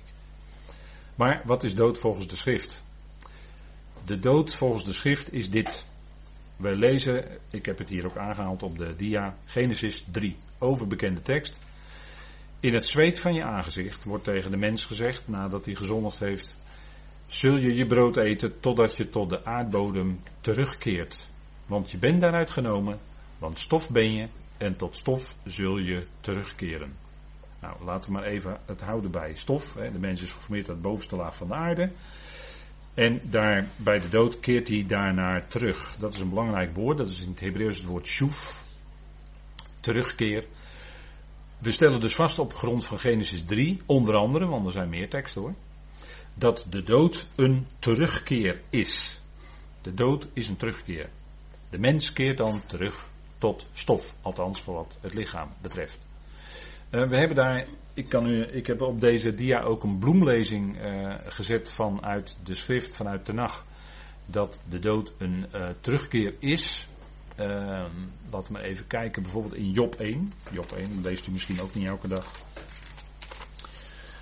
Maar 1.15 1.43
wat 1.45 1.63
is 1.63 1.75
dood 1.75 1.99
volgens 1.99 2.27
de 2.27 2.37
schrift? 2.37 2.85
De 4.05 4.19
dood 4.19 4.55
volgens 4.55 4.85
de 4.85 4.93
schrift 4.93 5.33
is 5.33 5.51
dit. 5.51 5.87
We 6.57 6.77
lezen, 6.77 7.39
ik 7.51 7.67
heb 7.67 7.79
het 7.79 7.89
hier 7.89 8.07
ook 8.07 8.17
aangehaald 8.17 8.63
op 8.63 8.79
de 8.79 8.97
dia, 8.97 9.37
Genesis 9.45 10.05
3, 10.11 10.37
overbekende 10.59 11.23
tekst. 11.23 11.63
In 12.61 12.75
het 12.75 12.87
zweet 12.87 13.21
van 13.21 13.35
je 13.35 13.45
aangezicht 13.45 14.05
wordt 14.05 14.25
tegen 14.25 14.51
de 14.51 14.57
mens 14.57 14.85
gezegd, 14.85 15.29
nadat 15.29 15.65
hij 15.65 15.75
gezondigd 15.75 16.19
heeft, 16.19 16.57
zul 17.27 17.57
je 17.57 17.75
je 17.75 17.87
brood 17.87 18.17
eten 18.17 18.61
totdat 18.61 18.97
je 18.97 19.09
tot 19.09 19.29
de 19.29 19.45
aardbodem 19.45 20.21
terugkeert. 20.41 21.29
Want 21.67 21.91
je 21.91 21.99
bent 21.99 22.21
daaruit 22.21 22.51
genomen, 22.51 22.99
want 23.39 23.59
stof 23.59 23.91
ben 23.91 24.15
je 24.15 24.29
en 24.57 24.77
tot 24.77 24.97
stof 24.97 25.35
zul 25.45 25.79
je 25.79 26.07
terugkeren. 26.21 26.97
Nou, 27.61 27.85
laten 27.85 28.13
we 28.13 28.19
maar 28.19 28.27
even 28.27 28.61
het 28.67 28.81
houden 28.81 29.11
bij 29.11 29.35
stof. 29.35 29.73
De 29.73 29.99
mens 29.99 30.23
is 30.23 30.33
geformeerd 30.33 30.69
uit 30.69 30.77
de 30.77 30.89
bovenste 30.89 31.17
laag 31.17 31.35
van 31.35 31.49
de 31.49 31.55
aarde. 31.55 31.91
En 32.95 33.21
daar 33.25 33.67
bij 33.77 34.01
de 34.01 34.09
dood 34.09 34.41
keert 34.41 34.69
hij 34.69 34.85
daarnaar 34.87 35.47
terug. 35.47 35.97
Dat 35.99 36.15
is 36.15 36.21
een 36.21 36.29
belangrijk 36.29 36.75
woord. 36.75 36.99
Dat 36.99 37.09
is 37.09 37.23
in 37.23 37.31
het 37.31 37.41
Hebreeuws 37.41 37.77
het 37.77 37.87
woord 37.87 38.07
shuf. 38.07 38.65
Terugkeer. 39.81 40.45
We 41.59 41.71
stellen 41.71 42.01
dus 42.01 42.15
vast 42.15 42.39
op 42.39 42.55
grond 42.55 42.87
van 42.87 42.99
Genesis 42.99 43.45
3, 43.45 43.81
onder 43.87 44.15
andere, 44.15 44.47
want 44.47 44.67
er 44.67 44.73
zijn 44.73 44.89
meer 44.89 45.09
teksten 45.09 45.41
hoor, 45.43 45.55
dat 46.37 46.67
de 46.71 46.83
dood 46.83 47.27
een 47.35 47.67
terugkeer 47.79 48.61
is. 48.71 49.21
De 49.83 49.95
dood 49.95 50.29
is 50.33 50.49
een 50.49 50.57
terugkeer. 50.57 51.11
De 51.71 51.79
mens 51.79 52.13
keert 52.13 52.39
dan 52.39 52.63
terug 52.67 53.07
tot 53.39 53.67
stof, 53.73 54.15
althans 54.21 54.61
voor 54.61 54.75
wat 54.75 54.99
het 55.01 55.15
lichaam 55.15 55.49
betreft. 55.63 56.10
Uh, 56.91 57.09
we 57.09 57.17
hebben 57.17 57.37
daar, 57.37 57.67
ik, 57.95 58.09
kan 58.09 58.27
ik 58.29 58.67
heb 58.67 58.81
op 58.83 59.01
deze 59.01 59.35
dia 59.35 59.61
ook 59.61 59.83
een 59.83 59.99
bloemlezing 59.99 60.83
uh, 60.83 61.15
gezet 61.25 61.73
vanuit 61.73 62.37
de 62.45 62.55
schrift, 62.55 62.97
vanuit 62.97 63.27
de 63.27 63.33
nacht, 63.33 63.65
dat 64.27 64.63
de 64.69 64.79
dood 64.79 65.13
een 65.19 65.47
uh, 65.55 65.69
terugkeer 65.81 66.35
is. 66.39 66.89
laten 68.31 68.53
we 68.53 68.63
even 68.63 68.87
kijken, 68.87 69.23
bijvoorbeeld 69.23 69.55
in 69.55 69.71
Job 69.71 69.95
1. 69.95 70.33
Job 70.51 70.73
1 70.73 71.01
leest 71.03 71.27
u 71.27 71.31
misschien 71.31 71.61
ook 71.61 71.75
niet 71.75 71.89
elke 71.89 72.09
dag. 72.09 72.33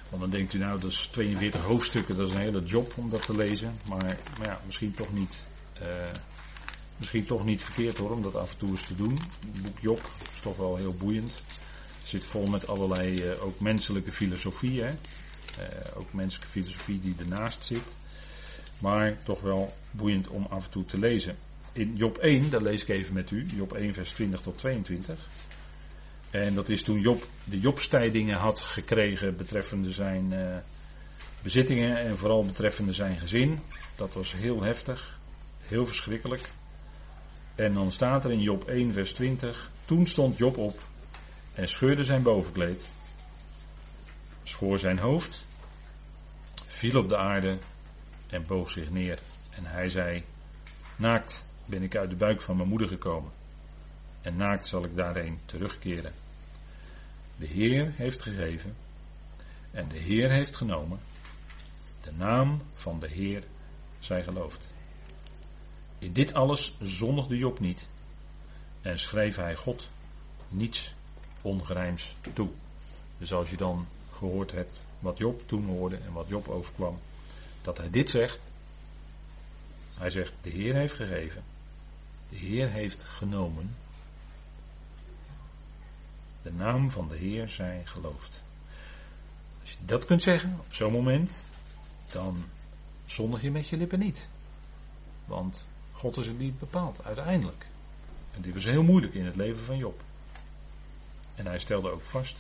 Want 0.09 0.23
dan 0.23 0.31
denkt 0.31 0.55
u 0.55 0.59
nou, 0.59 0.81
dat 0.81 0.91
is 0.91 1.07
42 1.07 1.61
hoofdstukken, 1.61 2.17
dat 2.17 2.29
is 2.29 2.35
een 2.35 2.41
hele 2.41 2.63
job 2.63 2.93
om 2.97 3.11
dat 3.11 3.23
te 3.23 3.37
lezen. 3.37 3.75
Maar, 3.89 4.19
maar 4.39 4.47
ja, 4.47 4.61
misschien 4.65 4.95
toch 4.95 5.13
niet 5.13 5.47
misschien 6.97 7.25
toch 7.25 7.45
niet 7.45 7.63
verkeerd 7.63 7.99
hoor, 7.99 8.11
om 8.11 8.23
dat 8.23 8.37
af 8.37 8.53
en 8.53 8.59
toe 8.59 8.71
eens 8.71 8.87
te 8.87 8.97
doen. 8.97 9.19
Het 9.53 9.63
boek 9.63 9.79
Job 9.81 10.11
is 10.33 10.41
toch 10.41 10.57
wel 10.57 10.77
heel 10.77 10.95
boeiend. 10.95 11.43
Zit 12.09 12.25
vol 12.25 12.47
met 12.47 12.67
allerlei 12.67 13.15
uh, 13.15 13.45
ook 13.45 13.61
menselijke 13.61 14.13
filosofie. 14.13 14.83
Hè? 14.83 14.91
Uh, 14.91 15.67
ook 15.95 16.13
menselijke 16.13 16.53
filosofie 16.53 17.01
die 17.01 17.15
ernaast 17.19 17.65
zit. 17.65 17.97
Maar 18.79 19.19
toch 19.25 19.41
wel 19.41 19.75
boeiend 19.91 20.29
om 20.29 20.47
af 20.51 20.65
en 20.65 20.71
toe 20.71 20.85
te 20.85 20.99
lezen. 20.99 21.37
In 21.73 21.97
Job 21.97 22.19
1, 22.19 22.51
dat 22.51 22.63
lees 22.63 22.83
ik 22.83 22.89
even 22.89 23.15
met 23.15 23.31
u. 23.31 23.47
Job 23.57 23.73
1 23.73 23.95
vers 23.95 24.11
20 24.11 24.41
tot 24.41 24.59
22. 24.59 25.29
En 26.31 26.55
dat 26.55 26.69
is 26.69 26.83
toen 26.83 27.01
Job 27.01 27.27
de 27.45 27.61
Jobstijdingen 27.61 28.37
had 28.37 28.61
gekregen 28.61 29.37
betreffende 29.37 29.93
zijn 29.93 30.33
uh, 30.33 30.57
bezittingen 31.43 31.97
en 31.99 32.19
vooral 32.19 32.45
betreffende 32.45 32.93
zijn 32.93 33.17
gezin. 33.17 33.61
Dat 33.97 34.15
was 34.15 34.33
heel 34.33 34.63
heftig, 34.63 35.19
heel 35.67 35.87
verschrikkelijk. 35.87 36.51
En 37.55 37.73
dan 37.73 37.93
staat 37.93 38.25
er 38.25 38.31
in 38.31 38.41
Job 38.41 38.65
1 38.65 38.93
vers 38.93 39.13
20, 39.13 39.71
toen 39.85 40.07
stond 40.07 40.39
Job 40.39 40.57
op 40.57 40.83
en 41.59 41.69
scheurde 41.69 42.05
zijn 42.05 42.23
bovenkleed, 42.23 42.89
schoor 44.43 44.79
zijn 44.79 44.99
hoofd, 44.99 45.47
viel 46.67 47.01
op 47.01 47.09
de 47.09 47.17
aarde 47.17 47.59
en 48.27 48.47
boog 48.47 48.71
zich 48.71 48.91
neer. 48.91 49.23
En 49.51 49.65
hij 49.65 49.89
zei, 49.89 50.25
naakt 50.97 51.45
ben 51.67 51.83
ik 51.83 51.97
uit 51.97 52.11
de 52.11 52.17
buik 52.17 52.41
van 52.41 52.57
mijn 52.57 52.69
moeder 52.69 52.89
gekomen 52.89 53.33
en 54.21 54.37
naakt 54.37 54.67
zal 54.67 54.85
ik 54.85 54.97
daarheen 54.97 55.41
terugkeren. 55.45 56.13
De 57.37 57.47
Heer 57.47 57.93
heeft 57.97 58.23
gegeven 58.23 58.77
en 59.71 59.89
de 59.89 59.99
Heer 59.99 60.31
heeft 60.31 60.57
genomen. 60.57 60.99
De 62.01 62.13
naam 62.13 62.63
van 62.73 63.01
de 63.01 63.09
Heer 63.09 63.45
zij 63.99 64.23
geloofd. 64.23 64.73
In 65.99 66.13
dit 66.13 66.35
alles 66.35 66.77
zondigde 66.81 67.37
Job 67.37 67.61
niet 67.61 67.89
en 68.81 68.99
schreef 68.99 69.37
hij 69.37 69.55
God 69.55 69.91
niets 70.49 70.97
ongerijms 71.49 72.17
toe. 72.33 72.49
Dus 73.19 73.33
als 73.33 73.51
je 73.51 73.57
dan 73.57 73.87
gehoord 74.13 74.53
hebt 74.53 74.85
wat 74.99 75.19
Job 75.19 75.43
toen 75.47 75.67
hoorde 75.67 75.97
en 75.97 76.13
wat 76.13 76.29
Job 76.29 76.49
overkwam, 76.49 76.99
dat 77.63 77.79
hij 77.79 77.91
dit 77.91 78.11
zegt. 78.11 78.39
Hij 79.95 80.11
zegt, 80.11 80.33
de 80.43 80.51
Heer 80.51 80.75
heeft 80.75 80.95
gegeven, 80.95 81.43
de 82.29 82.37
Heer 82.37 82.71
heeft 82.71 83.03
genomen 83.03 83.75
de 86.43 86.53
naam 86.53 86.91
van 86.91 87.09
de 87.09 87.17
Heer 87.17 87.49
zij 87.49 87.81
geloofd. 87.85 88.43
Als 89.61 89.71
je 89.71 89.77
dat 89.85 90.05
kunt 90.05 90.23
zeggen 90.23 90.57
op 90.59 90.75
zo'n 90.75 90.93
moment, 90.93 91.31
dan 92.13 92.45
zondig 93.07 93.43
je 93.43 93.51
met 93.51 93.69
je 93.69 93.77
lippen 93.77 93.99
niet. 93.99 94.29
Want 95.25 95.67
God 95.93 96.17
is 96.17 96.27
het 96.27 96.39
niet 96.39 96.59
bepaald, 96.59 97.05
uiteindelijk. 97.05 97.67
En 98.35 98.43
dit 98.43 98.55
was 98.55 98.65
heel 98.65 98.83
moeilijk 98.83 99.15
in 99.15 99.25
het 99.25 99.37
leven 99.37 99.65
van 99.65 99.77
Job. 99.77 100.03
En 101.39 101.47
hij 101.47 101.59
stelde 101.59 101.91
ook 101.91 102.03
vast: 102.03 102.37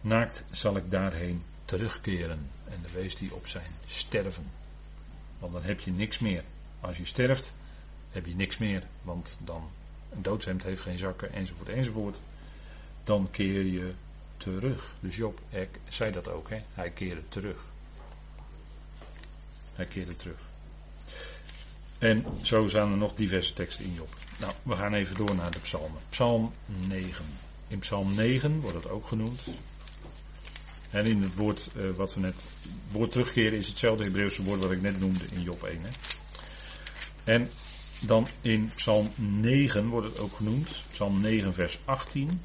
Naakt 0.00 0.44
zal 0.50 0.76
ik 0.76 0.90
daarheen 0.90 1.42
terugkeren. 1.64 2.50
En 2.68 2.78
dan 2.82 2.92
wees 2.92 3.18
hij 3.18 3.30
op 3.30 3.46
zijn 3.46 3.70
sterven. 3.86 4.50
Want 5.38 5.52
dan 5.52 5.62
heb 5.62 5.80
je 5.80 5.90
niks 5.90 6.18
meer. 6.18 6.42
Als 6.80 6.96
je 6.96 7.04
sterft, 7.04 7.54
heb 8.10 8.26
je 8.26 8.34
niks 8.34 8.56
meer. 8.56 8.82
Want 9.02 9.38
dan 9.44 9.70
een 10.12 10.22
doodshemd 10.22 10.62
heeft 10.62 10.80
geen 10.80 10.98
zakken, 10.98 11.32
enzovoort, 11.32 11.68
enzovoort 11.68 12.16
dan 13.04 13.30
keer 13.30 13.64
je 13.64 13.92
terug. 14.36 14.94
Dus 15.00 15.16
Job 15.16 15.40
zei 15.88 16.12
dat 16.12 16.28
ook, 16.28 16.50
hè? 16.50 16.62
hij 16.74 16.90
keerde 16.90 17.28
terug. 17.28 17.64
Hij 19.74 19.86
keerde 19.86 20.14
terug. 20.14 20.38
En 21.98 22.24
zo 22.42 22.66
zijn 22.66 22.90
er 22.90 22.96
nog 22.96 23.14
diverse 23.14 23.52
teksten 23.52 23.84
in 23.84 23.94
Job. 23.94 24.14
Nou, 24.40 24.52
we 24.62 24.76
gaan 24.76 24.94
even 24.94 25.14
door 25.14 25.34
naar 25.34 25.50
de 25.50 25.58
psalmen. 25.58 26.00
Psalm 26.08 26.52
9. 26.66 27.24
In 27.68 27.78
psalm 27.78 28.14
9 28.14 28.60
wordt 28.60 28.76
het 28.76 28.88
ook 28.88 29.06
genoemd. 29.06 29.40
En 30.90 31.06
in 31.06 31.22
het 31.22 31.34
woord 31.34 31.68
uh, 31.76 31.90
wat 31.96 32.14
we 32.14 32.20
net. 32.20 32.44
Woord 32.90 33.12
terugkeren 33.12 33.58
is 33.58 33.66
hetzelfde 33.68 34.04
Hebreeuwse 34.04 34.42
woord 34.42 34.62
wat 34.62 34.72
ik 34.72 34.82
net 34.82 35.00
noemde 35.00 35.24
in 35.30 35.42
Job 35.42 35.62
1. 35.62 35.80
Hè. 35.82 35.88
En 37.24 37.50
dan 38.00 38.26
in 38.40 38.70
Psalm 38.74 39.10
9 39.16 39.88
wordt 39.88 40.06
het 40.06 40.18
ook 40.18 40.36
genoemd. 40.36 40.82
Psalm 40.90 41.20
9, 41.20 41.54
vers 41.54 41.78
18. 41.84 42.40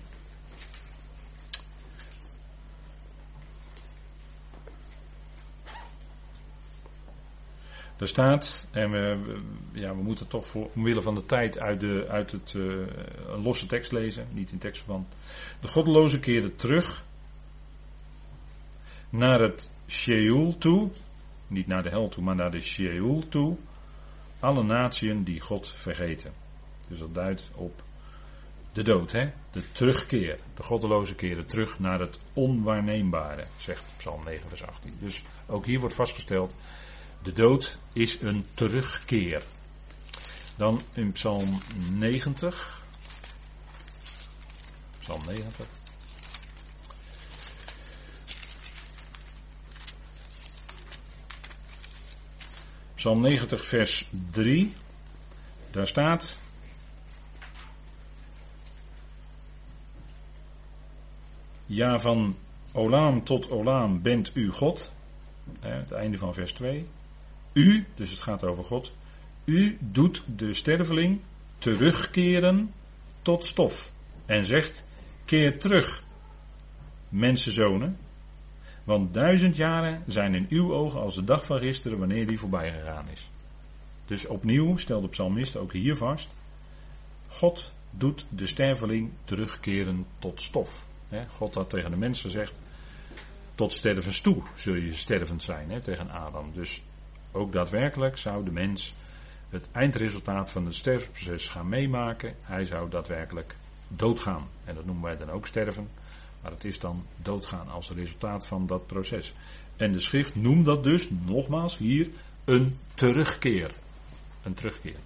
Er 8.01 8.07
staat, 8.07 8.67
en 8.71 8.91
we, 8.91 9.35
ja, 9.71 9.95
we 9.95 10.01
moeten 10.03 10.27
toch 10.27 10.47
voor, 10.47 10.69
omwille 10.75 11.01
van 11.01 11.15
de 11.15 11.25
tijd 11.25 11.59
uit, 11.59 11.79
de, 11.79 12.05
uit 12.09 12.31
het 12.31 12.53
een 12.53 13.41
losse 13.41 13.65
tekst 13.65 13.91
lezen, 13.91 14.27
niet 14.31 14.51
in 14.51 14.57
tekstverband. 14.57 15.07
De 15.59 15.67
goddeloze 15.67 16.19
keerde 16.19 16.55
terug 16.55 17.03
naar 19.09 19.39
het 19.39 19.71
Sheol 19.87 20.57
toe, 20.57 20.89
niet 21.47 21.67
naar 21.67 21.83
de 21.83 21.89
hel 21.89 22.09
toe, 22.09 22.23
maar 22.23 22.35
naar 22.35 22.51
de 22.51 22.59
Sheol 22.59 23.27
toe. 23.29 23.57
Alle 24.39 24.63
natieën 24.63 25.23
die 25.23 25.39
God 25.39 25.67
vergeten. 25.67 26.33
Dus 26.87 26.99
dat 26.99 27.13
duidt 27.13 27.51
op 27.55 27.83
de 28.71 28.83
dood, 28.83 29.11
hè? 29.11 29.29
de 29.51 29.71
terugkeer. 29.71 30.39
De 30.55 30.63
goddeloze 30.63 31.15
keren 31.15 31.45
terug 31.45 31.79
naar 31.79 31.99
het 31.99 32.19
onwaarneembare, 32.33 33.45
zegt 33.57 33.83
Psalm 33.97 34.23
9, 34.23 34.49
vers 34.49 34.65
18. 34.65 34.93
Dus 34.99 35.23
ook 35.47 35.65
hier 35.65 35.79
wordt 35.79 35.95
vastgesteld 35.95 36.55
de 37.21 37.33
dood 37.33 37.77
is 37.93 38.21
een 38.21 38.45
terugkeer. 38.53 39.43
Dan 40.57 40.81
in 40.93 41.11
Psalm 41.11 41.61
90. 41.91 42.81
Psalm 44.99 45.21
90. 45.25 45.65
Psalm 52.95 53.21
90, 53.21 53.65
vers 53.65 54.07
3. 54.31 54.75
Daar 55.71 55.87
staat. 55.87 56.37
Ja, 61.65 61.99
van 61.99 62.37
Olaam 62.71 63.23
tot 63.23 63.49
Olaam 63.49 64.01
bent 64.01 64.31
u 64.33 64.49
God. 64.49 64.91
Het 65.59 65.91
einde 65.91 66.17
van 66.17 66.33
vers 66.33 66.53
2. 66.53 66.87
U, 67.53 67.85
dus 67.95 68.11
het 68.11 68.21
gaat 68.21 68.43
over 68.43 68.63
God, 68.63 68.93
u 69.45 69.77
doet 69.79 70.23
de 70.35 70.53
sterveling 70.53 71.21
terugkeren 71.57 72.73
tot 73.21 73.45
stof. 73.45 73.91
En 74.25 74.45
zegt, 74.45 74.85
keer 75.25 75.59
terug, 75.59 76.03
mensenzonen, 77.09 77.97
want 78.83 79.13
duizend 79.13 79.55
jaren 79.55 80.03
zijn 80.07 80.35
in 80.35 80.45
uw 80.49 80.73
ogen 80.73 80.99
als 80.99 81.15
de 81.15 81.23
dag 81.23 81.45
van 81.45 81.59
gisteren 81.59 81.99
wanneer 81.99 82.27
die 82.27 82.39
voorbij 82.39 82.71
gegaan 82.71 83.07
is. 83.09 83.29
Dus 84.05 84.25
opnieuw 84.25 84.77
stelt 84.77 85.01
de 85.01 85.09
psalmist 85.09 85.57
ook 85.57 85.73
hier 85.73 85.95
vast, 85.95 86.37
God 87.27 87.73
doet 87.89 88.25
de 88.29 88.45
sterveling 88.45 89.11
terugkeren 89.23 90.05
tot 90.19 90.41
stof. 90.41 90.85
God 91.27 91.55
had 91.55 91.69
tegen 91.69 91.91
de 91.91 91.97
mensen 91.97 92.29
gezegd, 92.29 92.59
tot 93.55 93.73
stervens 93.73 94.21
toe 94.21 94.41
zul 94.55 94.75
je 94.75 94.93
stervend 94.93 95.43
zijn, 95.43 95.81
tegen 95.81 96.09
Adam. 96.09 96.51
Dus 96.53 96.81
ook 97.31 97.51
daadwerkelijk 97.51 98.17
zou 98.17 98.45
de 98.45 98.51
mens 98.51 98.95
het 99.49 99.69
eindresultaat 99.71 100.51
van 100.51 100.65
het 100.65 100.75
sterfproces 100.75 101.47
gaan 101.47 101.69
meemaken. 101.69 102.35
Hij 102.41 102.65
zou 102.65 102.89
daadwerkelijk 102.89 103.55
doodgaan. 103.87 104.47
En 104.63 104.75
dat 104.75 104.85
noemen 104.85 105.03
wij 105.03 105.17
dan 105.17 105.29
ook 105.29 105.47
sterven. 105.47 105.87
Maar 106.41 106.51
het 106.51 106.63
is 106.63 106.79
dan 106.79 107.05
doodgaan 107.21 107.69
als 107.69 107.91
resultaat 107.91 108.47
van 108.47 108.67
dat 108.67 108.87
proces. 108.87 109.33
En 109.75 109.91
de 109.91 109.99
schrift 109.99 110.35
noemt 110.35 110.65
dat 110.65 110.83
dus, 110.83 111.09
nogmaals 111.09 111.77
hier, 111.77 112.09
een 112.45 112.77
terugkeer. 112.93 113.71
Een 114.43 114.53
terugkeer. 114.53 114.97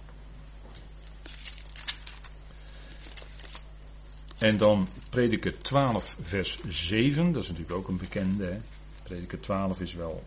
En 4.38 4.56
dan 4.56 4.88
prediker 5.10 5.58
12 5.58 6.16
vers 6.20 6.58
7, 6.68 7.32
dat 7.32 7.42
is 7.42 7.48
natuurlijk 7.48 7.78
ook 7.78 7.88
een 7.88 7.96
bekende. 7.96 8.60
Prediker 9.02 9.40
12 9.40 9.80
is 9.80 9.94
wel 9.94 10.24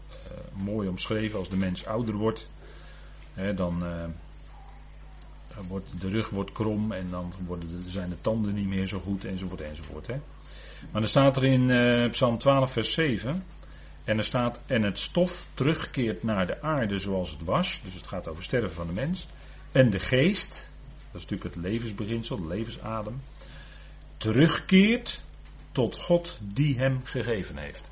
mooi 0.54 0.88
omschreven 0.88 1.40
als 1.40 1.50
de 1.50 1.58
mens 1.58 1.86
ouder 1.86 2.16
wordt. 2.16 2.50
Hè, 3.34 3.54
dan, 3.54 3.84
uh, 3.84 4.04
dan 5.56 5.68
wordt 5.68 6.02
de 6.02 6.10
rug 6.10 6.30
wordt 6.30 6.52
krom 6.52 6.92
en 6.92 7.10
dan 7.10 7.34
worden 7.46 7.84
de, 7.84 7.90
zijn 7.90 8.10
de 8.10 8.22
tanden 8.22 8.54
niet 8.54 8.68
meer 8.68 8.88
zo 8.88 9.00
goed 9.00 9.26
enzovoort 9.26 9.62
enzovoort. 9.62 10.08
Hè. 10.08 10.16
Maar 10.92 11.02
dan 11.02 11.10
staat 11.10 11.38
er 11.38 11.46
in 11.46 11.70
uh, 11.70 12.10
Psalm 12.10 12.38
12 12.38 12.72
vers 12.72 12.94
7. 12.94 13.44
En 14.04 14.18
er 14.18 14.24
staat, 14.24 14.62
en 14.66 14.84
het 14.84 15.00
stof 15.00 15.48
terugkeert 15.54 16.24
naar 16.24 16.48
de 16.48 16.62
aarde 16.62 16.98
zoals 16.98 17.32
het 17.32 17.44
was. 17.44 17.82
Dus 17.84 17.94
het 17.94 18.08
gaat 18.08 18.28
over 18.28 18.44
sterven 18.44 18.72
van 18.72 18.88
de 18.88 18.94
mens. 18.94 19.28
En 19.72 19.90
de 19.90 20.00
geest, 20.00 20.72
dat 21.12 21.22
is 21.22 21.28
natuurlijk 21.28 21.56
het 21.56 21.64
levensbeginsel, 21.64 22.42
de 22.42 22.48
levensadem. 22.48 23.22
Terugkeert 24.18 25.24
tot 25.72 25.98
God 25.98 26.38
die 26.42 26.78
hem 26.78 27.02
gegeven 27.04 27.58
heeft. 27.58 27.90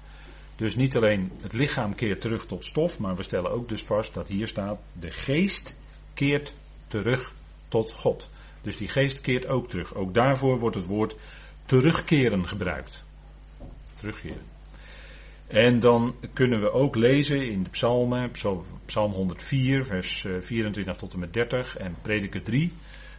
Dus 0.58 0.76
niet 0.76 0.96
alleen 0.96 1.32
het 1.42 1.54
lichaam 1.54 1.96
keert 1.96 2.22
terug 2.22 2.46
tot 2.46 2.66
stof, 2.66 3.00
maar 3.00 3.16
we 3.16 3.24
stellen 3.24 3.52
ook 3.52 3.70
dus 3.70 3.84
vast 3.84 4.14
dat 4.14 4.28
hier 4.28 4.48
staat: 4.48 4.80
de 5.00 5.12
geest 5.12 5.76
keert 6.14 6.54
terug 6.88 7.34
tot 7.68 7.92
God. 7.92 8.30
Dus 8.62 8.78
die 8.78 8.88
geest 8.88 9.22
keert 9.22 9.48
ook 9.48 9.70
terug. 9.70 9.96
Ook 9.96 10.14
daarvoor 10.14 10.60
wordt 10.60 10.76
het 10.76 10.86
woord 10.86 11.16
terugkeren 11.66 12.48
gebruikt. 12.48 13.06
Terugkeren. 13.94 14.42
En 15.48 15.80
dan 15.80 16.16
kunnen 16.34 16.60
we 16.60 16.72
ook 16.72 16.96
lezen 16.96 17.48
in 17.48 17.64
de 17.64 17.70
psalmen, 17.70 18.32
psalm 18.86 19.12
104, 19.12 19.86
vers 19.86 20.26
24 20.40 20.96
tot 20.96 21.14
en 21.14 21.20
met 21.20 21.34
30 21.34 21.78
en 21.78 21.96
prediker 22.02 22.44
3, 22.44 22.72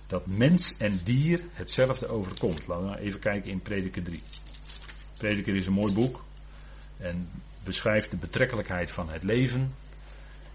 dat 0.07 0.27
mens 0.27 0.77
en 0.77 1.01
dier 1.05 1.41
hetzelfde 1.53 2.09
overkomt. 2.09 2.67
Laten 2.67 2.85
we 2.85 2.91
nou 2.91 3.03
even 3.03 3.21
kijken 3.21 3.51
in 3.51 3.61
prediker 3.61 4.03
3. 4.03 4.23
Prediker 5.19 5.57
is 5.57 5.67
een 5.67 5.73
mooi 5.73 5.95
boek 5.95 6.27
en 6.99 7.29
beschrijft 7.65 8.11
de 8.11 8.17
betrekkelijkheid 8.17 8.93
van 8.93 9.11
het 9.11 9.23
leven. 9.23 9.75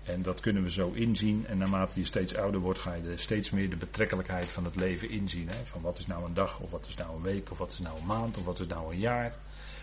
En 0.04 0.22
dat 0.22 0.40
kunnen 0.40 0.64
we 0.64 0.72
zo 0.72 0.92
inzien. 0.92 1.46
En 1.48 1.58
naarmate 1.58 2.00
je 2.00 2.06
steeds 2.06 2.36
ouder 2.36 2.60
wordt, 2.60 2.80
ga 2.80 2.94
je 2.94 3.18
steeds 3.18 3.50
meer 3.50 3.70
de 3.70 3.76
betrekkelijkheid 3.76 4.52
van 4.52 4.66
het 4.66 4.76
leven 4.76 5.10
inzien. 5.10 5.50
Hè? 5.50 5.66
Van 5.66 5.82
wat 5.82 6.00
is 6.00 6.08
nou 6.08 6.26
een 6.26 6.34
dag, 6.34 6.60
of 6.60 6.72
wat 6.72 6.86
is 6.88 6.96
nou 6.96 7.16
een 7.16 7.22
week, 7.22 7.52
of 7.52 7.58
wat 7.58 7.72
is 7.72 7.80
nou 7.80 8.00
een 8.00 8.06
maand, 8.06 8.38
of 8.38 8.46
wat 8.46 8.60
is 8.60 8.68
nou 8.68 8.94
een 8.94 9.00
jaar. 9.00 9.34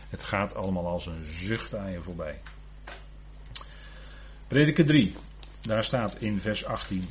Het 0.09 0.25
gaat 0.25 0.55
allemaal 0.55 0.87
als 0.87 1.07
een 1.07 1.25
zucht 1.25 1.75
aan 1.75 1.91
je 1.91 2.01
voorbij. 2.01 2.41
Prediker 4.47 4.87
3, 4.87 5.15
daar 5.61 5.85
staat 5.85 6.21
in 6.21 6.41
vers 6.41 6.65
18. 6.65 7.05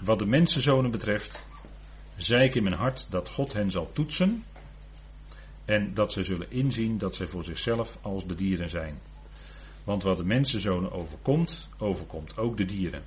Wat 0.00 0.18
de 0.18 0.26
mensenzonen 0.26 0.90
betreft, 0.90 1.46
zei 2.16 2.44
ik 2.44 2.54
in 2.54 2.62
mijn 2.62 2.74
hart 2.74 3.06
dat 3.10 3.28
God 3.28 3.52
hen 3.52 3.70
zal 3.70 3.90
toetsen. 3.92 4.44
En 5.64 5.94
dat 5.94 6.12
zij 6.12 6.22
zullen 6.22 6.50
inzien 6.50 6.98
dat 6.98 7.14
zij 7.14 7.26
voor 7.26 7.44
zichzelf 7.44 7.98
als 8.02 8.26
de 8.26 8.34
dieren 8.34 8.68
zijn. 8.68 8.98
Want 9.84 10.02
wat 10.02 10.16
de 10.16 10.24
mensenzonen 10.24 10.92
overkomt, 10.92 11.68
overkomt 11.78 12.36
ook 12.38 12.56
de 12.56 12.64
dieren. 12.64 13.02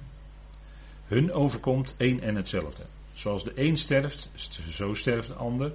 Hun 1.06 1.34
overkomt 1.34 1.96
één 1.98 2.22
en 2.22 2.36
hetzelfde. 2.36 2.84
Zoals 3.13 3.43
de 3.43 3.52
een 3.56 3.78
sterft, 3.78 4.30
zo 4.72 4.93
sterft 4.93 5.28
de 5.28 5.34
ander. 5.34 5.74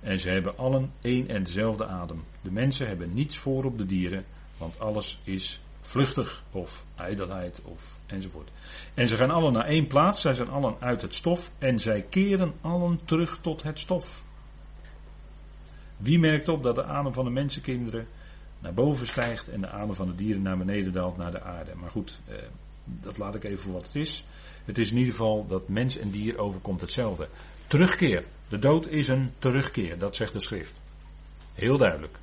En 0.00 0.20
ze 0.20 0.28
hebben 0.28 0.58
allen 0.58 0.92
één 1.00 1.28
en 1.28 1.42
dezelfde 1.42 1.86
adem. 1.86 2.24
De 2.40 2.50
mensen 2.50 2.86
hebben 2.86 3.14
niets 3.14 3.38
voor 3.38 3.64
op 3.64 3.78
de 3.78 3.86
dieren, 3.86 4.24
want 4.56 4.80
alles 4.80 5.18
is 5.24 5.60
vluchtig 5.80 6.42
of 6.50 6.84
ijdelheid 6.94 7.60
of 7.64 7.98
enzovoort. 8.06 8.50
En 8.94 9.08
ze 9.08 9.16
gaan 9.16 9.30
allen 9.30 9.52
naar 9.52 9.66
één 9.66 9.86
plaats, 9.86 10.20
zij 10.20 10.34
zijn 10.34 10.48
allen 10.48 10.76
uit 10.80 11.02
het 11.02 11.14
stof 11.14 11.52
en 11.58 11.78
zij 11.78 12.02
keren 12.02 12.54
allen 12.60 13.00
terug 13.04 13.38
tot 13.40 13.62
het 13.62 13.78
stof. 13.78 14.23
Wie 15.96 16.18
merkt 16.18 16.48
op 16.48 16.62
dat 16.62 16.74
de 16.74 16.84
adem 16.84 17.12
van 17.12 17.24
de 17.24 17.30
mensenkinderen 17.30 18.06
naar 18.58 18.74
boven 18.74 19.06
stijgt 19.06 19.48
en 19.48 19.60
de 19.60 19.68
adem 19.68 19.94
van 19.94 20.06
de 20.06 20.14
dieren 20.14 20.42
naar 20.42 20.58
beneden 20.58 20.92
daalt 20.92 21.16
naar 21.16 21.32
de 21.32 21.42
aarde? 21.42 21.74
Maar 21.74 21.90
goed, 21.90 22.20
eh, 22.26 22.36
dat 22.84 23.18
laat 23.18 23.34
ik 23.34 23.44
even 23.44 23.58
voor 23.58 23.72
wat 23.72 23.86
het 23.86 23.94
is. 23.94 24.24
Het 24.64 24.78
is 24.78 24.90
in 24.90 24.96
ieder 24.96 25.12
geval 25.12 25.46
dat 25.46 25.68
mens 25.68 25.98
en 25.98 26.10
dier 26.10 26.38
overkomt 26.38 26.80
hetzelfde. 26.80 27.28
Terugkeer. 27.66 28.24
De 28.48 28.58
dood 28.58 28.86
is 28.86 29.08
een 29.08 29.30
terugkeer, 29.38 29.98
dat 29.98 30.16
zegt 30.16 30.32
de 30.32 30.40
schrift. 30.40 30.80
Heel 31.54 31.78
duidelijk. 31.78 32.18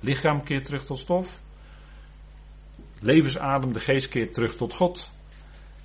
Lichaam 0.00 0.44
keert 0.44 0.64
terug 0.64 0.84
tot 0.84 0.98
stof. 0.98 1.40
Levensadem, 3.00 3.72
de 3.72 3.80
geest 3.80 4.08
keert 4.08 4.34
terug 4.34 4.56
tot 4.56 4.74
God. 4.74 5.12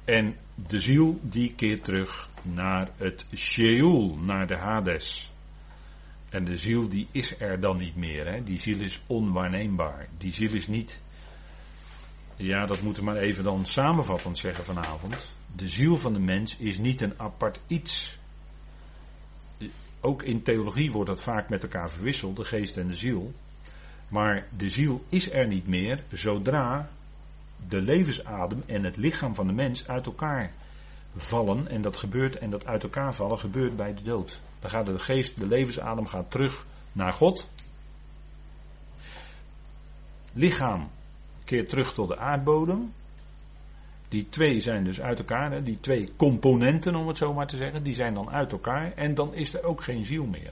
En 0.05 0.35
de 0.55 0.79
ziel 0.79 1.19
die 1.21 1.53
keert 1.55 1.83
terug 1.83 2.29
naar 2.41 2.89
het 2.97 3.25
Sheol, 3.35 4.17
naar 4.17 4.47
de 4.47 4.55
Hades. 4.55 5.28
En 6.29 6.45
de 6.45 6.57
ziel 6.57 6.89
die 6.89 7.07
is 7.11 7.39
er 7.39 7.59
dan 7.59 7.77
niet 7.77 7.95
meer. 7.95 8.33
Hè? 8.33 8.43
Die 8.43 8.59
ziel 8.59 8.79
is 8.79 9.01
onwaarneembaar. 9.07 10.07
Die 10.17 10.31
ziel 10.31 10.53
is 10.53 10.67
niet. 10.67 11.01
Ja, 12.35 12.65
dat 12.65 12.81
moeten 12.81 13.03
we 13.03 13.09
maar 13.09 13.19
even 13.19 13.43
dan 13.43 13.65
samenvattend 13.65 14.37
zeggen 14.37 14.63
vanavond. 14.63 15.35
De 15.55 15.67
ziel 15.67 15.97
van 15.97 16.13
de 16.13 16.19
mens 16.19 16.57
is 16.57 16.77
niet 16.77 17.01
een 17.01 17.19
apart 17.19 17.59
iets. 17.67 18.17
Ook 20.01 20.23
in 20.23 20.43
theologie 20.43 20.91
wordt 20.91 21.09
dat 21.09 21.23
vaak 21.23 21.49
met 21.49 21.63
elkaar 21.63 21.89
verwisseld, 21.89 22.37
de 22.37 22.43
geest 22.43 22.77
en 22.77 22.87
de 22.87 22.95
ziel. 22.95 23.33
Maar 24.07 24.47
de 24.57 24.69
ziel 24.69 25.03
is 25.09 25.31
er 25.31 25.47
niet 25.47 25.67
meer 25.67 26.03
zodra 26.11 26.89
de 27.67 27.81
levensadem 27.81 28.63
en 28.65 28.83
het 28.83 28.97
lichaam 28.97 29.35
van 29.35 29.47
de 29.47 29.53
mens 29.53 29.87
uit 29.87 30.05
elkaar 30.05 30.51
vallen. 31.15 31.67
En 31.67 31.81
dat 31.81 31.97
gebeurt, 31.97 32.37
en 32.37 32.49
dat 32.49 32.65
uit 32.65 32.83
elkaar 32.83 33.15
vallen 33.15 33.39
gebeurt 33.39 33.75
bij 33.75 33.93
de 33.93 34.01
dood. 34.01 34.41
Dan 34.59 34.69
gaat 34.69 34.85
de 34.85 34.99
geest, 34.99 35.39
de 35.39 35.47
levensadem 35.47 36.07
gaat 36.07 36.31
terug 36.31 36.65
naar 36.91 37.13
God. 37.13 37.49
Lichaam 40.33 40.89
keert 41.43 41.69
terug 41.69 41.93
tot 41.93 42.07
de 42.07 42.17
aardbodem. 42.17 42.93
Die 44.07 44.29
twee 44.29 44.59
zijn 44.59 44.83
dus 44.83 45.01
uit 45.01 45.19
elkaar, 45.19 45.63
die 45.63 45.79
twee 45.79 46.09
componenten 46.15 46.95
om 46.95 47.07
het 47.07 47.17
zo 47.17 47.33
maar 47.33 47.47
te 47.47 47.55
zeggen, 47.55 47.83
die 47.83 47.93
zijn 47.93 48.13
dan 48.13 48.29
uit 48.29 48.51
elkaar 48.51 48.93
en 48.93 49.15
dan 49.15 49.33
is 49.33 49.53
er 49.53 49.63
ook 49.63 49.83
geen 49.83 50.05
ziel 50.05 50.25
meer. 50.25 50.51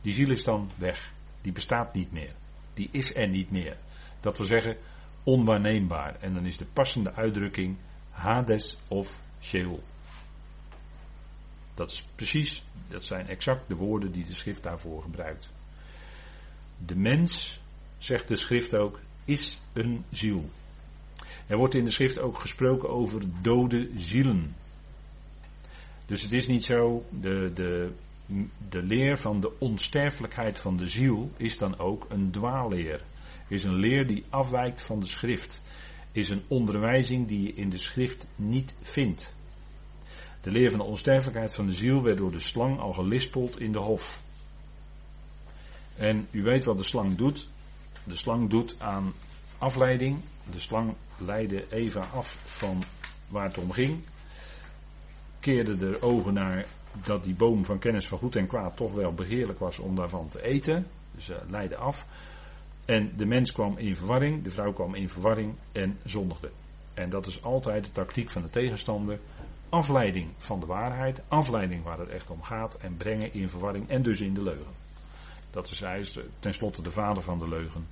Die 0.00 0.12
ziel 0.12 0.30
is 0.30 0.44
dan 0.44 0.70
weg, 0.76 1.12
die 1.40 1.52
bestaat 1.52 1.94
niet 1.94 2.12
meer, 2.12 2.32
die 2.74 2.88
is 2.92 3.14
er 3.14 3.28
niet 3.28 3.50
meer. 3.50 3.76
Dat 4.20 4.36
wil 4.36 4.46
zeggen 4.46 4.76
onwaarneembaar 5.22 6.16
en 6.20 6.34
dan 6.34 6.46
is 6.46 6.56
de 6.56 6.66
passende 6.72 7.14
uitdrukking 7.14 7.76
Hades 8.10 8.76
of 8.88 9.18
Sheol. 9.40 9.80
Dat 11.76 11.90
is 11.90 12.04
precies, 12.14 12.64
dat 12.88 13.04
zijn 13.04 13.26
exact 13.28 13.68
de 13.68 13.74
woorden 13.74 14.12
die 14.12 14.24
de 14.24 14.34
schrift 14.34 14.62
daarvoor 14.62 15.02
gebruikt. 15.02 15.50
De 16.86 16.96
mens, 16.96 17.60
zegt 17.98 18.28
de 18.28 18.36
schrift 18.36 18.76
ook, 18.76 19.00
is 19.24 19.62
een 19.72 20.04
ziel. 20.10 20.44
Er 21.46 21.56
wordt 21.56 21.74
in 21.74 21.84
de 21.84 21.90
schrift 21.90 22.18
ook 22.18 22.38
gesproken 22.38 22.88
over 22.88 23.22
dode 23.42 23.90
zielen. 23.96 24.56
Dus 26.06 26.22
het 26.22 26.32
is 26.32 26.46
niet 26.46 26.64
zo, 26.64 27.04
de, 27.10 27.50
de, 27.54 27.92
de 28.68 28.82
leer 28.82 29.18
van 29.18 29.40
de 29.40 29.58
onsterfelijkheid 29.58 30.58
van 30.58 30.76
de 30.76 30.88
ziel 30.88 31.30
is 31.36 31.58
dan 31.58 31.78
ook 31.78 32.06
een 32.08 32.30
dwaalleer. 32.30 33.02
Is 33.48 33.64
een 33.64 33.76
leer 33.76 34.06
die 34.06 34.24
afwijkt 34.28 34.82
van 34.82 35.00
de 35.00 35.06
schrift. 35.06 35.60
Is 36.12 36.28
een 36.28 36.44
onderwijzing 36.48 37.28
die 37.28 37.42
je 37.42 37.52
in 37.52 37.70
de 37.70 37.78
schrift 37.78 38.26
niet 38.36 38.74
vindt. 38.82 39.34
De 40.46 40.52
leer 40.52 40.70
van 40.70 40.78
de 40.78 40.84
onsterfelijkheid 40.84 41.54
van 41.54 41.66
de 41.66 41.72
ziel 41.72 42.02
werd 42.02 42.18
door 42.18 42.30
de 42.30 42.40
slang 42.40 42.78
al 42.78 42.92
gelispeld 42.92 43.60
in 43.60 43.72
de 43.72 43.78
hof. 43.78 44.22
En 45.96 46.28
u 46.30 46.42
weet 46.42 46.64
wat 46.64 46.78
de 46.78 46.84
slang 46.84 47.16
doet. 47.16 47.48
De 48.04 48.16
slang 48.16 48.50
doet 48.50 48.74
aan 48.78 49.12
afleiding. 49.58 50.18
De 50.50 50.58
slang 50.58 50.94
leidde 51.18 51.64
Eva 51.70 52.00
af 52.00 52.38
van 52.44 52.82
waar 53.28 53.44
het 53.44 53.58
om 53.58 53.70
ging. 53.70 54.00
Keerde 55.40 55.76
de 55.76 56.02
ogen 56.02 56.34
naar 56.34 56.66
dat 57.04 57.24
die 57.24 57.34
boom 57.34 57.64
van 57.64 57.78
kennis 57.78 58.06
van 58.06 58.18
goed 58.18 58.36
en 58.36 58.46
kwaad 58.46 58.76
toch 58.76 58.92
wel 58.92 59.12
beheerlijk 59.12 59.58
was 59.58 59.78
om 59.78 59.96
daarvan 59.96 60.28
te 60.28 60.42
eten. 60.42 60.86
Dus 61.14 61.30
uh, 61.30 61.36
leidde 61.48 61.76
af. 61.76 62.06
En 62.84 63.12
de 63.16 63.26
mens 63.26 63.52
kwam 63.52 63.78
in 63.78 63.96
verwarring, 63.96 64.42
de 64.42 64.50
vrouw 64.50 64.72
kwam 64.72 64.94
in 64.94 65.08
verwarring 65.08 65.54
en 65.72 65.98
zondigde. 66.04 66.50
En 66.94 67.10
dat 67.10 67.26
is 67.26 67.42
altijd 67.42 67.84
de 67.84 67.92
tactiek 67.92 68.30
van 68.30 68.42
de 68.42 68.48
tegenstander. 68.48 69.18
Afleiding 69.68 70.30
van 70.36 70.60
de 70.60 70.66
waarheid, 70.66 71.22
afleiding 71.28 71.82
waar 71.82 71.98
het 71.98 72.08
echt 72.08 72.30
om 72.30 72.42
gaat 72.42 72.74
en 72.74 72.96
brengen 72.96 73.32
in 73.32 73.48
verwarring 73.48 73.88
en 73.88 74.02
dus 74.02 74.20
in 74.20 74.34
de 74.34 74.42
leugen. 74.42 74.72
Dat 75.50 75.70
is, 75.70 75.80
hij 75.80 76.04
tenslotte 76.38 76.82
de 76.82 76.90
vader 76.90 77.22
van 77.22 77.38
de 77.38 77.48
leugen. 77.48 77.88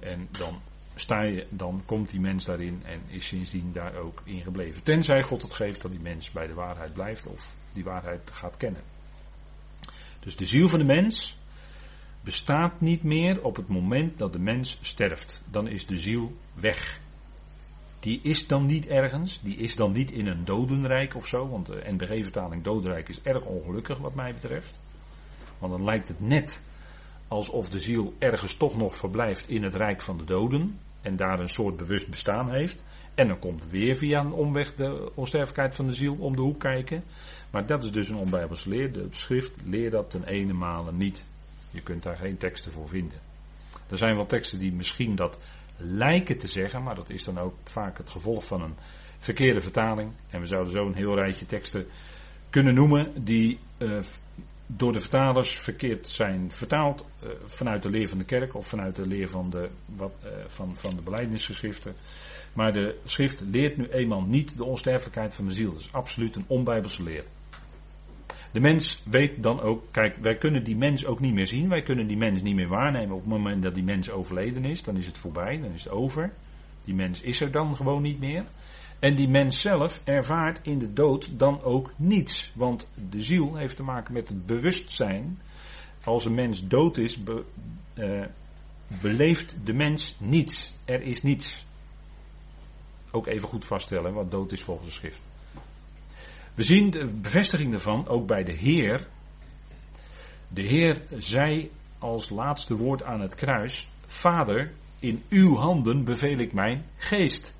En 0.00 0.28
dan 0.30 0.60
sta 0.94 1.22
je, 1.22 1.46
dan 1.50 1.82
komt 1.86 2.10
die 2.10 2.20
mens 2.20 2.44
daarin 2.44 2.82
en 2.84 3.00
is 3.06 3.26
sindsdien 3.26 3.72
daar 3.72 3.94
ook 3.94 4.22
in 4.24 4.40
gebleven. 4.40 4.82
Tenzij 4.82 5.22
God 5.22 5.42
het 5.42 5.52
geeft 5.52 5.82
dat 5.82 5.90
die 5.90 6.00
mens 6.00 6.30
bij 6.30 6.46
de 6.46 6.54
waarheid 6.54 6.92
blijft 6.92 7.26
of 7.26 7.56
die 7.72 7.84
waarheid 7.84 8.30
gaat 8.30 8.56
kennen. 8.56 8.82
Dus 10.20 10.36
de 10.36 10.46
ziel 10.46 10.68
van 10.68 10.78
de 10.78 10.84
mens 10.84 11.38
bestaat 12.20 12.80
niet 12.80 13.02
meer 13.02 13.42
op 13.42 13.56
het 13.56 13.68
moment 13.68 14.18
dat 14.18 14.32
de 14.32 14.38
mens 14.38 14.78
sterft. 14.80 15.42
Dan 15.50 15.68
is 15.68 15.86
de 15.86 15.98
ziel 15.98 16.36
weg. 16.54 17.00
Die 18.00 18.20
is 18.22 18.46
dan 18.46 18.66
niet 18.66 18.86
ergens, 18.86 19.40
die 19.42 19.56
is 19.56 19.76
dan 19.76 19.92
niet 19.92 20.10
in 20.10 20.26
een 20.26 20.44
dodenrijk 20.44 21.14
of 21.14 21.26
zo, 21.26 21.48
want 21.48 21.66
de 21.66 21.82
NBG-vertaling 21.86 22.64
dodenrijk 22.64 23.08
is 23.08 23.22
erg 23.22 23.44
ongelukkig 23.44 23.98
wat 23.98 24.14
mij 24.14 24.34
betreft. 24.34 24.80
Want 25.58 25.72
dan 25.72 25.84
lijkt 25.84 26.08
het 26.08 26.20
net 26.20 26.62
alsof 27.28 27.70
de 27.70 27.78
ziel 27.78 28.14
ergens 28.18 28.54
toch 28.54 28.76
nog 28.76 28.96
verblijft 28.96 29.48
in 29.48 29.62
het 29.62 29.74
rijk 29.74 30.02
van 30.02 30.18
de 30.18 30.24
doden 30.24 30.78
en 31.00 31.16
daar 31.16 31.40
een 31.40 31.48
soort 31.48 31.76
bewust 31.76 32.08
bestaan 32.08 32.50
heeft. 32.50 32.82
En 33.14 33.28
dan 33.28 33.38
komt 33.38 33.70
weer 33.70 33.94
via 33.94 34.20
een 34.20 34.32
omweg 34.32 34.74
de 34.74 35.12
onsterfelijkheid 35.14 35.76
van 35.76 35.86
de 35.86 35.94
ziel 35.94 36.16
om 36.18 36.36
de 36.36 36.42
hoek 36.42 36.60
kijken. 36.60 37.04
Maar 37.50 37.66
dat 37.66 37.84
is 37.84 37.92
dus 37.92 38.08
een 38.08 38.16
onbijbelse 38.16 38.68
leer. 38.68 38.92
De 38.92 39.06
schrift 39.10 39.52
leert 39.64 39.92
dat 39.92 40.10
ten 40.10 40.24
ene 40.24 40.52
male 40.52 40.92
niet. 40.92 41.24
Je 41.70 41.80
kunt 41.80 42.02
daar 42.02 42.16
geen 42.16 42.36
teksten 42.36 42.72
voor 42.72 42.88
vinden. 42.88 43.18
Er 43.88 43.96
zijn 43.96 44.16
wel 44.16 44.26
teksten 44.26 44.58
die 44.58 44.72
misschien 44.72 45.14
dat 45.14 45.38
lijken 45.80 46.38
te 46.38 46.46
zeggen, 46.46 46.82
maar 46.82 46.94
dat 46.94 47.10
is 47.10 47.24
dan 47.24 47.38
ook 47.38 47.54
vaak 47.64 47.98
het 47.98 48.10
gevolg 48.10 48.46
van 48.46 48.62
een 48.62 48.74
verkeerde 49.18 49.60
vertaling. 49.60 50.12
En 50.30 50.40
we 50.40 50.46
zouden 50.46 50.72
zo 50.72 50.86
een 50.86 50.94
heel 50.94 51.14
rijtje 51.14 51.46
teksten 51.46 51.86
kunnen 52.50 52.74
noemen 52.74 53.24
die 53.24 53.58
uh, 53.78 53.98
door 54.66 54.92
de 54.92 55.00
vertalers 55.00 55.50
verkeerd 55.50 56.08
zijn 56.08 56.52
vertaald 56.52 57.06
uh, 57.24 57.30
vanuit 57.44 57.82
de 57.82 57.90
leer 57.90 58.08
van 58.08 58.18
de 58.18 58.24
kerk 58.24 58.54
of 58.54 58.66
vanuit 58.66 58.96
de 58.96 59.06
leer 59.06 59.28
van 59.28 59.50
de, 59.50 59.68
wat, 59.86 60.12
uh, 60.24 60.30
van, 60.46 60.76
van 60.76 60.96
de. 61.04 61.92
Maar 62.52 62.72
de 62.72 62.98
schrift 63.04 63.40
leert 63.40 63.76
nu 63.76 63.88
eenmaal 63.88 64.22
niet 64.22 64.56
de 64.56 64.64
onsterfelijkheid 64.64 65.34
van 65.34 65.46
de 65.46 65.54
ziel. 65.54 65.70
Dat 65.70 65.80
is 65.80 65.92
absoluut 65.92 66.36
een 66.36 66.44
onbijbelse 66.46 67.02
leer. 67.02 67.24
De 68.52 68.60
mens 68.60 69.02
weet 69.04 69.42
dan 69.42 69.60
ook, 69.60 69.84
kijk, 69.90 70.16
wij 70.20 70.36
kunnen 70.36 70.64
die 70.64 70.76
mens 70.76 71.06
ook 71.06 71.20
niet 71.20 71.34
meer 71.34 71.46
zien. 71.46 71.68
Wij 71.68 71.82
kunnen 71.82 72.06
die 72.06 72.16
mens 72.16 72.42
niet 72.42 72.54
meer 72.54 72.68
waarnemen 72.68 73.14
op 73.14 73.20
het 73.20 73.30
moment 73.30 73.62
dat 73.62 73.74
die 73.74 73.84
mens 73.84 74.10
overleden 74.10 74.64
is. 74.64 74.82
Dan 74.82 74.96
is 74.96 75.06
het 75.06 75.18
voorbij, 75.18 75.60
dan 75.60 75.72
is 75.72 75.84
het 75.84 75.92
over. 75.92 76.32
Die 76.84 76.94
mens 76.94 77.20
is 77.20 77.40
er 77.40 77.50
dan 77.50 77.76
gewoon 77.76 78.02
niet 78.02 78.18
meer. 78.18 78.44
En 78.98 79.14
die 79.14 79.28
mens 79.28 79.60
zelf 79.60 80.00
ervaart 80.04 80.60
in 80.62 80.78
de 80.78 80.92
dood 80.92 81.38
dan 81.38 81.62
ook 81.62 81.92
niets. 81.96 82.52
Want 82.54 82.90
de 83.10 83.22
ziel 83.22 83.56
heeft 83.56 83.76
te 83.76 83.82
maken 83.82 84.12
met 84.12 84.28
het 84.28 84.46
bewustzijn. 84.46 85.38
Als 86.04 86.24
een 86.24 86.34
mens 86.34 86.68
dood 86.68 86.96
is, 86.96 87.22
be, 87.22 87.44
uh, 87.94 88.24
beleeft 89.00 89.56
de 89.64 89.72
mens 89.72 90.16
niets. 90.18 90.74
Er 90.84 91.02
is 91.02 91.22
niets. 91.22 91.66
Ook 93.10 93.26
even 93.26 93.48
goed 93.48 93.64
vaststellen 93.64 94.14
wat 94.14 94.30
dood 94.30 94.52
is 94.52 94.62
volgens 94.62 94.86
de 94.86 94.94
schrift. 94.94 95.29
We 96.54 96.62
zien 96.62 96.90
de 96.90 97.06
bevestiging 97.06 97.70
daarvan 97.70 98.08
ook 98.08 98.26
bij 98.26 98.44
de 98.44 98.54
Heer. 98.54 99.06
De 100.48 100.62
Heer 100.62 101.02
zei 101.10 101.70
als 101.98 102.30
laatste 102.30 102.76
woord 102.76 103.02
aan 103.02 103.20
het 103.20 103.34
kruis: 103.34 103.88
Vader, 104.06 104.72
in 104.98 105.22
uw 105.28 105.56
handen 105.56 106.04
beveel 106.04 106.38
ik 106.38 106.52
mijn 106.52 106.86
geest. 106.96 107.58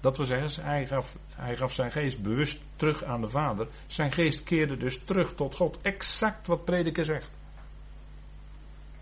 Dat 0.00 0.16
wil 0.16 0.26
zeggen, 0.26 0.64
hij 0.64 0.86
gaf, 0.86 1.16
hij 1.28 1.56
gaf 1.56 1.72
zijn 1.72 1.90
geest 1.90 2.22
bewust 2.22 2.62
terug 2.76 3.04
aan 3.04 3.20
de 3.20 3.28
Vader. 3.28 3.68
Zijn 3.86 4.12
geest 4.12 4.42
keerde 4.42 4.76
dus 4.76 5.00
terug 5.04 5.34
tot 5.34 5.54
God. 5.54 5.82
Exact 5.82 6.46
wat 6.46 6.64
prediker 6.64 7.04
zegt. 7.04 7.30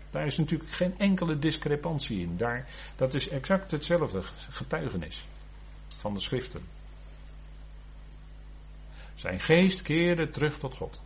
Daar 0.09 0.25
is 0.25 0.37
natuurlijk 0.37 0.71
geen 0.71 0.97
enkele 0.97 1.39
discrepantie 1.39 2.21
in. 2.21 2.37
Daar, 2.37 2.67
dat 2.95 3.13
is 3.13 3.29
exact 3.29 3.71
hetzelfde 3.71 4.21
getuigenis 4.49 5.27
van 5.97 6.13
de 6.13 6.19
schriften. 6.19 6.61
Zijn 9.15 9.39
geest 9.39 9.81
keerde 9.81 10.29
terug 10.29 10.57
tot 10.57 10.75
God. 10.75 11.01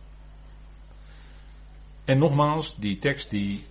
En 2.04 2.18
nogmaals, 2.18 2.76
die 2.76 2.98
tekst 2.98 3.30
die 3.30 3.64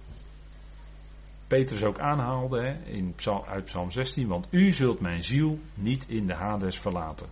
Petrus 1.48 1.84
ook 1.84 2.00
aanhaalde 2.00 2.78
in 2.86 3.14
Psalm, 3.16 3.44
uit 3.44 3.66
Psalm 3.66 3.92
16, 3.92 4.28
want 4.28 4.48
u 4.50 4.72
zult 4.72 5.00
mijn 5.00 5.24
ziel 5.24 5.60
niet 5.74 6.10
in 6.10 6.28
de 6.28 6.34
Hades 6.34 6.80
verlaten. 6.80 7.28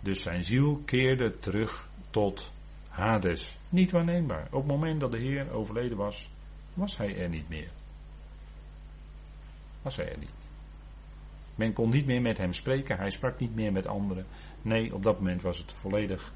Dus 0.00 0.22
zijn 0.22 0.44
ziel 0.44 0.82
keerde 0.84 1.38
terug 1.38 1.88
tot 2.10 2.52
Hades. 2.88 3.58
Niet 3.68 3.90
waarneembaar. 3.90 4.46
Op 4.50 4.62
het 4.62 4.66
moment 4.66 5.00
dat 5.00 5.12
de 5.12 5.18
Heer 5.18 5.52
overleden 5.52 5.96
was, 5.96 6.30
was 6.74 6.96
hij 6.96 7.16
er 7.16 7.28
niet 7.28 7.48
meer. 7.48 7.70
Was 9.82 9.96
hij 9.96 10.12
er 10.12 10.18
niet. 10.18 10.41
Men 11.54 11.72
kon 11.72 11.90
niet 11.90 12.06
meer 12.06 12.22
met 12.22 12.38
hem 12.38 12.52
spreken, 12.52 12.96
hij 12.96 13.10
sprak 13.10 13.38
niet 13.38 13.54
meer 13.54 13.72
met 13.72 13.86
anderen. 13.86 14.26
Nee, 14.62 14.94
op 14.94 15.02
dat 15.02 15.18
moment 15.18 15.42
was 15.42 15.58
het 15.58 15.72
volledig. 15.72 16.32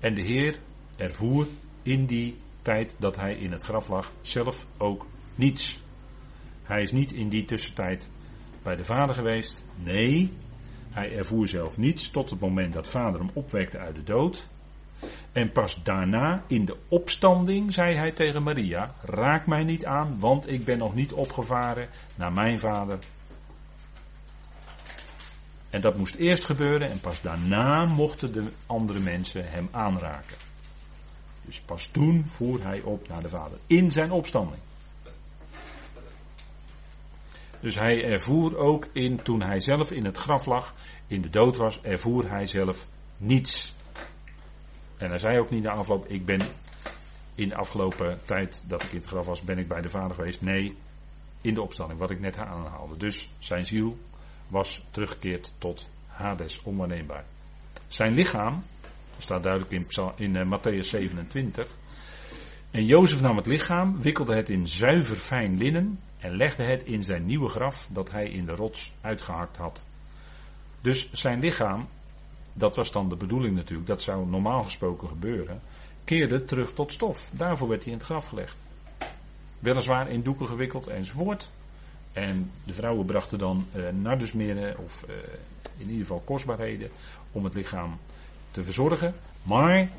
En 0.00 0.14
de 0.14 0.22
Heer 0.22 0.58
ervoer 0.96 1.46
in 1.82 2.06
die 2.06 2.36
tijd 2.62 2.94
dat 2.98 3.16
hij 3.16 3.34
in 3.34 3.52
het 3.52 3.62
graf 3.62 3.88
lag 3.88 4.12
zelf 4.20 4.66
ook 4.76 5.06
niets. 5.34 5.82
Hij 6.62 6.82
is 6.82 6.92
niet 6.92 7.12
in 7.12 7.28
die 7.28 7.44
tussentijd 7.44 8.10
bij 8.62 8.76
de 8.76 8.84
vader 8.84 9.14
geweest. 9.14 9.64
Nee, 9.74 10.32
hij 10.90 11.16
ervoer 11.16 11.48
zelf 11.48 11.78
niets 11.78 12.10
tot 12.10 12.30
het 12.30 12.40
moment 12.40 12.72
dat 12.72 12.90
vader 12.90 13.20
hem 13.20 13.30
opwekte 13.34 13.78
uit 13.78 13.94
de 13.94 14.02
dood. 14.02 14.48
En 15.32 15.52
pas 15.52 15.82
daarna, 15.82 16.42
in 16.46 16.64
de 16.64 16.76
opstanding, 16.88 17.72
zei 17.72 17.96
hij 17.96 18.12
tegen 18.12 18.42
Maria: 18.42 18.94
Raak 19.02 19.46
mij 19.46 19.64
niet 19.64 19.84
aan, 19.84 20.18
want 20.18 20.50
ik 20.50 20.64
ben 20.64 20.78
nog 20.78 20.94
niet 20.94 21.12
opgevaren 21.12 21.88
naar 22.16 22.32
mijn 22.32 22.58
vader. 22.58 22.98
En 25.70 25.80
dat 25.80 25.96
moest 25.96 26.14
eerst 26.14 26.44
gebeuren 26.44 26.90
en 26.90 27.00
pas 27.00 27.20
daarna 27.20 27.84
mochten 27.84 28.32
de 28.32 28.52
andere 28.66 29.00
mensen 29.00 29.50
hem 29.50 29.68
aanraken. 29.70 30.36
Dus 31.44 31.60
pas 31.60 31.86
toen 31.86 32.24
voer 32.26 32.62
hij 32.62 32.80
op 32.80 33.08
naar 33.08 33.22
de 33.22 33.28
Vader. 33.28 33.58
In 33.66 33.90
zijn 33.90 34.10
opstanding. 34.10 34.62
Dus 37.60 37.74
hij 37.74 38.04
ervoer 38.04 38.56
ook 38.56 38.88
in, 38.92 39.22
toen 39.22 39.42
hij 39.42 39.60
zelf 39.60 39.90
in 39.90 40.04
het 40.04 40.16
graf 40.16 40.46
lag, 40.46 40.74
in 41.06 41.22
de 41.22 41.30
dood 41.30 41.56
was, 41.56 41.82
ervoer 41.82 42.30
hij 42.30 42.46
zelf 42.46 42.86
niets. 43.16 43.74
En 44.96 45.08
hij 45.08 45.18
zei 45.18 45.38
ook 45.38 45.50
niet 45.50 45.62
na 45.62 45.70
afloop, 45.70 46.06
ik 46.06 46.24
ben 46.24 46.40
in 47.34 47.48
de 47.48 47.56
afgelopen 47.56 48.18
tijd 48.24 48.64
dat 48.66 48.82
ik 48.82 48.90
in 48.90 48.98
het 48.98 49.06
graf 49.06 49.26
was, 49.26 49.40
ben 49.40 49.58
ik 49.58 49.68
bij 49.68 49.80
de 49.80 49.88
Vader 49.88 50.14
geweest. 50.14 50.40
Nee, 50.40 50.76
in 51.42 51.54
de 51.54 51.62
opstanding, 51.62 51.98
wat 51.98 52.10
ik 52.10 52.20
net 52.20 52.38
aanhaalde. 52.38 52.96
Dus 52.96 53.30
zijn 53.38 53.66
ziel 53.66 53.98
was 54.48 54.84
teruggekeerd 54.90 55.52
tot 55.58 55.88
Hades, 56.06 56.62
onwaarneembaar. 56.62 57.24
Zijn 57.88 58.14
lichaam 58.14 58.64
staat 59.18 59.42
duidelijk 59.42 59.72
in, 59.72 59.86
in 60.16 60.36
uh, 60.36 60.58
Matthäus 60.58 60.88
27. 60.88 61.76
En 62.70 62.84
Jozef 62.84 63.20
nam 63.20 63.36
het 63.36 63.46
lichaam, 63.46 64.00
wikkelde 64.00 64.36
het 64.36 64.48
in 64.48 64.66
zuiver 64.66 65.16
fijn 65.16 65.56
linnen 65.56 66.00
en 66.18 66.36
legde 66.36 66.64
het 66.64 66.82
in 66.82 67.02
zijn 67.02 67.26
nieuwe 67.26 67.48
graf 67.48 67.88
dat 67.90 68.10
hij 68.10 68.24
in 68.24 68.46
de 68.46 68.54
rots 68.54 68.92
uitgehakt 69.00 69.56
had. 69.56 69.84
Dus 70.80 71.12
zijn 71.12 71.40
lichaam, 71.40 71.88
dat 72.52 72.76
was 72.76 72.92
dan 72.92 73.08
de 73.08 73.16
bedoeling 73.16 73.54
natuurlijk, 73.54 73.88
dat 73.88 74.02
zou 74.02 74.26
normaal 74.26 74.62
gesproken 74.62 75.08
gebeuren, 75.08 75.60
keerde 76.04 76.44
terug 76.44 76.72
tot 76.72 76.92
stof. 76.92 77.30
Daarvoor 77.30 77.68
werd 77.68 77.82
hij 77.84 77.92
in 77.92 77.98
het 77.98 78.06
graf 78.06 78.26
gelegd. 78.26 78.56
Weliswaar 79.58 80.10
in 80.10 80.22
doeken 80.22 80.46
gewikkeld 80.46 80.86
enzovoort. 80.86 81.50
En 82.18 82.50
de 82.64 82.72
vrouwen 82.72 83.06
brachten 83.06 83.38
dan 83.38 83.66
uh, 83.76 83.88
nardusmeren 83.88 84.78
of 84.78 85.04
uh, 85.08 85.14
in 85.76 85.86
ieder 85.86 86.06
geval 86.06 86.22
kostbaarheden 86.24 86.90
om 87.32 87.44
het 87.44 87.54
lichaam 87.54 87.98
te 88.50 88.62
verzorgen. 88.62 89.14
Maar 89.42 89.90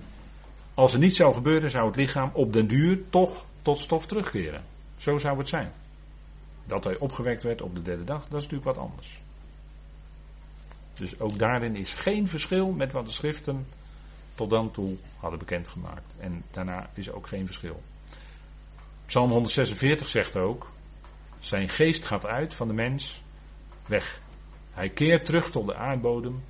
als 0.74 0.94
er 0.94 1.00
niets 1.00 1.18
zou 1.18 1.34
gebeuren, 1.34 1.72
zou 1.72 1.86
het 1.86 1.96
lichaam 1.96 2.32
op 2.34 2.54
den 2.54 2.68
duur 2.68 3.10
toch 3.10 3.46
tot 3.62 3.80
stof 3.80 4.06
terugkeren. 4.06 4.64
Zo 4.98 5.18
zou 5.18 5.38
het 5.38 5.48
zijn. 5.48 5.72
Dat 6.66 6.84
hij 6.84 6.98
opgewekt 6.98 7.44
werd 7.44 7.62
op 7.62 7.76
de 7.76 7.82
derde 7.82 8.04
dag, 8.04 8.22
dat 8.28 8.42
is 8.42 8.48
natuurlijk 8.48 8.78
wat 8.78 8.78
anders. 8.78 9.22
Dus 10.94 11.20
ook 11.20 11.40
daarin 11.40 11.76
is 11.76 11.94
geen 11.94 12.28
verschil 12.28 12.72
met 12.72 12.92
wat 12.92 13.06
de 13.06 13.12
schriften 13.12 13.68
tot 14.36 14.50
dan 14.50 14.72
toe 14.72 14.96
hadden 15.18 15.40
bekendgemaakt. 15.40 16.16
En 16.20 16.44
daarna 16.52 16.90
is 16.94 17.12
ook 17.12 17.28
geen 17.28 17.46
verschil. 17.46 17.82
Psalm 19.06 19.32
146 19.32 20.08
zegt 20.08 20.36
ook: 20.36 20.72
Zijn 21.40 21.70
geest 21.70 22.06
gaat 22.06 22.26
uit 22.26 22.56
van 22.56 22.68
de 22.68 22.74
mens 22.74 23.24
weg. 23.88 24.22
Hij 24.72 24.90
keert 24.90 25.26
terug 25.26 25.50
tot 25.52 25.68
de 25.68 25.76
aardbodem 25.76 26.44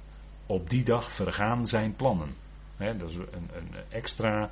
op 0.45 0.69
die 0.69 0.83
dag 0.83 1.11
vergaan 1.11 1.65
zijn 1.65 1.95
plannen. 1.95 2.33
dat 2.77 3.09
is 3.09 3.15
een, 3.15 3.49
een, 3.53 3.75
extra 3.89 4.49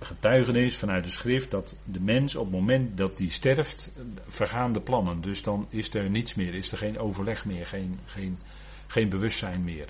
getuigenis 0.00 0.76
vanuit 0.76 1.04
de 1.04 1.10
schrift 1.10 1.50
dat 1.50 1.76
de 1.84 2.00
mens 2.00 2.36
op 2.36 2.44
het 2.44 2.54
moment 2.54 2.96
dat 2.96 3.18
hij 3.18 3.28
sterft, 3.28 3.92
vergaan 4.26 4.72
de 4.72 4.80
plannen. 4.80 5.20
Dus 5.20 5.42
dan 5.42 5.66
is 5.68 5.94
er 5.94 6.10
niets 6.10 6.34
meer, 6.34 6.54
is 6.54 6.72
er 6.72 6.78
geen 6.78 6.98
overleg 6.98 7.44
meer, 7.44 7.66
geen, 7.66 7.98
geen, 8.04 8.38
geen 8.86 9.08
bewustzijn 9.08 9.64
meer. 9.64 9.88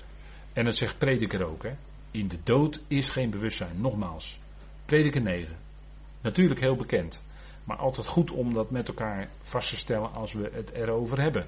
En 0.53 0.65
dat 0.65 0.75
zegt 0.75 0.97
prediker 0.97 1.45
ook. 1.45 1.63
Hè. 1.63 1.71
In 2.11 2.27
de 2.27 2.37
dood 2.43 2.81
is 2.87 3.09
geen 3.09 3.29
bewustzijn. 3.29 3.81
Nogmaals, 3.81 4.39
prediker 4.85 5.21
9. 5.21 5.57
Natuurlijk 6.21 6.59
heel 6.59 6.75
bekend. 6.75 7.23
Maar 7.63 7.77
altijd 7.77 8.07
goed 8.07 8.31
om 8.31 8.53
dat 8.53 8.71
met 8.71 8.87
elkaar 8.87 9.29
vast 9.41 9.69
te 9.69 9.75
stellen 9.75 10.13
als 10.13 10.33
we 10.33 10.49
het 10.53 10.71
erover 10.71 11.21
hebben. 11.21 11.47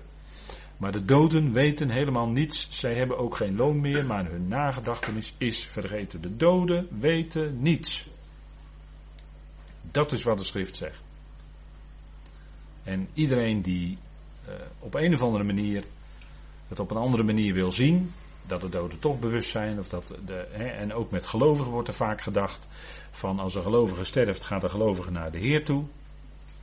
Maar 0.78 0.92
de 0.92 1.06
doden 1.06 1.54
weten 1.54 1.90
helemaal 1.90 2.28
niets. 2.30 2.80
Zij 2.80 2.94
hebben 2.94 3.18
ook 3.18 3.36
geen 3.36 3.56
loon 3.56 3.80
meer, 3.82 4.06
maar 4.06 4.26
hun 4.30 4.48
nagedachtenis 4.48 5.36
is 5.38 5.68
vergeten. 5.70 6.22
De 6.22 6.36
doden 6.36 6.88
weten 7.00 7.62
niets. 7.62 8.10
Dat 9.92 10.12
is 10.12 10.24
wat 10.24 10.38
de 10.38 10.44
schrift 10.44 10.76
zegt. 10.76 11.04
En 12.84 13.08
iedereen 13.14 13.62
die 13.62 13.98
uh, 14.48 14.54
op 14.80 14.94
een 14.94 15.14
of 15.14 15.22
andere 15.22 15.44
manier 15.44 15.84
het 16.68 16.80
op 16.80 16.92
een 16.92 16.98
andere 16.98 17.24
manier 17.24 17.54
wil 17.54 17.72
zien, 17.72 18.12
dat 18.48 18.62
de 18.62 18.70
doden 18.70 19.00
toch 19.00 19.20
bewust 19.20 19.50
zijn, 19.50 19.80
of 19.80 19.88
dat 19.88 20.16
de, 20.26 20.48
hè, 20.50 20.66
en 20.66 20.94
ook 20.94 21.12
met 21.12 21.26
gelovigen 21.26 21.72
wordt 21.72 21.88
er 21.88 21.94
vaak 21.94 22.22
gedacht 22.22 22.68
van 23.12 23.40
als 23.40 23.56
een 23.56 23.62
gelovige 23.62 24.04
sterft, 24.04 24.44
gaat 24.44 24.62
de 24.62 24.70
gelovige 24.70 25.12
naar 25.12 25.32
de 25.32 25.40
Heer 25.40 25.66
toe. 25.66 25.86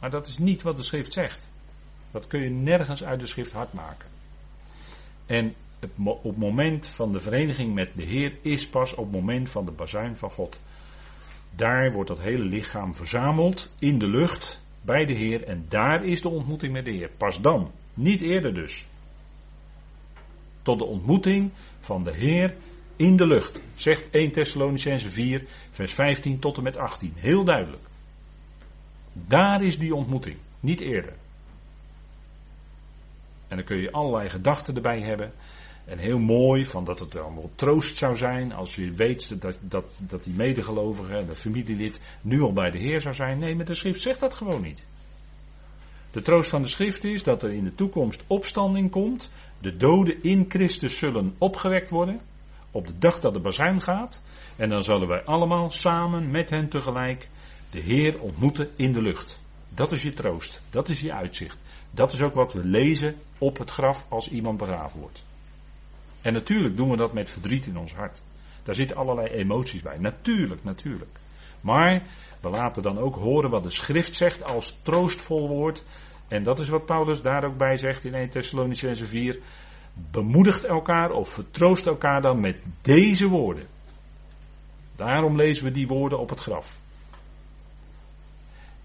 Maar 0.02 0.10
dat 0.10 0.26
is 0.26 0.38
niet 0.38 0.62
wat 0.62 0.76
de 0.76 0.82
schrift 0.82 1.12
zegt. 1.12 1.50
Dat 2.10 2.26
kun 2.26 2.40
je 2.40 2.50
nergens 2.50 3.04
uit 3.04 3.20
de 3.20 3.26
schrift 3.26 3.52
hard 3.52 3.72
maken. 3.72 4.08
En 5.26 5.54
het, 5.78 5.90
op 6.04 6.22
het 6.24 6.36
moment 6.36 6.86
van 6.86 7.12
de 7.12 7.20
vereniging 7.20 7.74
met 7.74 7.90
de 7.94 8.02
Heer 8.02 8.36
is 8.40 8.68
pas 8.68 8.94
op 8.94 9.04
het 9.04 9.12
moment 9.12 9.48
van 9.48 9.64
de 9.64 9.72
bazuin 9.72 10.16
van 10.16 10.30
God. 10.30 10.60
Daar 11.54 11.92
wordt 11.92 12.08
dat 12.08 12.20
hele 12.20 12.44
lichaam 12.44 12.94
verzameld 12.94 13.72
in 13.78 13.98
de 13.98 14.06
lucht 14.06 14.62
bij 14.80 15.04
de 15.04 15.12
Heer 15.12 15.44
en 15.44 15.64
daar 15.68 16.04
is 16.04 16.22
de 16.22 16.28
ontmoeting 16.28 16.72
met 16.72 16.84
de 16.84 16.92
Heer. 16.92 17.10
Pas 17.16 17.40
dan, 17.40 17.70
niet 17.94 18.20
eerder 18.20 18.54
dus. 18.54 18.86
Tot 20.62 20.78
de 20.78 20.84
ontmoeting 20.84 21.50
van 21.80 22.04
de 22.04 22.14
Heer 22.14 22.54
in 22.96 23.16
de 23.16 23.26
lucht. 23.26 23.60
Zegt 23.74 24.10
1 24.10 24.32
Thessalonicense 24.32 25.10
4, 25.10 25.44
vers 25.70 25.92
15 25.92 26.38
tot 26.38 26.56
en 26.56 26.62
met 26.62 26.76
18. 26.76 27.12
Heel 27.16 27.44
duidelijk. 27.44 27.90
Daar 29.12 29.62
is 29.62 29.78
die 29.78 29.94
ontmoeting, 29.94 30.36
niet 30.60 30.80
eerder. 30.80 31.12
En 33.48 33.56
dan 33.56 33.66
kun 33.66 33.80
je 33.80 33.92
allerlei 33.92 34.28
gedachten 34.28 34.74
erbij 34.74 35.00
hebben. 35.00 35.32
En 35.84 35.98
heel 35.98 36.18
mooi, 36.18 36.66
van 36.66 36.84
dat 36.84 36.98
het 36.98 37.16
allemaal 37.16 37.50
troost 37.54 37.96
zou 37.96 38.16
zijn 38.16 38.52
als 38.52 38.74
je 38.74 38.92
weet 38.92 39.40
dat, 39.40 39.58
dat, 39.60 39.84
dat 39.98 40.24
die 40.24 40.34
medegelovige, 40.34 41.24
de 41.26 41.34
familielid, 41.34 42.00
nu 42.20 42.40
al 42.40 42.52
bij 42.52 42.70
de 42.70 42.78
Heer 42.78 43.00
zou 43.00 43.14
zijn. 43.14 43.38
Nee, 43.38 43.56
maar 43.56 43.64
de 43.64 43.74
schrift 43.74 44.00
zegt 44.00 44.20
dat 44.20 44.34
gewoon 44.34 44.62
niet. 44.62 44.84
De 46.10 46.22
troost 46.22 46.50
van 46.50 46.62
de 46.62 46.68
schrift 46.68 47.04
is 47.04 47.22
dat 47.22 47.42
er 47.42 47.52
in 47.52 47.64
de 47.64 47.74
toekomst 47.74 48.24
opstanding 48.26 48.90
komt. 48.90 49.30
De 49.58 49.76
doden 49.76 50.22
in 50.22 50.44
Christus 50.48 50.98
zullen 50.98 51.34
opgewekt 51.38 51.90
worden. 51.90 52.20
Op 52.70 52.86
de 52.86 52.98
dag 52.98 53.20
dat 53.20 53.34
de 53.34 53.40
bazuin 53.40 53.80
gaat. 53.80 54.22
En 54.56 54.68
dan 54.68 54.82
zullen 54.82 55.08
wij 55.08 55.24
allemaal 55.24 55.70
samen 55.70 56.30
met 56.30 56.50
hen 56.50 56.68
tegelijk 56.68 57.28
de 57.72 57.80
Heer 57.80 58.20
ontmoeten 58.20 58.70
in 58.76 58.92
de 58.92 59.02
lucht. 59.02 59.40
Dat 59.68 59.92
is 59.92 60.02
je 60.02 60.12
troost. 60.12 60.62
Dat 60.70 60.88
is 60.88 61.00
je 61.00 61.12
uitzicht. 61.12 61.58
Dat 61.90 62.12
is 62.12 62.20
ook 62.20 62.34
wat 62.34 62.52
we 62.52 62.64
lezen 62.64 63.16
op 63.38 63.58
het 63.58 63.70
graf 63.70 64.04
als 64.08 64.28
iemand 64.28 64.58
begraven 64.58 65.00
wordt. 65.00 65.24
En 66.20 66.32
natuurlijk 66.32 66.76
doen 66.76 66.90
we 66.90 66.96
dat 66.96 67.12
met 67.12 67.30
verdriet 67.30 67.66
in 67.66 67.76
ons 67.76 67.94
hart. 67.94 68.22
Daar 68.62 68.74
zitten 68.74 68.96
allerlei 68.96 69.28
emoties 69.28 69.82
bij. 69.82 69.98
Natuurlijk, 69.98 70.64
natuurlijk. 70.64 71.10
Maar 71.60 72.02
we 72.40 72.48
laten 72.48 72.82
dan 72.82 72.98
ook 72.98 73.14
horen 73.14 73.50
wat 73.50 73.62
de 73.62 73.70
schrift 73.70 74.14
zegt 74.14 74.44
als 74.44 74.78
troostvol 74.82 75.48
woord. 75.48 75.84
En 76.28 76.42
dat 76.42 76.58
is 76.58 76.68
wat 76.68 76.86
Paulus 76.86 77.22
daar 77.22 77.44
ook 77.44 77.56
bij 77.56 77.76
zegt 77.76 78.04
in 78.04 78.14
1 78.14 78.30
Thessalonicense 78.30 79.06
4. 79.06 79.38
Bemoedigt 79.94 80.64
elkaar 80.64 81.10
of 81.10 81.28
vertroost 81.28 81.86
elkaar 81.86 82.20
dan 82.20 82.40
met 82.40 82.56
deze 82.80 83.28
woorden. 83.28 83.66
Daarom 84.94 85.36
lezen 85.36 85.64
we 85.64 85.70
die 85.70 85.86
woorden 85.86 86.18
op 86.18 86.28
het 86.28 86.40
graf. 86.40 86.80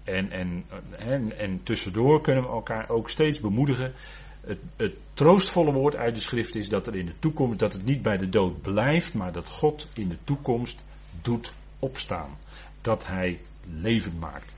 En, 0.08 0.30
en, 0.30 0.64
en, 0.98 1.38
en 1.38 1.62
tussendoor 1.62 2.20
kunnen 2.20 2.42
we 2.42 2.48
elkaar 2.48 2.88
ook 2.88 3.08
steeds 3.08 3.40
bemoedigen. 3.40 3.92
Het, 4.40 4.58
het, 4.76 4.94
troostvolle 5.14 5.72
woord 5.72 5.96
uit 5.96 6.14
de 6.14 6.20
schrift 6.20 6.54
is 6.54 6.68
dat 6.68 6.86
er 6.86 6.96
in 6.96 7.06
de 7.06 7.18
toekomst, 7.18 7.58
dat 7.58 7.72
het 7.72 7.84
niet 7.84 8.02
bij 8.02 8.16
de 8.16 8.28
dood 8.28 8.62
blijft, 8.62 9.14
maar 9.14 9.32
dat 9.32 9.48
God 9.48 9.88
in 9.94 10.08
de 10.08 10.18
toekomst 10.24 10.84
doet 11.22 11.52
opstaan. 11.78 12.38
Dat 12.80 13.06
Hij 13.06 13.40
levend 13.64 14.20
maakt. 14.20 14.54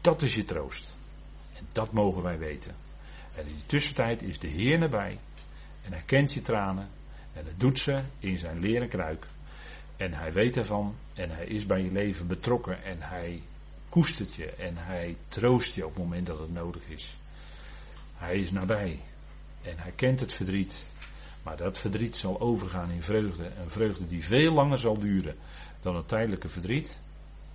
Dat 0.00 0.22
is 0.22 0.34
je 0.34 0.44
troost. 0.44 0.88
En 1.54 1.66
dat 1.72 1.92
mogen 1.92 2.22
wij 2.22 2.38
weten. 2.38 2.74
En 3.34 3.46
in 3.46 3.54
de 3.56 3.66
tussentijd 3.66 4.22
is 4.22 4.38
de 4.38 4.48
Heer 4.48 4.78
nabij. 4.78 5.18
En 5.84 5.92
hij 5.92 6.02
kent 6.06 6.32
je 6.32 6.40
tranen. 6.40 6.88
En 7.32 7.44
dat 7.44 7.60
doet 7.60 7.78
ze 7.78 8.02
in 8.18 8.38
zijn 8.38 8.58
leren 8.58 8.88
kruik. 8.88 9.26
En 9.96 10.12
hij 10.12 10.32
weet 10.32 10.56
ervan. 10.56 10.94
En 11.14 11.30
hij 11.30 11.46
is 11.46 11.66
bij 11.66 11.82
je 11.82 11.90
leven 11.90 12.26
betrokken. 12.26 12.84
En 12.84 12.96
hij 13.00 13.42
koestert 13.92 14.34
je. 14.34 14.50
En 14.50 14.76
hij 14.76 15.16
troost 15.28 15.74
je 15.74 15.86
op 15.86 15.94
het 15.94 16.02
moment 16.02 16.26
dat 16.26 16.38
het 16.38 16.52
nodig 16.52 16.88
is. 16.88 17.18
Hij 18.14 18.36
is 18.36 18.50
nabij. 18.50 19.00
En 19.62 19.78
hij 19.78 19.92
kent 19.92 20.20
het 20.20 20.32
verdriet. 20.32 20.92
Maar 21.42 21.56
dat 21.56 21.78
verdriet 21.78 22.16
zal 22.16 22.40
overgaan 22.40 22.90
in 22.90 23.02
vreugde. 23.02 23.44
Een 23.44 23.70
vreugde 23.70 24.06
die 24.06 24.24
veel 24.24 24.52
langer 24.52 24.78
zal 24.78 24.98
duren 24.98 25.36
dan 25.80 25.96
het 25.96 26.08
tijdelijke 26.08 26.48
verdriet. 26.48 26.98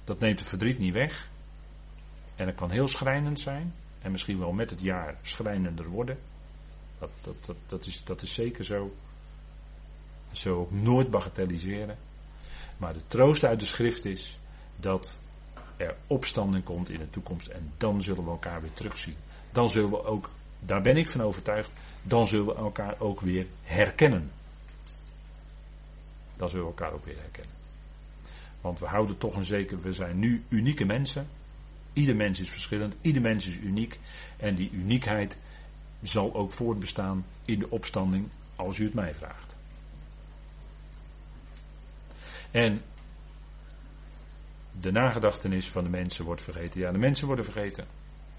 Dat 0.03 0.19
neemt 0.19 0.39
het 0.39 0.47
verdriet 0.47 0.79
niet 0.79 0.93
weg. 0.93 1.29
En 2.35 2.47
het 2.47 2.55
kan 2.55 2.71
heel 2.71 2.88
schrijnend 2.88 3.39
zijn. 3.39 3.73
En 4.01 4.11
misschien 4.11 4.39
wel 4.39 4.51
met 4.51 4.69
het 4.69 4.81
jaar 4.81 5.17
schrijnender 5.21 5.88
worden. 5.88 6.17
Dat, 6.99 7.09
dat, 7.21 7.45
dat, 7.45 7.57
dat, 7.65 7.85
is, 7.85 8.03
dat 8.03 8.21
is 8.21 8.33
zeker 8.33 8.63
zo. 8.63 8.95
We 10.43 10.49
ook 10.49 10.71
nooit 10.71 11.09
bagatelliseren. 11.09 11.97
Maar 12.77 12.93
de 12.93 13.07
troost 13.07 13.45
uit 13.45 13.59
de 13.59 13.65
schrift 13.65 14.05
is 14.05 14.39
dat 14.75 15.19
er 15.78 15.95
opstanding 16.07 16.63
komt 16.63 16.89
in 16.89 16.99
de 16.99 17.09
toekomst. 17.09 17.47
En 17.47 17.71
dan 17.78 18.01
zullen 18.01 18.23
we 18.23 18.30
elkaar 18.30 18.61
weer 18.61 18.73
terugzien. 18.73 19.15
Dan 19.51 19.69
zullen 19.69 19.89
we 19.89 20.03
ook, 20.03 20.30
daar 20.59 20.82
ben 20.82 20.97
ik 20.97 21.09
van 21.09 21.21
overtuigd, 21.21 21.71
dan 22.03 22.28
zullen 22.28 22.45
we 22.45 22.55
elkaar 22.55 22.99
ook 22.99 23.21
weer 23.21 23.47
herkennen. 23.63 24.32
Dan 26.36 26.49
zullen 26.49 26.65
we 26.65 26.71
elkaar 26.71 26.93
ook 26.93 27.05
weer 27.05 27.17
herkennen. 27.19 27.55
Want 28.61 28.80
we 28.80 28.86
houden 28.86 29.17
toch 29.17 29.36
een 29.36 29.45
zeker, 29.45 29.82
we 29.82 29.93
zijn 29.93 30.19
nu 30.19 30.43
unieke 30.49 30.86
mensen. 30.86 31.28
Ieder 31.93 32.15
mens 32.15 32.39
is 32.39 32.49
verschillend, 32.49 32.95
ieder 33.01 33.21
mens 33.21 33.47
is 33.47 33.55
uniek. 33.55 33.99
En 34.38 34.55
die 34.55 34.71
uniekheid 34.71 35.38
zal 36.01 36.34
ook 36.34 36.51
voortbestaan 36.51 37.25
in 37.45 37.59
de 37.59 37.69
opstanding 37.69 38.30
als 38.55 38.78
u 38.78 38.84
het 38.84 38.93
mij 38.93 39.13
vraagt. 39.13 39.55
En 42.51 42.82
de 44.82 44.91
nagedachtenis 44.91 45.69
van 45.69 45.84
de 45.84 45.89
mensen 45.89 46.25
wordt 46.25 46.41
vergeten. 46.41 46.80
Ja, 46.80 46.91
de 46.91 46.97
mensen 46.97 47.28
worden 47.28 47.45
vergeten. 47.45 47.86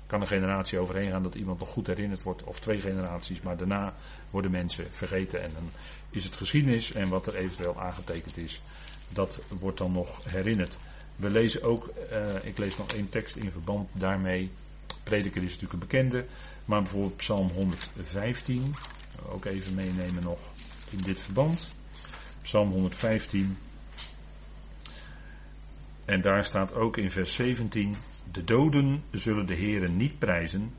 Kan 0.06 0.20
een 0.20 0.26
generatie 0.26 0.78
overheen 0.78 1.10
gaan 1.10 1.22
dat 1.22 1.34
iemand 1.34 1.58
nog 1.58 1.68
goed 1.68 1.86
herinnerd 1.86 2.22
wordt, 2.22 2.44
of 2.44 2.60
twee 2.60 2.80
generaties, 2.80 3.40
maar 3.40 3.56
daarna 3.56 3.94
worden 4.30 4.50
mensen 4.50 4.86
vergeten. 4.90 5.42
En 5.42 5.50
dan 5.54 5.70
is 6.10 6.24
het 6.24 6.36
geschiedenis 6.36 6.92
en 6.92 7.08
wat 7.08 7.26
er 7.26 7.34
eventueel 7.34 7.80
aangetekend 7.80 8.36
is, 8.36 8.62
dat 9.08 9.40
wordt 9.48 9.78
dan 9.78 9.92
nog 9.92 10.20
herinnerd. 10.32 10.78
We 11.16 11.30
lezen 11.30 11.62
ook, 11.62 11.90
uh, 12.12 12.44
ik 12.44 12.58
lees 12.58 12.76
nog 12.76 12.92
één 12.92 13.08
tekst 13.08 13.36
in 13.36 13.50
verband 13.50 13.88
daarmee. 13.92 14.50
Prediker 15.02 15.42
is 15.42 15.52
natuurlijk 15.52 15.72
een 15.72 15.88
bekende, 15.88 16.24
maar 16.64 16.82
bijvoorbeeld 16.82 17.16
Psalm 17.16 17.48
115, 17.48 18.74
ook 19.28 19.44
even 19.44 19.74
meenemen 19.74 20.22
nog 20.22 20.38
in 20.90 20.98
dit 20.98 21.20
verband. 21.20 21.70
Psalm 22.42 22.70
115. 22.70 23.58
En 26.08 26.20
daar 26.20 26.44
staat 26.44 26.74
ook 26.74 26.96
in 26.96 27.10
vers 27.10 27.34
17: 27.34 27.94
De 28.32 28.44
doden 28.44 29.02
zullen 29.10 29.46
de 29.46 29.54
Heeren 29.54 29.96
niet 29.96 30.18
prijzen, 30.18 30.72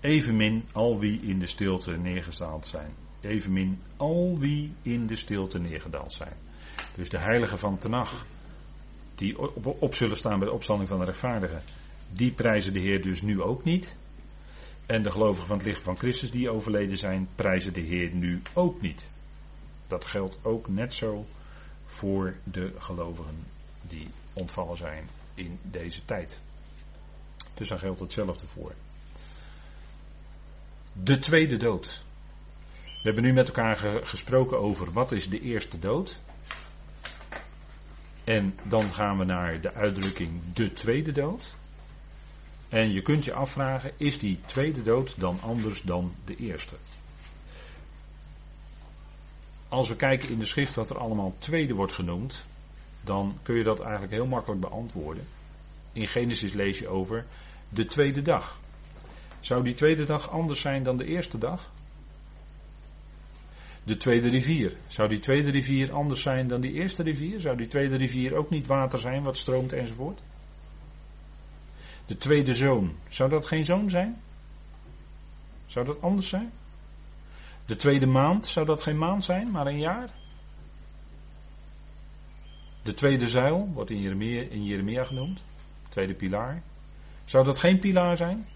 evenmin 0.00 0.64
al 0.72 0.98
wie 0.98 1.20
in 1.20 1.38
de 1.38 1.46
stilte 1.46 1.96
neergedaald 1.96 2.66
zijn. 2.66 2.90
Evenmin 3.20 3.82
al 3.96 4.38
wie 4.38 4.72
in 4.82 5.06
de 5.06 5.16
stilte 5.16 5.58
neergedaald 5.58 6.12
zijn. 6.12 6.32
Dus 6.94 7.08
de 7.08 7.18
heiligen 7.18 7.58
van 7.58 7.78
Tenach, 7.78 8.26
die 9.14 9.38
op, 9.38 9.76
op 9.82 9.94
zullen 9.94 10.16
staan 10.16 10.38
bij 10.38 10.48
de 10.48 10.54
opstanding 10.54 10.88
van 10.88 10.98
de 10.98 11.04
rechtvaardigen, 11.04 11.62
die 12.12 12.32
prijzen 12.32 12.72
de 12.72 12.80
Heer 12.80 13.02
dus 13.02 13.22
nu 13.22 13.42
ook 13.42 13.64
niet. 13.64 13.96
En 14.86 15.02
de 15.02 15.10
gelovigen 15.10 15.46
van 15.46 15.56
het 15.56 15.66
licht 15.66 15.82
van 15.82 15.98
Christus 15.98 16.30
die 16.30 16.50
overleden 16.50 16.98
zijn, 16.98 17.28
prijzen 17.34 17.72
de 17.72 17.80
Heer 17.80 18.14
nu 18.14 18.42
ook 18.54 18.80
niet. 18.80 19.06
Dat 19.86 20.04
geldt 20.04 20.38
ook 20.42 20.68
net 20.68 20.94
zo 20.94 21.26
voor 21.84 22.36
de 22.44 22.72
gelovigen 22.78 23.54
die 23.88 24.08
ontvallen 24.32 24.76
zijn 24.76 25.08
in 25.34 25.58
deze 25.62 26.04
tijd. 26.04 26.40
Dus 27.54 27.68
daar 27.68 27.78
geldt 27.78 28.00
hetzelfde 28.00 28.46
voor. 28.46 28.74
De 30.92 31.18
tweede 31.18 31.56
dood. 31.56 32.04
We 32.82 33.12
hebben 33.12 33.22
nu 33.22 33.32
met 33.32 33.48
elkaar 33.48 34.06
gesproken 34.06 34.58
over 34.58 34.92
wat 34.92 35.12
is 35.12 35.28
de 35.28 35.40
eerste 35.40 35.78
dood. 35.78 36.16
En 38.24 38.58
dan 38.62 38.92
gaan 38.92 39.18
we 39.18 39.24
naar 39.24 39.60
de 39.60 39.72
uitdrukking 39.72 40.40
de 40.52 40.72
tweede 40.72 41.12
dood. 41.12 41.54
En 42.68 42.92
je 42.92 43.02
kunt 43.02 43.24
je 43.24 43.32
afvragen, 43.32 43.92
is 43.96 44.18
die 44.18 44.40
tweede 44.46 44.82
dood 44.82 45.14
dan 45.20 45.40
anders 45.40 45.82
dan 45.82 46.14
de 46.24 46.36
eerste? 46.36 46.76
Als 49.68 49.88
we 49.88 49.96
kijken 49.96 50.28
in 50.28 50.38
de 50.38 50.46
schrift 50.46 50.74
wat 50.74 50.90
er 50.90 50.98
allemaal 50.98 51.34
tweede 51.38 51.74
wordt 51.74 51.92
genoemd, 51.92 52.46
dan 53.06 53.38
kun 53.42 53.56
je 53.56 53.64
dat 53.64 53.80
eigenlijk 53.80 54.12
heel 54.12 54.26
makkelijk 54.26 54.60
beantwoorden. 54.60 55.24
In 55.92 56.06
Genesis 56.06 56.52
lees 56.52 56.78
je 56.78 56.88
over 56.88 57.26
de 57.68 57.84
tweede 57.84 58.22
dag. 58.22 58.60
Zou 59.40 59.64
die 59.64 59.74
tweede 59.74 60.04
dag 60.04 60.30
anders 60.30 60.60
zijn 60.60 60.82
dan 60.82 60.96
de 60.96 61.04
eerste 61.04 61.38
dag? 61.38 61.70
De 63.84 63.96
tweede 63.96 64.28
rivier. 64.28 64.76
Zou 64.86 65.08
die 65.08 65.18
tweede 65.18 65.50
rivier 65.50 65.92
anders 65.92 66.22
zijn 66.22 66.48
dan 66.48 66.60
die 66.60 66.72
eerste 66.72 67.02
rivier? 67.02 67.40
Zou 67.40 67.56
die 67.56 67.66
tweede 67.66 67.96
rivier 67.96 68.34
ook 68.34 68.50
niet 68.50 68.66
water 68.66 68.98
zijn 68.98 69.22
wat 69.22 69.36
stroomt 69.36 69.72
enzovoort? 69.72 70.22
De 72.06 72.16
tweede 72.16 72.52
zoon. 72.52 72.94
Zou 73.08 73.30
dat 73.30 73.46
geen 73.46 73.64
zoon 73.64 73.90
zijn? 73.90 74.20
Zou 75.66 75.86
dat 75.86 76.02
anders 76.02 76.28
zijn? 76.28 76.52
De 77.66 77.76
tweede 77.76 78.06
maand. 78.06 78.46
Zou 78.46 78.66
dat 78.66 78.82
geen 78.82 78.98
maand 78.98 79.24
zijn, 79.24 79.50
maar 79.50 79.66
een 79.66 79.78
jaar? 79.78 80.10
De 82.86 82.94
tweede 82.94 83.28
zuil 83.28 83.68
wordt 83.72 83.90
in 83.90 84.00
Jeremia, 84.00 84.42
Jeremia 84.50 85.04
genoemd. 85.04 85.42
Tweede 85.88 86.14
pilaar. 86.14 86.62
Zou 87.24 87.44
dat 87.44 87.58
geen 87.58 87.78
pilaar 87.78 88.16
zijn? 88.16 88.46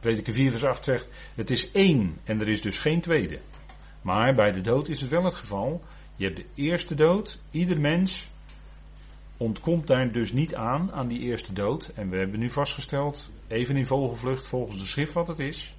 Prediker 0.00 0.32
4 0.32 0.50
vers 0.50 0.64
8 0.64 0.84
zegt, 0.84 1.08
het 1.34 1.50
is 1.50 1.70
één 1.70 2.18
en 2.24 2.40
er 2.40 2.48
is 2.48 2.60
dus 2.60 2.78
geen 2.78 3.00
tweede. 3.00 3.40
Maar 4.02 4.34
bij 4.34 4.50
de 4.50 4.60
dood 4.60 4.88
is 4.88 5.00
het 5.00 5.10
wel 5.10 5.24
het 5.24 5.34
geval. 5.34 5.82
Je 6.16 6.24
hebt 6.24 6.36
de 6.36 6.46
eerste 6.54 6.94
dood. 6.94 7.38
Ieder 7.50 7.80
mens 7.80 8.28
ontkomt 9.36 9.86
daar 9.86 10.12
dus 10.12 10.32
niet 10.32 10.54
aan, 10.54 10.92
aan 10.92 11.08
die 11.08 11.20
eerste 11.20 11.52
dood. 11.52 11.92
En 11.94 12.10
we 12.10 12.16
hebben 12.16 12.40
nu 12.40 12.50
vastgesteld, 12.50 13.30
even 13.48 13.76
in 13.76 13.86
vogelvlucht 13.86 14.48
volgens 14.48 14.78
de 14.78 14.86
schrift 14.86 15.12
wat 15.12 15.28
het 15.28 15.38
is. 15.38 15.74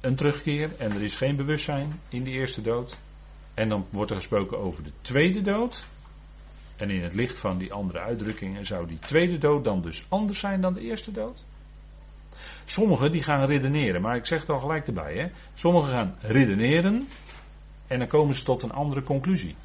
een 0.00 0.16
terugkeer 0.16 0.70
en 0.78 0.90
er 0.90 1.02
is 1.02 1.16
geen 1.16 1.36
bewustzijn 1.36 2.00
in 2.08 2.24
de 2.24 2.30
eerste 2.30 2.62
dood. 2.62 2.98
En 3.54 3.68
dan 3.68 3.86
wordt 3.90 4.10
er 4.10 4.16
gesproken 4.16 4.58
over 4.58 4.82
de 4.82 4.92
tweede 5.00 5.40
dood. 5.40 5.84
En 6.76 6.90
in 6.90 7.02
het 7.02 7.14
licht 7.14 7.38
van 7.38 7.58
die 7.58 7.72
andere 7.72 7.98
uitdrukkingen 7.98 8.64
zou 8.64 8.86
die 8.86 8.98
tweede 8.98 9.38
dood 9.38 9.64
dan 9.64 9.82
dus 9.82 10.04
anders 10.08 10.38
zijn 10.38 10.60
dan 10.60 10.74
de 10.74 10.80
eerste 10.80 11.12
dood? 11.12 11.44
Sommigen 12.64 13.12
die 13.12 13.22
gaan 13.22 13.44
redeneren, 13.44 14.02
maar 14.02 14.16
ik 14.16 14.26
zeg 14.26 14.40
het 14.40 14.50
al 14.50 14.58
gelijk 14.58 14.86
erbij. 14.86 15.14
Hè? 15.14 15.28
Sommigen 15.54 15.90
gaan 15.90 16.16
redeneren 16.20 17.08
en 17.86 17.98
dan 17.98 18.08
komen 18.08 18.34
ze 18.34 18.42
tot 18.42 18.62
een 18.62 18.72
andere 18.72 19.02
conclusie. 19.02 19.56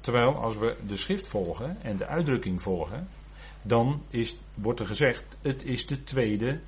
Terwijl 0.00 0.36
als 0.36 0.56
we 0.56 0.76
de 0.86 0.96
schrift 0.96 1.28
volgen 1.28 1.82
en 1.82 1.96
de 1.96 2.06
uitdrukking 2.06 2.62
volgen, 2.62 3.08
dan 3.62 4.02
is, 4.08 4.36
wordt 4.54 4.80
er 4.80 4.86
gezegd, 4.86 5.36
het 5.42 5.62
is 5.64 5.86
de 5.86 6.04
tweede 6.04 6.60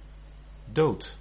dood. 0.72 1.18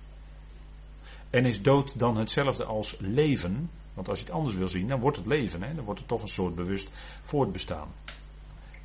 En 1.35 1.45
is 1.45 1.61
dood 1.61 1.99
dan 1.99 2.17
hetzelfde 2.17 2.65
als 2.65 2.95
leven? 2.99 3.69
Want 3.93 4.09
als 4.09 4.19
je 4.19 4.25
het 4.25 4.33
anders 4.33 4.55
wil 4.55 4.67
zien, 4.67 4.87
dan 4.87 4.99
wordt 4.99 5.17
het 5.17 5.25
leven. 5.25 5.63
Hè? 5.63 5.75
Dan 5.75 5.85
wordt 5.85 5.99
het 5.99 6.09
toch 6.09 6.21
een 6.21 6.27
soort 6.27 6.55
bewust 6.55 6.89
voortbestaan. 7.21 7.87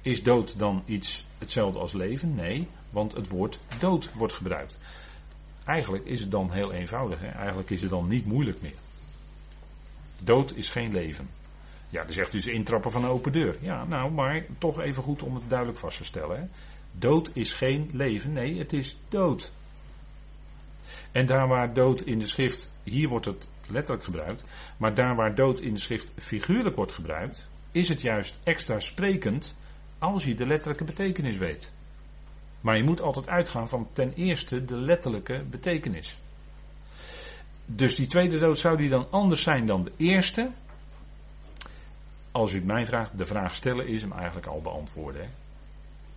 Is 0.03 0.23
dood 0.23 0.59
dan 0.59 0.83
iets 0.87 1.25
hetzelfde 1.39 1.79
als 1.79 1.93
leven? 1.93 2.35
Nee, 2.35 2.69
want 2.91 3.13
het 3.13 3.29
woord 3.29 3.59
dood 3.79 4.13
wordt 4.15 4.33
gebruikt. 4.33 4.79
Eigenlijk 5.65 6.05
is 6.05 6.21
het 6.21 6.31
dan 6.31 6.51
heel 6.51 6.73
eenvoudig. 6.73 7.21
Hè? 7.21 7.29
Eigenlijk 7.29 7.71
is 7.71 7.81
het 7.81 7.91
dan 7.91 8.09
niet 8.09 8.27
moeilijk 8.27 8.63
meer. 8.63 8.79
Dood 10.23 10.53
is 10.57 10.69
geen 10.69 10.93
leven. 10.93 11.29
Ja, 11.89 12.03
dan 12.03 12.13
zegt 12.13 12.35
u 12.35 12.41
ze 12.41 12.53
intrappen 12.53 12.91
van 12.91 13.05
een 13.05 13.11
open 13.11 13.33
deur. 13.33 13.57
Ja, 13.61 13.85
nou, 13.85 14.13
maar 14.13 14.45
toch 14.59 14.81
even 14.81 15.03
goed 15.03 15.23
om 15.23 15.35
het 15.35 15.49
duidelijk 15.49 15.79
vast 15.79 15.97
te 15.97 16.05
stellen. 16.05 16.41
Hè? 16.41 16.47
Dood 16.93 17.31
is 17.33 17.53
geen 17.53 17.91
leven, 17.93 18.33
nee, 18.33 18.59
het 18.59 18.73
is 18.73 18.97
dood. 19.09 19.53
En 21.13 21.27
daar 21.27 21.49
waar 21.49 21.75
dood 21.75 22.01
in 22.01 22.19
de 22.19 22.27
schrift, 22.27 22.71
hier 22.83 23.09
wordt 23.09 23.27
het 23.27 23.49
letterlijk 23.67 24.05
gebruikt, 24.05 24.45
maar 24.77 24.95
daar 24.95 25.17
waar 25.17 25.35
dood 25.35 25.61
in 25.61 25.75
de 25.75 25.81
schrift 25.81 26.13
figuurlijk 26.17 26.77
wordt 26.77 26.93
gebruikt, 26.93 27.49
is 27.73 27.89
het 27.89 28.01
juist 28.01 28.41
extra 28.45 28.79
sprekend 28.79 29.57
als 29.99 30.25
je 30.25 30.35
de 30.35 30.47
letterlijke 30.47 30.85
betekenis 30.85 31.37
weet. 31.37 31.73
Maar 32.61 32.77
je 32.77 32.85
moet 32.85 33.01
altijd 33.01 33.29
uitgaan 33.29 33.69
van 33.69 33.89
ten 33.93 34.13
eerste 34.13 34.65
de 34.65 34.77
letterlijke 34.77 35.45
betekenis. 35.51 36.19
Dus 37.67 37.95
die 37.95 38.07
tweede 38.07 38.39
dood 38.39 38.59
zou 38.59 38.77
die 38.77 38.89
dan 38.89 39.11
anders 39.11 39.43
zijn 39.43 39.67
dan 39.67 39.83
de 39.83 39.93
eerste? 39.97 40.51
Als 42.33 42.53
u 42.53 42.57
het 42.57 42.67
mij 42.67 42.87
vraagt, 42.87 43.19
de 43.19 43.27
vraag 43.27 43.55
stellen 43.55 43.87
is 43.87 44.03
hem 44.03 44.13
eigenlijk 44.13 44.47
al 44.47 44.61
beantwoorden. 44.61 45.31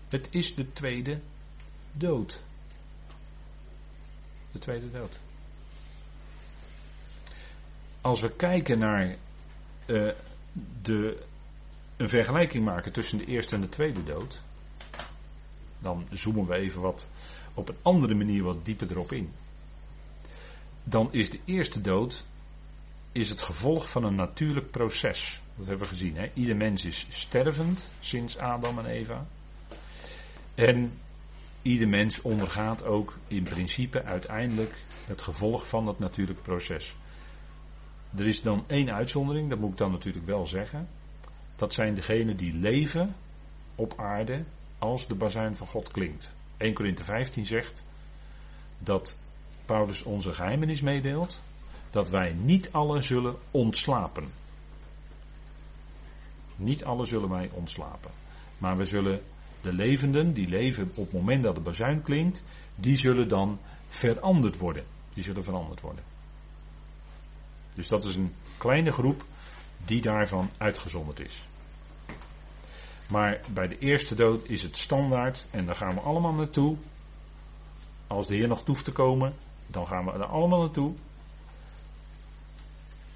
Het 0.09 0.27
is 0.31 0.55
de 0.55 0.71
tweede 0.73 1.19
dood. 1.91 2.43
De 4.54 4.60
tweede 4.60 4.91
dood. 4.91 5.20
Als 8.01 8.22
we 8.22 8.32
kijken 8.36 8.80
naar 8.80 9.16
uh, 9.86 10.12
de, 10.82 11.24
een 11.97 12.10
vergelijking 12.10 12.66
maken 12.66 12.91
tussen 12.91 13.18
de 13.18 13.26
eerste 13.26 13.56
en 13.56 13.62
de 13.62 13.70
tweede 13.70 14.04
dood, 14.04 14.41
dan 15.80 16.08
zoomen 16.12 16.45
we 16.45 16.56
even 16.56 16.82
wat 16.82 17.10
op 17.54 17.70
een 17.70 17.78
andere 17.82 18.16
manier 18.16 18.43
wat 18.43 18.66
dieper 18.66 18.91
erop 18.91 19.12
in. 19.12 19.32
Dan 20.84 21.08
is 21.12 21.30
de 21.30 21.39
eerste 21.45 21.82
dood 21.82 22.24
is 23.12 23.30
het 23.30 23.41
gevolg 23.41 23.89
van 23.89 24.04
een 24.04 24.16
natuurlijk 24.16 24.72
proces. 24.72 25.41
Dat 25.56 25.68
hebben 25.68 25.88
we 25.88 25.93
gezien. 25.93 26.16
Hè? 26.16 26.32
Ieder 26.34 26.56
mens 26.56 26.86
is 26.86 27.08
stervend 27.10 27.89
sinds 27.99 28.38
Adam 28.38 28.80
en 28.80 28.86
Eva. 28.86 29.26
En 30.56 30.97
ieder 31.64 31.88
mens 31.88 32.22
ondergaat 32.22 32.86
ook 32.86 33.18
in 33.28 33.43
principe 33.43 34.03
uiteindelijk 34.03 34.84
het 35.05 35.22
gevolg 35.22 35.68
van 35.68 35.86
dat 35.86 35.99
natuurlijke 35.99 36.41
proces. 36.41 36.95
Er 38.16 38.26
is 38.26 38.41
dan 38.41 38.64
één 38.68 38.93
uitzondering, 38.93 39.49
dat 39.49 39.59
moet 39.59 39.72
ik 39.72 39.78
dan 39.78 39.91
natuurlijk 39.91 40.26
wel 40.26 40.45
zeggen. 40.45 40.88
Dat 41.55 41.74
zijn 41.74 41.95
degenen 41.95 42.38
die 42.38 42.53
leven 42.53 43.16
op 43.76 43.93
aarde 43.97 44.43
als 44.80 45.07
de 45.07 45.16
bazuin 45.16 45.55
van 45.55 45.68
God 45.68 45.91
klinkt. 45.91 46.36
1 46.57 46.74
Korinthe 46.74 47.03
15 47.03 47.45
zegt 47.45 47.86
dat 48.80 49.18
Paulus 49.66 50.03
onze 50.03 50.34
geheimenis 50.34 50.82
meedeelt, 50.82 51.41
dat 51.89 52.09
wij 52.09 52.34
niet 52.34 52.72
alle 52.72 53.01
zullen 53.01 53.36
ontslapen. 53.51 54.32
Niet 56.55 56.84
alle 56.84 57.05
zullen 57.05 57.30
wij 57.30 57.49
ontslapen. 57.53 58.11
Maar 58.57 58.78
we 58.78 58.86
zullen 58.86 59.22
de 59.64 59.74
levenden, 59.74 60.34
die 60.34 60.47
leven 60.47 60.91
op 60.95 60.95
het 60.95 61.14
moment 61.14 61.43
dat 61.43 61.55
de 61.55 61.61
bazuin 61.61 62.01
klinkt, 62.01 62.43
die 62.76 62.97
zullen 62.97 63.28
dan 63.28 63.59
veranderd 63.88 64.57
worden. 64.57 64.84
Die 65.14 65.24
zullen 65.24 65.43
veranderd 65.43 65.82
worden. 65.82 66.03
Dus 67.76 67.88
dat 67.88 68.03
is 68.03 68.16
een 68.16 68.34
kleine 68.57 68.91
groep 68.91 69.24
die 69.86 70.01
daarvan 70.01 70.49
uitgezonderd 70.57 71.20
is. 71.20 71.41
Maar 73.09 73.39
bij 73.53 73.68
de 73.68 73.78
eerste 73.78 74.16
dood 74.16 74.47
is 74.47 74.61
het 74.61 74.78
standaard 74.78 75.47
en 75.51 75.66
daar 75.66 75.76
gaan 75.76 75.93
we 75.93 75.99
allemaal 75.99 76.34
naartoe. 76.34 76.78
Als 78.07 78.28
de 78.28 78.36
Heer 78.36 78.47
nog 78.47 78.64
toeft 78.64 78.86
te 78.86 78.91
komen, 78.91 79.34
dan 79.68 79.88
gaan 79.88 80.05
we 80.05 80.11
er 80.11 80.26
allemaal 80.26 80.59
naartoe. 80.59 80.93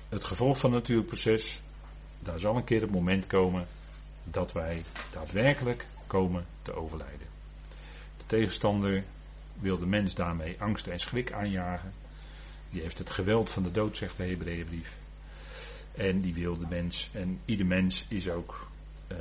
Het 0.10 0.24
gevolg 0.24 0.58
van 0.58 0.72
het 0.72 0.80
natuurlijk 0.80 1.08
proces, 1.08 1.62
daar 2.20 2.40
zal 2.40 2.56
een 2.56 2.64
keer 2.64 2.82
het 2.82 2.92
moment 2.92 3.28
komen 3.28 3.68
dat 4.24 4.52
wij 4.52 4.84
daadwerkelijk 5.12 5.86
komen 6.08 6.46
te 6.62 6.74
overlijden. 6.74 7.28
De 8.18 8.26
tegenstander 8.26 9.04
wil 9.60 9.78
de 9.78 9.86
mens 9.86 10.16
daarmee 10.16 10.62
angst 10.62 10.88
en 10.88 11.00
schrik 11.00 11.32
aanjagen. 11.32 11.94
Die 12.70 12.82
heeft 12.82 12.98
het 12.98 13.10
geweld 13.10 13.50
van 13.50 13.64
de 13.64 13.72
dood, 13.72 13.98
zegt 13.98 14.18
de 14.18 14.28
Hebreeënbrief. 14.28 14.98
En 15.92 16.22
die 16.22 16.34
wil 16.34 16.58
de 16.58 16.68
mens, 16.70 17.10
en 17.14 17.40
ieder 17.46 17.66
mens 17.66 18.06
is 18.08 18.30
ook 18.30 18.68
uh, 19.12 19.18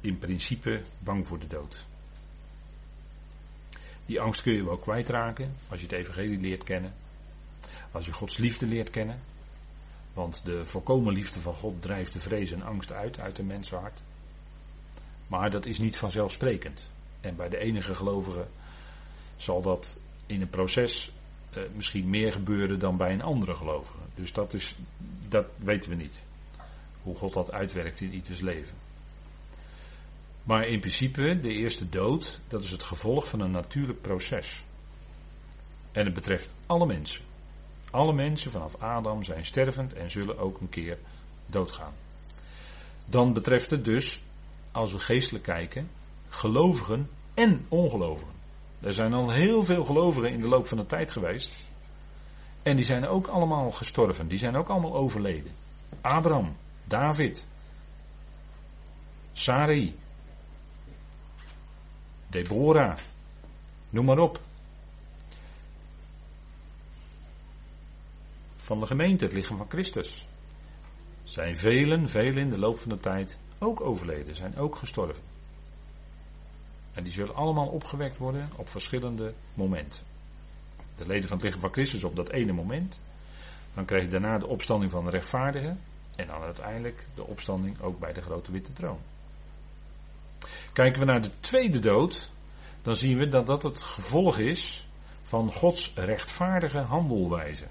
in 0.00 0.18
principe 0.18 0.80
bang 0.98 1.26
voor 1.26 1.38
de 1.38 1.46
dood. 1.46 1.86
Die 4.06 4.20
angst 4.20 4.42
kun 4.42 4.52
je 4.52 4.64
wel 4.64 4.76
kwijtraken 4.76 5.54
als 5.68 5.80
je 5.80 5.86
het 5.86 5.94
evangelie 5.94 6.40
leert 6.40 6.64
kennen. 6.64 6.94
Als 7.92 8.06
je 8.06 8.12
Gods 8.12 8.36
liefde 8.36 8.66
leert 8.66 8.90
kennen. 8.90 9.20
Want 10.12 10.44
de 10.44 10.66
volkomen 10.66 11.12
liefde 11.12 11.40
van 11.40 11.54
God 11.54 11.82
drijft 11.82 12.12
de 12.12 12.20
vrees 12.20 12.52
en 12.52 12.62
angst 12.62 12.92
uit, 12.92 13.18
uit 13.20 13.36
de 13.36 13.42
mensenhart. 13.42 14.00
Maar 15.38 15.50
dat 15.50 15.66
is 15.66 15.78
niet 15.78 15.96
vanzelfsprekend. 15.96 16.92
En 17.20 17.36
bij 17.36 17.48
de 17.48 17.58
enige 17.58 17.94
gelovige 17.94 18.46
zal 19.36 19.62
dat 19.62 19.98
in 20.26 20.40
een 20.40 20.48
proces 20.48 21.10
eh, 21.50 21.62
misschien 21.74 22.10
meer 22.10 22.32
gebeuren 22.32 22.78
dan 22.78 22.96
bij 22.96 23.12
een 23.12 23.22
andere 23.22 23.54
gelovige. 23.54 23.96
Dus 24.14 24.32
dat, 24.32 24.54
is, 24.54 24.76
dat 25.28 25.46
weten 25.56 25.90
we 25.90 25.96
niet. 25.96 26.24
Hoe 27.02 27.14
God 27.14 27.32
dat 27.32 27.52
uitwerkt 27.52 28.00
in 28.00 28.12
ieders 28.12 28.40
leven. 28.40 28.76
Maar 30.42 30.66
in 30.66 30.80
principe, 30.80 31.38
de 31.40 31.52
eerste 31.52 31.88
dood, 31.88 32.40
dat 32.48 32.64
is 32.64 32.70
het 32.70 32.82
gevolg 32.82 33.28
van 33.28 33.40
een 33.40 33.50
natuurlijk 33.50 34.00
proces. 34.00 34.64
En 35.92 36.04
het 36.04 36.14
betreft 36.14 36.54
alle 36.66 36.86
mensen. 36.86 37.24
Alle 37.90 38.12
mensen 38.12 38.50
vanaf 38.50 38.76
Adam 38.76 39.22
zijn 39.22 39.44
stervend 39.44 39.92
en 39.92 40.10
zullen 40.10 40.38
ook 40.38 40.60
een 40.60 40.68
keer 40.68 40.98
doodgaan. 41.46 41.92
Dan 43.06 43.32
betreft 43.32 43.70
het 43.70 43.84
dus 43.84 44.23
als 44.74 44.92
we 44.92 44.98
geestelijk 44.98 45.44
kijken, 45.44 45.90
gelovigen 46.28 47.10
en 47.34 47.66
ongelovigen. 47.68 48.34
Er 48.80 48.92
zijn 48.92 49.12
al 49.12 49.30
heel 49.30 49.62
veel 49.62 49.84
gelovigen 49.84 50.32
in 50.32 50.40
de 50.40 50.48
loop 50.48 50.66
van 50.66 50.78
de 50.78 50.86
tijd 50.86 51.10
geweest. 51.10 51.64
En 52.62 52.76
die 52.76 52.84
zijn 52.84 53.06
ook 53.06 53.26
allemaal 53.26 53.70
gestorven. 53.70 54.28
Die 54.28 54.38
zijn 54.38 54.56
ook 54.56 54.68
allemaal 54.68 54.94
overleden. 54.94 55.52
Abraham, 56.00 56.56
David, 56.84 57.46
Sarai, 59.32 59.96
Deborah, 62.26 62.96
noem 63.90 64.04
maar 64.04 64.18
op. 64.18 64.40
Van 68.56 68.80
de 68.80 68.86
gemeente, 68.86 69.24
het 69.24 69.34
lichaam 69.34 69.56
van 69.56 69.68
Christus. 69.68 70.26
Zijn 71.24 71.56
velen, 71.56 72.08
velen 72.08 72.42
in 72.42 72.50
de 72.50 72.58
loop 72.58 72.78
van 72.78 72.88
de 72.88 73.00
tijd 73.00 73.38
ook 73.64 73.80
overleden, 73.80 74.34
zijn 74.34 74.56
ook 74.56 74.76
gestorven. 74.76 75.22
En 76.92 77.04
die 77.04 77.12
zullen 77.12 77.34
allemaal 77.34 77.66
opgewekt 77.66 78.18
worden 78.18 78.50
op 78.56 78.68
verschillende 78.68 79.34
momenten. 79.54 80.00
De 80.94 81.06
leden 81.06 81.28
van 81.28 81.40
het 81.40 81.56
van 81.58 81.72
Christus 81.72 82.04
op 82.04 82.16
dat 82.16 82.30
ene 82.30 82.52
moment. 82.52 83.00
Dan 83.74 83.84
krijg 83.84 84.02
je 84.02 84.10
daarna 84.10 84.38
de 84.38 84.46
opstanding 84.46 84.90
van 84.90 85.04
de 85.04 85.10
rechtvaardigen. 85.10 85.80
En 86.16 86.26
dan 86.26 86.42
uiteindelijk 86.42 87.06
de 87.14 87.24
opstanding 87.24 87.80
ook 87.80 87.98
bij 87.98 88.12
de 88.12 88.22
grote 88.22 88.52
witte 88.52 88.72
troon. 88.72 88.98
Kijken 90.72 91.00
we 91.00 91.06
naar 91.06 91.22
de 91.22 91.40
tweede 91.40 91.78
dood, 91.78 92.30
dan 92.82 92.96
zien 92.96 93.18
we 93.18 93.28
dat 93.28 93.46
dat 93.46 93.62
het 93.62 93.82
gevolg 93.82 94.38
is 94.38 94.88
van 95.22 95.52
Gods 95.52 95.92
rechtvaardige 95.94 96.78
handelwijze. 96.78 97.66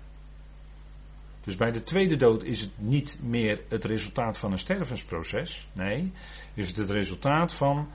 Dus 1.44 1.56
bij 1.56 1.72
de 1.72 1.84
tweede 1.84 2.16
dood 2.16 2.44
is 2.44 2.62
het 2.62 2.72
niet 2.76 3.20
meer 3.22 3.62
het 3.70 3.86
resultaat 3.86 4.38
van 4.38 4.52
een 4.52 4.60
stervensproces. 4.60 5.68
Nee, 5.74 6.12
is 6.54 6.68
het 6.68 6.78
het 6.78 6.90
resultaat 6.90 7.54
van 7.54 7.88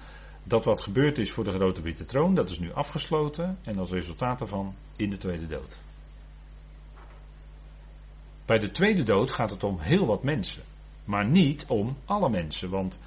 dat 0.44 0.64
wat 0.64 0.80
gebeurd 0.80 1.18
is 1.18 1.32
voor 1.32 1.44
de 1.44 1.50
grote 1.50 1.82
witte 1.82 2.04
troon. 2.04 2.34
Dat 2.34 2.50
is 2.50 2.58
nu 2.58 2.72
afgesloten. 2.72 3.58
En 3.62 3.78
als 3.78 3.90
resultaat 3.90 4.38
daarvan 4.38 4.74
in 4.96 5.10
de 5.10 5.16
tweede 5.16 5.46
dood. 5.46 5.78
Bij 8.44 8.58
de 8.58 8.70
tweede 8.70 9.02
dood 9.02 9.30
gaat 9.30 9.50
het 9.50 9.64
om 9.64 9.78
heel 9.78 10.06
wat 10.06 10.22
mensen. 10.22 10.62
Maar 11.04 11.28
niet 11.28 11.64
om 11.68 11.96
alle 12.04 12.30
mensen. 12.30 12.70
Want 12.70 13.00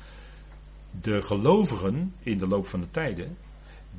de 1.01 1.21
gelovigen 1.21 2.13
in 2.19 2.37
de 2.37 2.47
loop 2.47 2.67
van 2.67 2.79
de 2.79 2.89
tijden, 2.89 3.37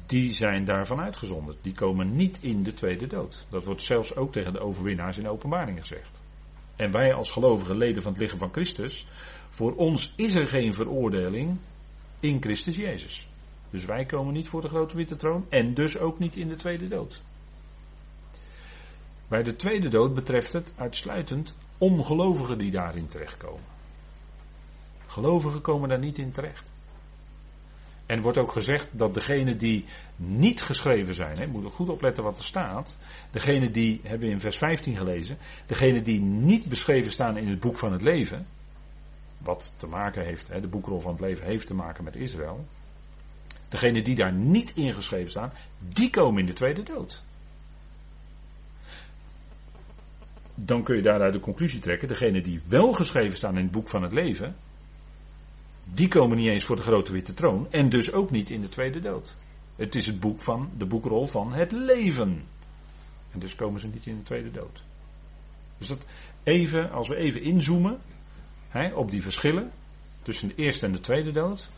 die 0.06 0.32
zijn 0.32 0.64
daarvan 0.64 1.00
uitgezonderd. 1.00 1.56
Die 1.62 1.74
komen 1.74 2.14
niet 2.14 2.38
in 2.40 2.62
de 2.62 2.74
tweede 2.74 3.06
dood. 3.06 3.46
Dat 3.50 3.64
wordt 3.64 3.82
zelfs 3.82 4.16
ook 4.16 4.32
tegen 4.32 4.52
de 4.52 4.60
overwinnaars 4.60 5.16
in 5.16 5.22
de 5.22 5.30
openbaring 5.30 5.78
gezegd. 5.78 6.21
En 6.82 6.90
wij 6.90 7.14
als 7.14 7.30
gelovige 7.30 7.74
leden 7.74 8.02
van 8.02 8.12
het 8.12 8.20
lichaam 8.20 8.38
van 8.38 8.52
Christus, 8.52 9.06
voor 9.50 9.74
ons 9.74 10.12
is 10.16 10.34
er 10.34 10.46
geen 10.46 10.72
veroordeling 10.72 11.58
in 12.20 12.42
Christus 12.42 12.76
Jezus. 12.76 13.28
Dus 13.70 13.84
wij 13.84 14.04
komen 14.04 14.32
niet 14.32 14.48
voor 14.48 14.60
de 14.60 14.68
grote 14.68 14.96
witte 14.96 15.16
troon 15.16 15.46
en 15.48 15.74
dus 15.74 15.98
ook 15.98 16.18
niet 16.18 16.36
in 16.36 16.48
de 16.48 16.56
tweede 16.56 16.88
dood. 16.88 17.22
Bij 19.28 19.42
de 19.42 19.56
tweede 19.56 19.88
dood 19.88 20.14
betreft 20.14 20.52
het 20.52 20.74
uitsluitend 20.76 21.54
ongelovigen 21.78 22.58
die 22.58 22.70
daarin 22.70 23.08
terechtkomen. 23.08 23.64
Gelovigen 25.06 25.60
komen 25.60 25.88
daar 25.88 25.98
niet 25.98 26.18
in 26.18 26.32
terecht. 26.32 26.71
En 28.12 28.20
wordt 28.20 28.38
ook 28.38 28.52
gezegd 28.52 28.88
dat 28.92 29.14
degenen 29.14 29.58
die 29.58 29.84
niet 30.16 30.62
geschreven 30.62 31.14
zijn, 31.14 31.38
hè, 31.38 31.46
moet 31.46 31.72
goed 31.72 31.88
opletten 31.88 32.24
wat 32.24 32.38
er 32.38 32.44
staat. 32.44 32.98
Degene 33.30 33.70
die, 33.70 34.00
hebben 34.02 34.26
we 34.26 34.34
in 34.34 34.40
vers 34.40 34.58
15 34.58 34.96
gelezen, 34.96 35.36
degene 35.66 36.02
die 36.02 36.20
niet 36.20 36.64
beschreven 36.64 37.12
staan 37.12 37.36
in 37.36 37.48
het 37.48 37.60
boek 37.60 37.78
van 37.78 37.92
het 37.92 38.02
leven, 38.02 38.46
wat 39.38 39.72
te 39.76 39.86
maken 39.86 40.24
heeft, 40.24 40.48
hè, 40.48 40.60
de 40.60 40.68
boekrol 40.68 41.00
van 41.00 41.12
het 41.12 41.20
leven 41.20 41.46
heeft 41.46 41.66
te 41.66 41.74
maken 41.74 42.04
met 42.04 42.16
Israël. 42.16 42.66
Degene 43.68 44.02
die 44.02 44.14
daar 44.14 44.32
niet 44.32 44.72
ingeschreven 44.76 45.30
staan, 45.30 45.52
die 45.78 46.10
komen 46.10 46.40
in 46.40 46.46
de 46.46 46.52
tweede 46.52 46.82
dood. 46.82 47.22
Dan 50.54 50.82
kun 50.82 50.96
je 50.96 51.02
daaruit 51.02 51.32
de 51.32 51.40
conclusie 51.40 51.80
trekken, 51.80 52.08
degene 52.08 52.40
die 52.40 52.60
wel 52.66 52.92
geschreven 52.92 53.36
staan 53.36 53.56
in 53.56 53.62
het 53.62 53.72
boek 53.72 53.88
van 53.88 54.02
het 54.02 54.12
leven, 54.12 54.56
die 55.84 56.08
komen 56.08 56.36
niet 56.36 56.48
eens 56.48 56.64
voor 56.64 56.76
de 56.76 56.82
grote 56.82 57.12
witte 57.12 57.34
troon 57.34 57.66
en 57.70 57.88
dus 57.88 58.12
ook 58.12 58.30
niet 58.30 58.50
in 58.50 58.60
de 58.60 58.68
tweede 58.68 59.00
dood. 59.00 59.36
Het 59.76 59.94
is 59.94 60.06
het 60.06 60.20
boek 60.20 60.40
van, 60.40 60.70
de 60.76 60.86
boekrol 60.86 61.26
van 61.26 61.52
het 61.52 61.72
leven. 61.72 62.44
En 63.30 63.38
dus 63.38 63.54
komen 63.54 63.80
ze 63.80 63.86
niet 63.86 64.06
in 64.06 64.14
de 64.14 64.22
tweede 64.22 64.50
dood. 64.50 64.82
Dus 65.78 65.86
dat 65.86 66.06
even, 66.42 66.90
als 66.90 67.08
we 67.08 67.16
even 67.16 67.42
inzoomen 67.42 68.00
hè, 68.68 68.94
op 68.94 69.10
die 69.10 69.22
verschillen 69.22 69.70
tussen 70.22 70.48
de 70.48 70.54
eerste 70.54 70.86
en 70.86 70.92
de 70.92 71.00
tweede 71.00 71.32
dood, 71.32 71.68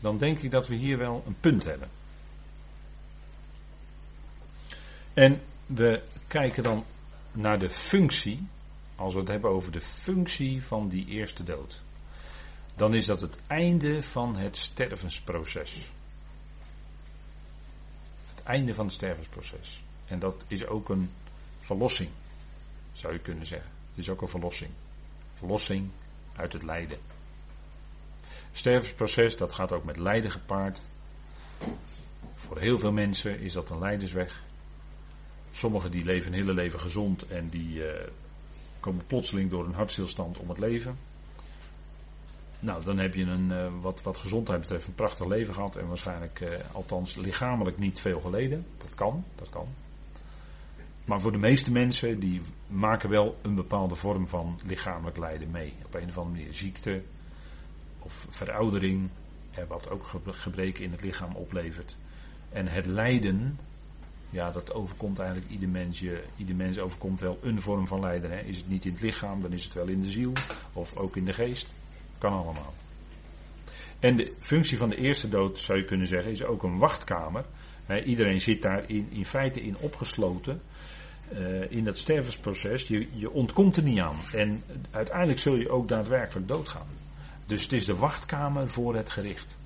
dan 0.00 0.18
denk 0.18 0.38
ik 0.38 0.50
dat 0.50 0.68
we 0.68 0.74
hier 0.74 0.98
wel 0.98 1.22
een 1.26 1.36
punt 1.40 1.64
hebben. 1.64 1.88
En 5.14 5.40
we 5.66 6.02
kijken 6.28 6.62
dan 6.62 6.84
naar 7.32 7.58
de 7.58 7.68
functie, 7.68 8.46
als 8.96 9.12
we 9.12 9.20
het 9.20 9.28
hebben 9.28 9.50
over 9.50 9.72
de 9.72 9.80
functie 9.80 10.62
van 10.62 10.88
die 10.88 11.06
eerste 11.06 11.44
dood 11.44 11.82
dan 12.74 12.94
is 12.94 13.06
dat 13.06 13.20
het 13.20 13.38
einde 13.46 14.02
van 14.02 14.36
het 14.36 14.56
stervensproces. 14.56 15.78
Het 18.34 18.44
einde 18.44 18.74
van 18.74 18.84
het 18.84 18.94
stervensproces. 18.94 19.82
En 20.06 20.18
dat 20.18 20.44
is 20.46 20.66
ook 20.66 20.88
een 20.88 21.10
verlossing, 21.58 22.10
zou 22.92 23.12
je 23.12 23.18
kunnen 23.18 23.46
zeggen. 23.46 23.70
Het 23.88 23.98
is 23.98 24.10
ook 24.10 24.22
een 24.22 24.28
verlossing. 24.28 24.70
Verlossing 25.34 25.90
uit 26.36 26.52
het 26.52 26.62
lijden. 26.62 26.98
Stervensproces, 28.52 29.36
dat 29.36 29.52
gaat 29.52 29.72
ook 29.72 29.84
met 29.84 29.96
lijden 29.96 30.30
gepaard. 30.30 30.80
Voor 32.34 32.58
heel 32.58 32.78
veel 32.78 32.92
mensen 32.92 33.40
is 33.40 33.52
dat 33.52 33.70
een 33.70 33.78
lijdensweg. 33.78 34.42
Sommigen 35.50 35.90
die 35.90 36.04
leven 36.04 36.32
een 36.32 36.38
hele 36.38 36.54
leven 36.54 36.80
gezond 36.80 37.26
en 37.26 37.48
die 37.48 37.74
uh, 37.74 38.08
komen 38.80 39.06
plotseling 39.06 39.50
door 39.50 39.64
een 39.64 39.74
hartstilstand 39.74 40.38
om 40.38 40.48
het 40.48 40.58
leven. 40.58 40.98
Nou, 42.60 42.84
dan 42.84 42.98
heb 42.98 43.14
je 43.14 43.24
een, 43.24 43.50
uh, 43.50 43.66
wat, 43.80 44.02
wat 44.02 44.18
gezondheid 44.18 44.60
betreft, 44.60 44.86
een 44.86 44.94
prachtig 44.94 45.26
leven 45.26 45.54
gehad. 45.54 45.76
En 45.76 45.86
waarschijnlijk, 45.86 46.40
uh, 46.40 46.48
althans 46.72 47.14
lichamelijk 47.14 47.78
niet 47.78 48.00
veel 48.00 48.20
geleden. 48.20 48.66
Dat 48.78 48.94
kan, 48.94 49.24
dat 49.34 49.48
kan. 49.48 49.66
Maar 51.04 51.20
voor 51.20 51.32
de 51.32 51.38
meeste 51.38 51.72
mensen, 51.72 52.20
die 52.20 52.42
maken 52.66 53.10
wel 53.10 53.36
een 53.42 53.54
bepaalde 53.54 53.94
vorm 53.94 54.28
van 54.28 54.60
lichamelijk 54.66 55.18
lijden 55.18 55.50
mee. 55.50 55.74
Op 55.84 55.94
een 55.94 56.08
of 56.08 56.18
andere 56.18 56.36
manier 56.36 56.54
ziekte 56.54 57.02
of 57.98 58.26
veroudering, 58.28 59.08
eh, 59.50 59.64
wat 59.68 59.90
ook 59.90 60.10
gebreken 60.26 60.84
in 60.84 60.90
het 60.90 61.02
lichaam 61.02 61.34
oplevert. 61.34 61.96
En 62.48 62.66
het 62.66 62.86
lijden, 62.86 63.58
ja, 64.30 64.50
dat 64.50 64.74
overkomt 64.74 65.18
eigenlijk 65.18 65.50
ieder 65.50 65.68
mens. 65.68 66.00
Je, 66.00 66.24
ieder 66.36 66.56
mens 66.56 66.78
overkomt 66.78 67.20
wel 67.20 67.38
een 67.42 67.60
vorm 67.60 67.86
van 67.86 68.00
lijden. 68.00 68.30
Hè. 68.30 68.40
Is 68.40 68.56
het 68.56 68.68
niet 68.68 68.84
in 68.84 68.92
het 68.92 69.00
lichaam, 69.00 69.40
dan 69.40 69.52
is 69.52 69.64
het 69.64 69.72
wel 69.72 69.88
in 69.88 70.00
de 70.00 70.10
ziel 70.10 70.32
of 70.72 70.96
ook 70.96 71.16
in 71.16 71.24
de 71.24 71.32
geest. 71.32 71.74
Kan 72.24 72.32
allemaal. 72.32 72.74
En 73.98 74.16
de 74.16 74.32
functie 74.40 74.78
van 74.78 74.88
de 74.88 74.96
eerste 74.96 75.28
dood, 75.28 75.58
zou 75.58 75.78
je 75.78 75.84
kunnen 75.84 76.06
zeggen, 76.06 76.30
is 76.30 76.44
ook 76.44 76.62
een 76.62 76.78
wachtkamer. 76.78 77.44
iedereen 78.04 78.40
zit 78.40 78.62
daar 78.62 78.84
in, 78.86 79.08
in 79.10 79.26
feite 79.26 79.60
in 79.60 79.76
opgesloten. 79.78 80.62
Uh, 81.32 81.70
in 81.70 81.84
dat 81.84 81.98
stervensproces. 81.98 82.88
Je, 82.88 83.08
je 83.12 83.30
ontkomt 83.30 83.76
er 83.76 83.82
niet 83.82 84.00
aan. 84.00 84.16
En 84.32 84.62
uiteindelijk 84.90 85.38
zul 85.38 85.54
je 85.54 85.70
ook 85.70 85.88
daadwerkelijk 85.88 86.48
doodgaan. 86.48 86.86
Dus 87.46 87.62
het 87.62 87.72
is 87.72 87.84
de 87.84 87.96
wachtkamer 87.96 88.68
voor 88.68 88.94
het 88.94 89.10
gericht. 89.10 89.58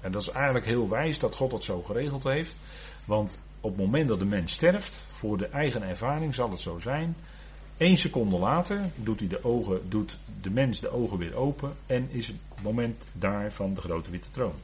En 0.00 0.12
dat 0.12 0.22
is 0.22 0.30
eigenlijk 0.30 0.66
heel 0.66 0.88
wijs 0.88 1.18
dat 1.18 1.36
God 1.36 1.50
dat 1.50 1.64
zo 1.64 1.82
geregeld 1.82 2.24
heeft. 2.24 2.56
Want 3.04 3.42
op 3.60 3.70
het 3.70 3.80
moment 3.80 4.08
dat 4.08 4.18
de 4.18 4.24
mens 4.24 4.52
sterft, 4.52 5.04
voor 5.06 5.38
de 5.38 5.48
eigen 5.48 5.82
ervaring 5.82 6.34
zal 6.34 6.50
het 6.50 6.60
zo 6.60 6.78
zijn 6.78 7.16
Eén 7.80 7.96
seconde 7.96 8.38
later 8.38 8.90
doet, 8.96 9.18
hij 9.18 9.28
de, 9.28 9.44
ogen, 9.44 9.88
doet 9.88 10.18
de 10.40 10.50
mens 10.50 10.80
de 10.80 10.90
ogen 10.90 11.18
weer 11.18 11.34
open 11.34 11.72
en 11.86 12.10
is 12.10 12.26
het 12.26 12.36
moment 12.62 13.06
daar 13.12 13.52
van 13.52 13.74
de 13.74 13.80
grote 13.80 14.10
witte 14.10 14.30
troon. 14.30 14.54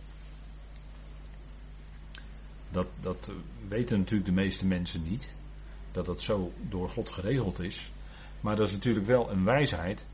Dat, 2.70 2.86
dat 3.00 3.30
weten 3.68 3.98
natuurlijk 3.98 4.28
de 4.28 4.34
meeste 4.34 4.66
mensen 4.66 5.02
niet, 5.02 5.34
dat 5.92 6.06
dat 6.06 6.22
zo 6.22 6.52
door 6.68 6.90
God 6.90 7.10
geregeld 7.10 7.60
is. 7.60 7.90
Maar 8.40 8.56
dat 8.56 8.68
is 8.68 8.74
natuurlijk 8.74 9.06
wel 9.06 9.30
een 9.30 9.44
wijsheid. 9.44 10.06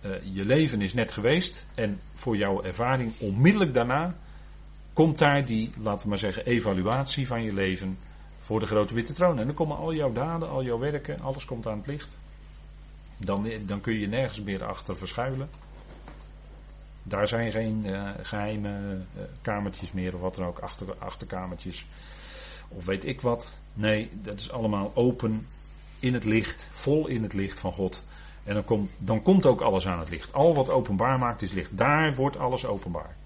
Uh, 0.00 0.10
je 0.34 0.44
leven 0.44 0.80
is 0.80 0.94
net 0.94 1.12
geweest 1.12 1.66
en 1.74 2.00
voor 2.14 2.36
jouw 2.36 2.62
ervaring 2.62 3.12
onmiddellijk 3.18 3.74
daarna 3.74 4.16
komt 4.92 5.18
daar 5.18 5.46
die, 5.46 5.70
laten 5.80 6.02
we 6.02 6.08
maar 6.08 6.18
zeggen, 6.18 6.44
evaluatie 6.44 7.26
van 7.26 7.42
je 7.42 7.54
leven 7.54 7.98
voor 8.38 8.60
de 8.60 8.66
grote 8.66 8.94
witte 8.94 9.12
troon. 9.12 9.38
En 9.38 9.46
dan 9.46 9.54
komen 9.54 9.76
al 9.76 9.94
jouw 9.94 10.12
daden, 10.12 10.48
al 10.48 10.62
jouw 10.62 10.78
werken, 10.78 11.20
alles 11.20 11.44
komt 11.44 11.66
aan 11.66 11.78
het 11.78 11.86
licht. 11.86 12.16
Dan, 13.18 13.50
dan 13.66 13.80
kun 13.80 13.98
je 13.98 14.08
nergens 14.08 14.42
meer 14.42 14.64
achter 14.64 14.96
verschuilen. 14.96 15.48
Daar 17.02 17.28
zijn 17.28 17.52
geen 17.52 17.86
uh, 17.86 18.10
geheime 18.22 18.94
uh, 19.16 19.22
kamertjes 19.42 19.92
meer 19.92 20.14
of 20.14 20.20
wat 20.20 20.34
dan 20.34 20.46
ook, 20.46 20.58
achter, 20.58 20.94
achterkamertjes 20.98 21.86
of 22.68 22.84
weet 22.84 23.04
ik 23.04 23.20
wat. 23.20 23.56
Nee, 23.74 24.10
dat 24.22 24.40
is 24.40 24.50
allemaal 24.50 24.90
open 24.94 25.46
in 25.98 26.14
het 26.14 26.24
licht, 26.24 26.68
vol 26.72 27.06
in 27.06 27.22
het 27.22 27.32
licht 27.32 27.58
van 27.58 27.72
God. 27.72 28.04
En 28.44 28.54
dan 28.54 28.64
komt, 28.64 28.90
dan 28.98 29.22
komt 29.22 29.46
ook 29.46 29.60
alles 29.60 29.86
aan 29.86 29.98
het 29.98 30.10
licht. 30.10 30.32
Al 30.32 30.54
wat 30.54 30.70
openbaar 30.70 31.18
maakt 31.18 31.42
is 31.42 31.52
licht. 31.52 31.76
Daar 31.76 32.14
wordt 32.14 32.36
alles 32.36 32.66
openbaar. 32.66 33.16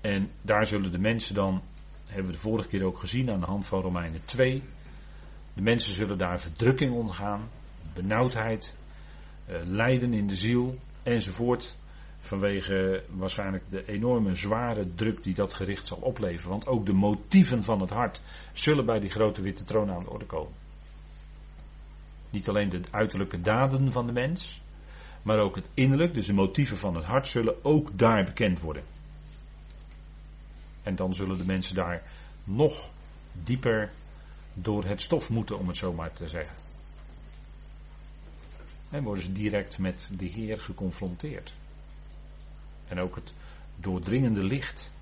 En 0.00 0.30
daar 0.42 0.66
zullen 0.66 0.92
de 0.92 0.98
mensen 0.98 1.34
dan, 1.34 1.62
hebben 2.06 2.26
we 2.26 2.32
de 2.32 2.38
vorige 2.38 2.68
keer 2.68 2.84
ook 2.84 2.98
gezien 2.98 3.30
aan 3.30 3.40
de 3.40 3.46
hand 3.46 3.66
van 3.66 3.80
Romeinen 3.80 4.24
2, 4.24 4.62
de 5.56 5.62
mensen 5.62 5.94
zullen 5.94 6.18
daar 6.18 6.40
verdrukking 6.40 6.92
ondergaan, 6.92 7.48
benauwdheid, 7.94 8.74
eh, 9.46 9.56
lijden 9.64 10.12
in 10.12 10.26
de 10.26 10.36
ziel 10.36 10.78
enzovoort. 11.02 11.76
Vanwege 12.18 13.04
waarschijnlijk 13.10 13.64
de 13.68 13.88
enorme 13.88 14.34
zware 14.34 14.94
druk 14.94 15.22
die 15.22 15.34
dat 15.34 15.54
gericht 15.54 15.86
zal 15.86 15.98
opleveren. 15.98 16.50
Want 16.50 16.66
ook 16.66 16.86
de 16.86 16.92
motieven 16.92 17.62
van 17.62 17.80
het 17.80 17.90
hart 17.90 18.20
zullen 18.52 18.86
bij 18.86 19.00
die 19.00 19.10
grote 19.10 19.42
witte 19.42 19.64
troon 19.64 19.90
aan 19.90 20.02
de 20.02 20.10
orde 20.10 20.26
komen. 20.26 20.52
Niet 22.30 22.48
alleen 22.48 22.68
de 22.68 22.80
uiterlijke 22.90 23.40
daden 23.40 23.92
van 23.92 24.06
de 24.06 24.12
mens, 24.12 24.60
maar 25.22 25.38
ook 25.38 25.54
het 25.54 25.68
innerlijk, 25.74 26.14
dus 26.14 26.26
de 26.26 26.32
motieven 26.32 26.76
van 26.76 26.94
het 26.94 27.04
hart, 27.04 27.26
zullen 27.26 27.64
ook 27.64 27.98
daar 27.98 28.24
bekend 28.24 28.60
worden. 28.60 28.82
En 30.82 30.96
dan 30.96 31.14
zullen 31.14 31.38
de 31.38 31.46
mensen 31.46 31.74
daar 31.74 32.02
nog 32.44 32.90
dieper 33.32 33.90
door 34.58 34.84
het 34.84 35.02
stof 35.02 35.30
moeten, 35.30 35.58
om 35.58 35.66
het 35.66 35.76
zo 35.76 35.92
maar 35.92 36.12
te 36.12 36.28
zeggen. 36.28 36.56
En 38.90 39.02
worden 39.02 39.24
ze 39.24 39.32
direct 39.32 39.78
met 39.78 40.08
de 40.16 40.24
Heer 40.24 40.60
geconfronteerd. 40.60 41.54
En 42.88 43.00
ook 43.00 43.14
het 43.14 43.32
doordringende 43.76 44.44
licht. 44.44 44.92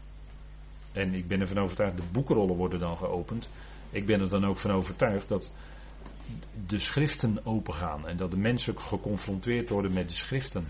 En 0.93 1.15
ik 1.15 1.29
ben 1.29 1.41
ervan 1.41 1.59
overtuigd, 1.59 1.97
de 1.97 2.03
boekrollen 2.13 2.57
worden 2.57 2.79
dan 2.79 2.97
geopend. 2.97 3.49
Ik 3.91 4.07
ben 4.07 4.21
er 4.21 4.29
dan 4.29 4.45
ook 4.45 4.59
van 4.59 4.71
overtuigd 4.71 5.29
dat 5.29 5.53
de 6.67 6.79
schriften 6.79 7.47
opengaan. 7.47 8.09
En 8.09 8.17
dat 8.17 8.31
de 8.31 8.37
mensen 8.37 8.81
geconfronteerd 8.81 9.69
worden 9.69 9.93
met 9.93 10.09
de 10.09 10.15
schriften. 10.15 10.67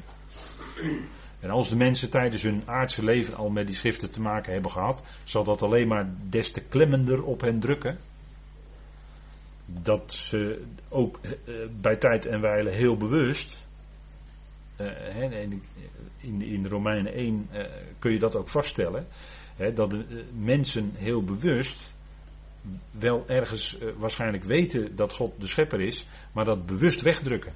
En 1.41 1.51
als 1.51 1.69
de 1.69 1.77
mensen 1.77 2.11
tijdens 2.11 2.43
hun 2.43 2.63
aardse 2.67 3.05
leven 3.05 3.35
al 3.35 3.51
met 3.51 3.67
die 3.67 3.77
schriften 3.77 4.11
te 4.11 4.21
maken 4.21 4.53
hebben 4.53 4.71
gehad, 4.71 5.03
zal 5.25 5.45
dat 5.45 5.63
alleen 5.63 5.89
maar 5.89 6.15
des 6.29 6.51
te 6.51 6.61
klemmender 6.61 7.23
op 7.23 7.41
hen 7.41 7.61
drukken 7.61 7.99
dat 9.67 10.15
ze 10.15 10.65
ook 10.89 11.21
bij 11.81 11.97
tijd 11.97 12.27
en 12.27 12.41
wijle 12.41 12.71
heel 12.71 12.97
bewust 12.97 13.65
uh, 14.81 15.33
in, 15.33 15.63
in, 16.21 16.43
in 16.43 16.67
Romeinen 16.67 17.13
1 17.13 17.49
uh, 17.53 17.63
kun 17.99 18.13
je 18.13 18.19
dat 18.19 18.37
ook 18.37 18.49
vaststellen. 18.49 19.07
Dat 19.75 19.91
de 19.91 20.25
mensen 20.33 20.93
heel 20.95 21.23
bewust 21.23 21.93
wel 22.91 23.25
ergens 23.27 23.79
waarschijnlijk 23.97 24.45
weten 24.45 24.97
dat 24.97 25.13
God 25.13 25.41
de 25.41 25.47
schepper 25.47 25.81
is, 25.81 26.07
maar 26.33 26.45
dat 26.45 26.67
bewust 26.67 27.01
wegdrukken. 27.01 27.53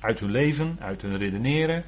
Uit 0.00 0.20
hun 0.20 0.30
leven, 0.30 0.76
uit 0.80 1.02
hun 1.02 1.16
redeneren. 1.16 1.84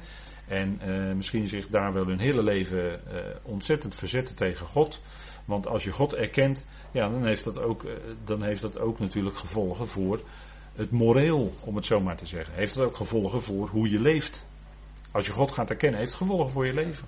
En 0.47 0.79
misschien 1.15 1.47
zich 1.47 1.67
daar 1.67 1.93
wel 1.93 2.05
hun 2.05 2.19
hele 2.19 2.43
leven 2.43 3.01
ontzettend 3.43 3.95
verzetten 3.95 4.35
tegen 4.35 4.65
God. 4.65 5.01
Want 5.47 5.67
als 5.67 5.83
je 5.83 5.91
God 5.91 6.13
erkent, 6.13 6.65
ja, 6.91 7.09
dan 7.09 7.25
heeft 7.25 7.43
dat 7.43 7.61
ook, 7.61 7.85
dan 8.23 8.43
heeft 8.43 8.61
dat 8.61 8.79
ook 8.79 8.99
natuurlijk 8.99 9.37
gevolgen 9.37 9.87
voor 9.87 10.21
het 10.75 10.91
moreel, 10.91 11.53
om 11.59 11.75
het 11.75 11.85
zo 11.85 11.99
maar 11.99 12.17
te 12.17 12.25
zeggen. 12.25 12.53
Heeft 12.53 12.73
dat 12.73 12.85
ook 12.85 12.95
gevolgen 12.95 13.41
voor 13.41 13.67
hoe 13.67 13.89
je 13.89 13.99
leeft. 13.99 14.45
Als 15.11 15.25
je 15.25 15.31
God 15.31 15.51
gaat 15.51 15.69
erkennen, 15.69 15.99
heeft 15.99 16.13
gevolgen 16.13 16.49
voor 16.49 16.65
je 16.65 16.73
leven. 16.73 17.07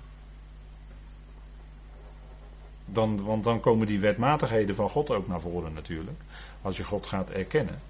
Dan, 2.84 3.24
want 3.24 3.44
dan 3.44 3.60
komen 3.60 3.86
die 3.86 4.00
wetmatigheden 4.00 4.74
van 4.74 4.88
God 4.88 5.10
ook 5.10 5.28
naar 5.28 5.40
voren 5.40 5.72
natuurlijk. 5.72 6.18
Als 6.62 6.76
je 6.76 6.84
God 6.84 7.06
gaat 7.06 7.30
erkennen. 7.30 7.80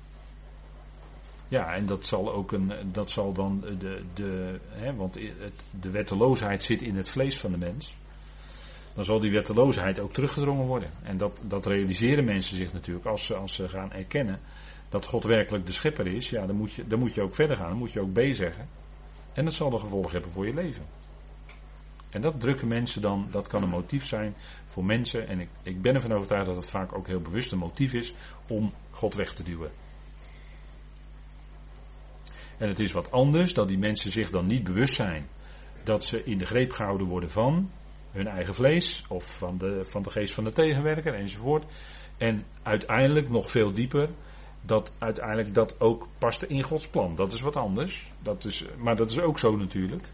Ja, 1.49 1.75
en 1.75 1.87
dat 1.87 2.07
zal 2.07 2.33
ook 2.33 2.53
een, 2.53 2.73
dat 2.93 3.11
zal 3.11 3.33
dan 3.33 3.61
de, 3.61 4.05
de 4.15 4.61
hè, 4.69 4.95
want 4.95 5.19
de 5.81 5.91
wetteloosheid 5.91 6.63
zit 6.63 6.83
in 6.83 6.97
het 6.97 7.11
vlees 7.11 7.39
van 7.39 7.51
de 7.51 7.59
mens. 7.59 7.95
Dan 9.01 9.09
zal 9.09 9.21
die 9.21 9.31
wetteloosheid 9.31 10.01
ook 10.01 10.13
teruggedrongen 10.13 10.67
worden. 10.67 10.91
En 11.03 11.17
dat, 11.17 11.43
dat 11.45 11.67
realiseren 11.67 12.25
mensen 12.25 12.57
zich 12.57 12.73
natuurlijk 12.73 13.07
als 13.07 13.27
ze, 13.27 13.35
als 13.35 13.55
ze 13.55 13.69
gaan 13.69 13.93
erkennen 13.93 14.41
dat 14.89 15.07
God 15.07 15.25
werkelijk 15.25 15.67
de 15.67 15.73
schepper 15.73 16.07
is. 16.07 16.29
Ja, 16.29 16.47
dan 16.47 16.57
moet 16.57 16.73
je, 16.73 16.87
dan 16.87 16.99
moet 16.99 17.15
je 17.15 17.23
ook 17.23 17.35
verder 17.35 17.57
gaan, 17.57 17.69
dan 17.69 17.79
moet 17.79 17.93
je 17.93 18.01
ook 18.01 18.13
B 18.13 18.21
zeggen. 18.31 18.69
En 19.33 19.45
dat 19.45 19.55
zal 19.55 19.71
de 19.71 19.79
gevolgen 19.79 20.13
hebben 20.13 20.31
voor 20.31 20.47
je 20.47 20.55
leven. 20.55 20.85
En 22.11 22.21
dat 22.21 22.41
drukken 22.41 22.69
mensen 22.69 23.03
dan, 23.03 23.29
dat 23.31 23.47
kan 23.47 23.63
een 23.63 23.69
motief 23.69 24.07
zijn 24.07 24.35
voor 24.67 24.85
mensen. 24.85 25.29
En 25.29 25.41
ik, 25.41 25.49
ik 25.63 25.83
ben 25.83 25.95
ervan 25.95 26.13
overtuigd 26.13 26.47
dat 26.47 26.57
het 26.57 26.71
vaak 26.71 26.97
ook 26.97 27.07
heel 27.07 27.21
bewust 27.21 27.53
een 27.53 27.59
motief 27.59 27.93
is 27.93 28.15
om 28.49 28.73
God 28.91 29.15
weg 29.15 29.33
te 29.33 29.43
duwen. 29.43 29.71
En 32.59 32.69
het 32.69 32.81
is 32.81 32.93
wat 32.93 33.11
anders 33.11 33.55
dat 33.55 33.69
die 33.69 33.79
mensen 33.79 34.11
zich 34.11 34.31
dan 34.31 34.47
niet 34.47 34.65
bewust 34.65 34.95
zijn 34.95 35.29
dat 35.85 36.05
ze 36.05 36.25
in 36.25 36.39
de 36.39 36.47
greep 36.47 36.73
gehouden 36.73 37.07
worden 37.07 37.31
van 37.31 37.71
hun 38.13 38.27
eigen 38.27 38.55
vlees 38.55 39.05
of 39.09 39.37
van 39.39 39.59
de, 39.59 39.85
van 39.85 40.03
de 40.03 40.11
geest 40.11 40.35
van 40.35 40.45
de 40.45 40.53
tegenwerker 40.53 41.15
enzovoort. 41.15 41.65
En 42.17 42.45
uiteindelijk 42.63 43.29
nog 43.29 43.51
veel 43.51 43.73
dieper 43.73 44.09
dat 44.63 44.95
uiteindelijk 44.99 45.55
dat 45.55 45.81
ook 45.81 46.09
past 46.19 46.43
in 46.43 46.63
Gods 46.63 46.89
plan. 46.89 47.15
Dat 47.15 47.33
is 47.33 47.41
wat 47.41 47.57
anders. 47.57 48.13
Dat 48.23 48.45
is, 48.45 48.65
maar 48.79 48.97
dat 48.97 49.11
is 49.11 49.21
ook 49.21 49.39
zo 49.39 49.57
natuurlijk. 49.57 50.05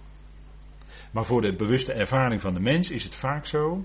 Maar 1.11 1.25
voor 1.25 1.41
de 1.41 1.55
bewuste 1.55 1.93
ervaring 1.93 2.41
van 2.41 2.55
de 2.55 2.61
mens 2.61 2.91
is 2.91 3.05
het 3.05 3.15
vaak 3.15 3.47
zo 3.47 3.85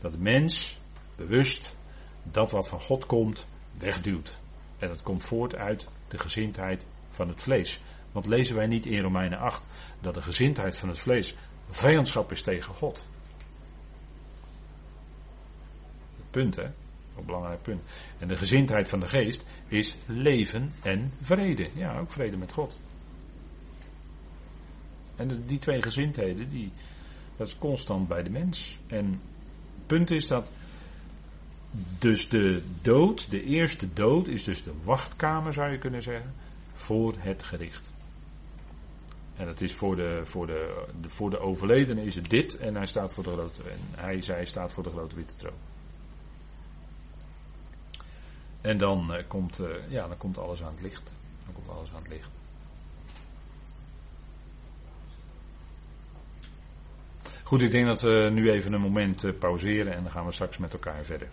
dat 0.00 0.12
de 0.12 0.18
mens 0.18 0.80
bewust 1.16 1.76
dat 2.22 2.50
wat 2.50 2.68
van 2.68 2.80
God 2.80 3.06
komt 3.06 3.46
wegduwt. 3.78 4.40
En 4.78 4.88
dat 4.88 5.02
komt 5.02 5.24
voort 5.24 5.56
uit 5.56 5.88
de 6.08 6.18
gezindheid 6.18 6.86
van 7.10 7.28
het 7.28 7.42
vlees. 7.42 7.80
Want 8.12 8.26
lezen 8.26 8.56
wij 8.56 8.66
niet 8.66 8.86
in 8.86 9.02
Romeinen 9.02 9.38
8 9.38 9.62
dat 10.00 10.14
de 10.14 10.22
gezindheid 10.22 10.78
van 10.78 10.88
het 10.88 10.98
vlees 10.98 11.34
vijandschap 11.70 12.30
is 12.30 12.42
tegen 12.42 12.74
God? 12.74 13.06
Het 16.16 16.25
punt 16.36 16.56
hè. 16.56 16.64
Een 17.16 17.26
belangrijk 17.26 17.62
punt. 17.62 17.82
En 18.18 18.28
de 18.28 18.36
gezindheid 18.36 18.88
van 18.88 19.00
de 19.00 19.06
geest 19.06 19.44
is 19.68 19.96
leven 20.06 20.72
en 20.82 21.12
vrede. 21.20 21.70
Ja, 21.74 21.98
ook 21.98 22.10
vrede 22.10 22.36
met 22.36 22.52
God. 22.52 22.78
En 25.16 25.44
die 25.46 25.58
twee 25.58 25.82
gezindheden, 25.82 26.48
die, 26.48 26.72
dat 27.36 27.46
is 27.46 27.58
constant 27.58 28.08
bij 28.08 28.22
de 28.22 28.30
mens. 28.30 28.78
En 28.86 29.06
het 29.06 29.86
punt 29.86 30.10
is 30.10 30.26
dat 30.26 30.52
dus 31.98 32.28
de 32.28 32.62
dood, 32.82 33.30
de 33.30 33.42
eerste 33.42 33.92
dood, 33.92 34.26
is 34.26 34.44
dus 34.44 34.62
de 34.62 34.72
wachtkamer, 34.84 35.52
zou 35.52 35.70
je 35.70 35.78
kunnen 35.78 36.02
zeggen, 36.02 36.34
voor 36.72 37.14
het 37.18 37.42
gericht. 37.42 37.92
En 39.36 39.48
het 39.48 39.60
is 39.60 39.74
voor 39.74 39.96
de, 39.96 40.20
voor 40.22 40.46
de, 40.46 40.86
voor 41.06 41.30
de 41.30 41.38
overledene 41.38 42.04
is 42.04 42.14
het 42.14 42.30
dit 42.30 42.58
en 42.58 42.74
hij 42.74 42.86
staat 42.86 43.14
voor 43.14 43.24
de 43.24 43.30
grote, 43.30 43.62
en 43.62 43.78
hij, 43.90 44.22
zij 44.22 44.44
staat 44.44 44.72
voor 44.72 44.82
de 44.82 44.90
grote 44.90 45.16
witte 45.16 45.34
troon. 45.34 45.75
En 48.66 48.78
dan, 48.78 49.14
uh, 49.14 49.16
komt, 49.26 49.60
uh, 49.60 49.66
ja, 49.88 50.08
dan 50.08 50.16
komt 50.16 50.38
alles 50.38 50.62
aan 50.62 50.72
het 50.72 50.80
licht. 50.80 51.14
Dan 51.44 51.54
komt 51.54 51.68
alles 51.68 51.88
aan 51.94 52.02
het 52.02 52.12
licht. 52.12 52.30
Goed, 57.42 57.62
ik 57.62 57.70
denk 57.70 57.86
dat 57.86 58.00
we 58.00 58.28
nu 58.32 58.50
even 58.50 58.72
een 58.72 58.80
moment 58.80 59.24
uh, 59.24 59.38
pauzeren 59.38 59.94
en 59.94 60.02
dan 60.02 60.12
gaan 60.12 60.26
we 60.26 60.32
straks 60.32 60.58
met 60.58 60.72
elkaar 60.72 61.04
verder. 61.04 61.28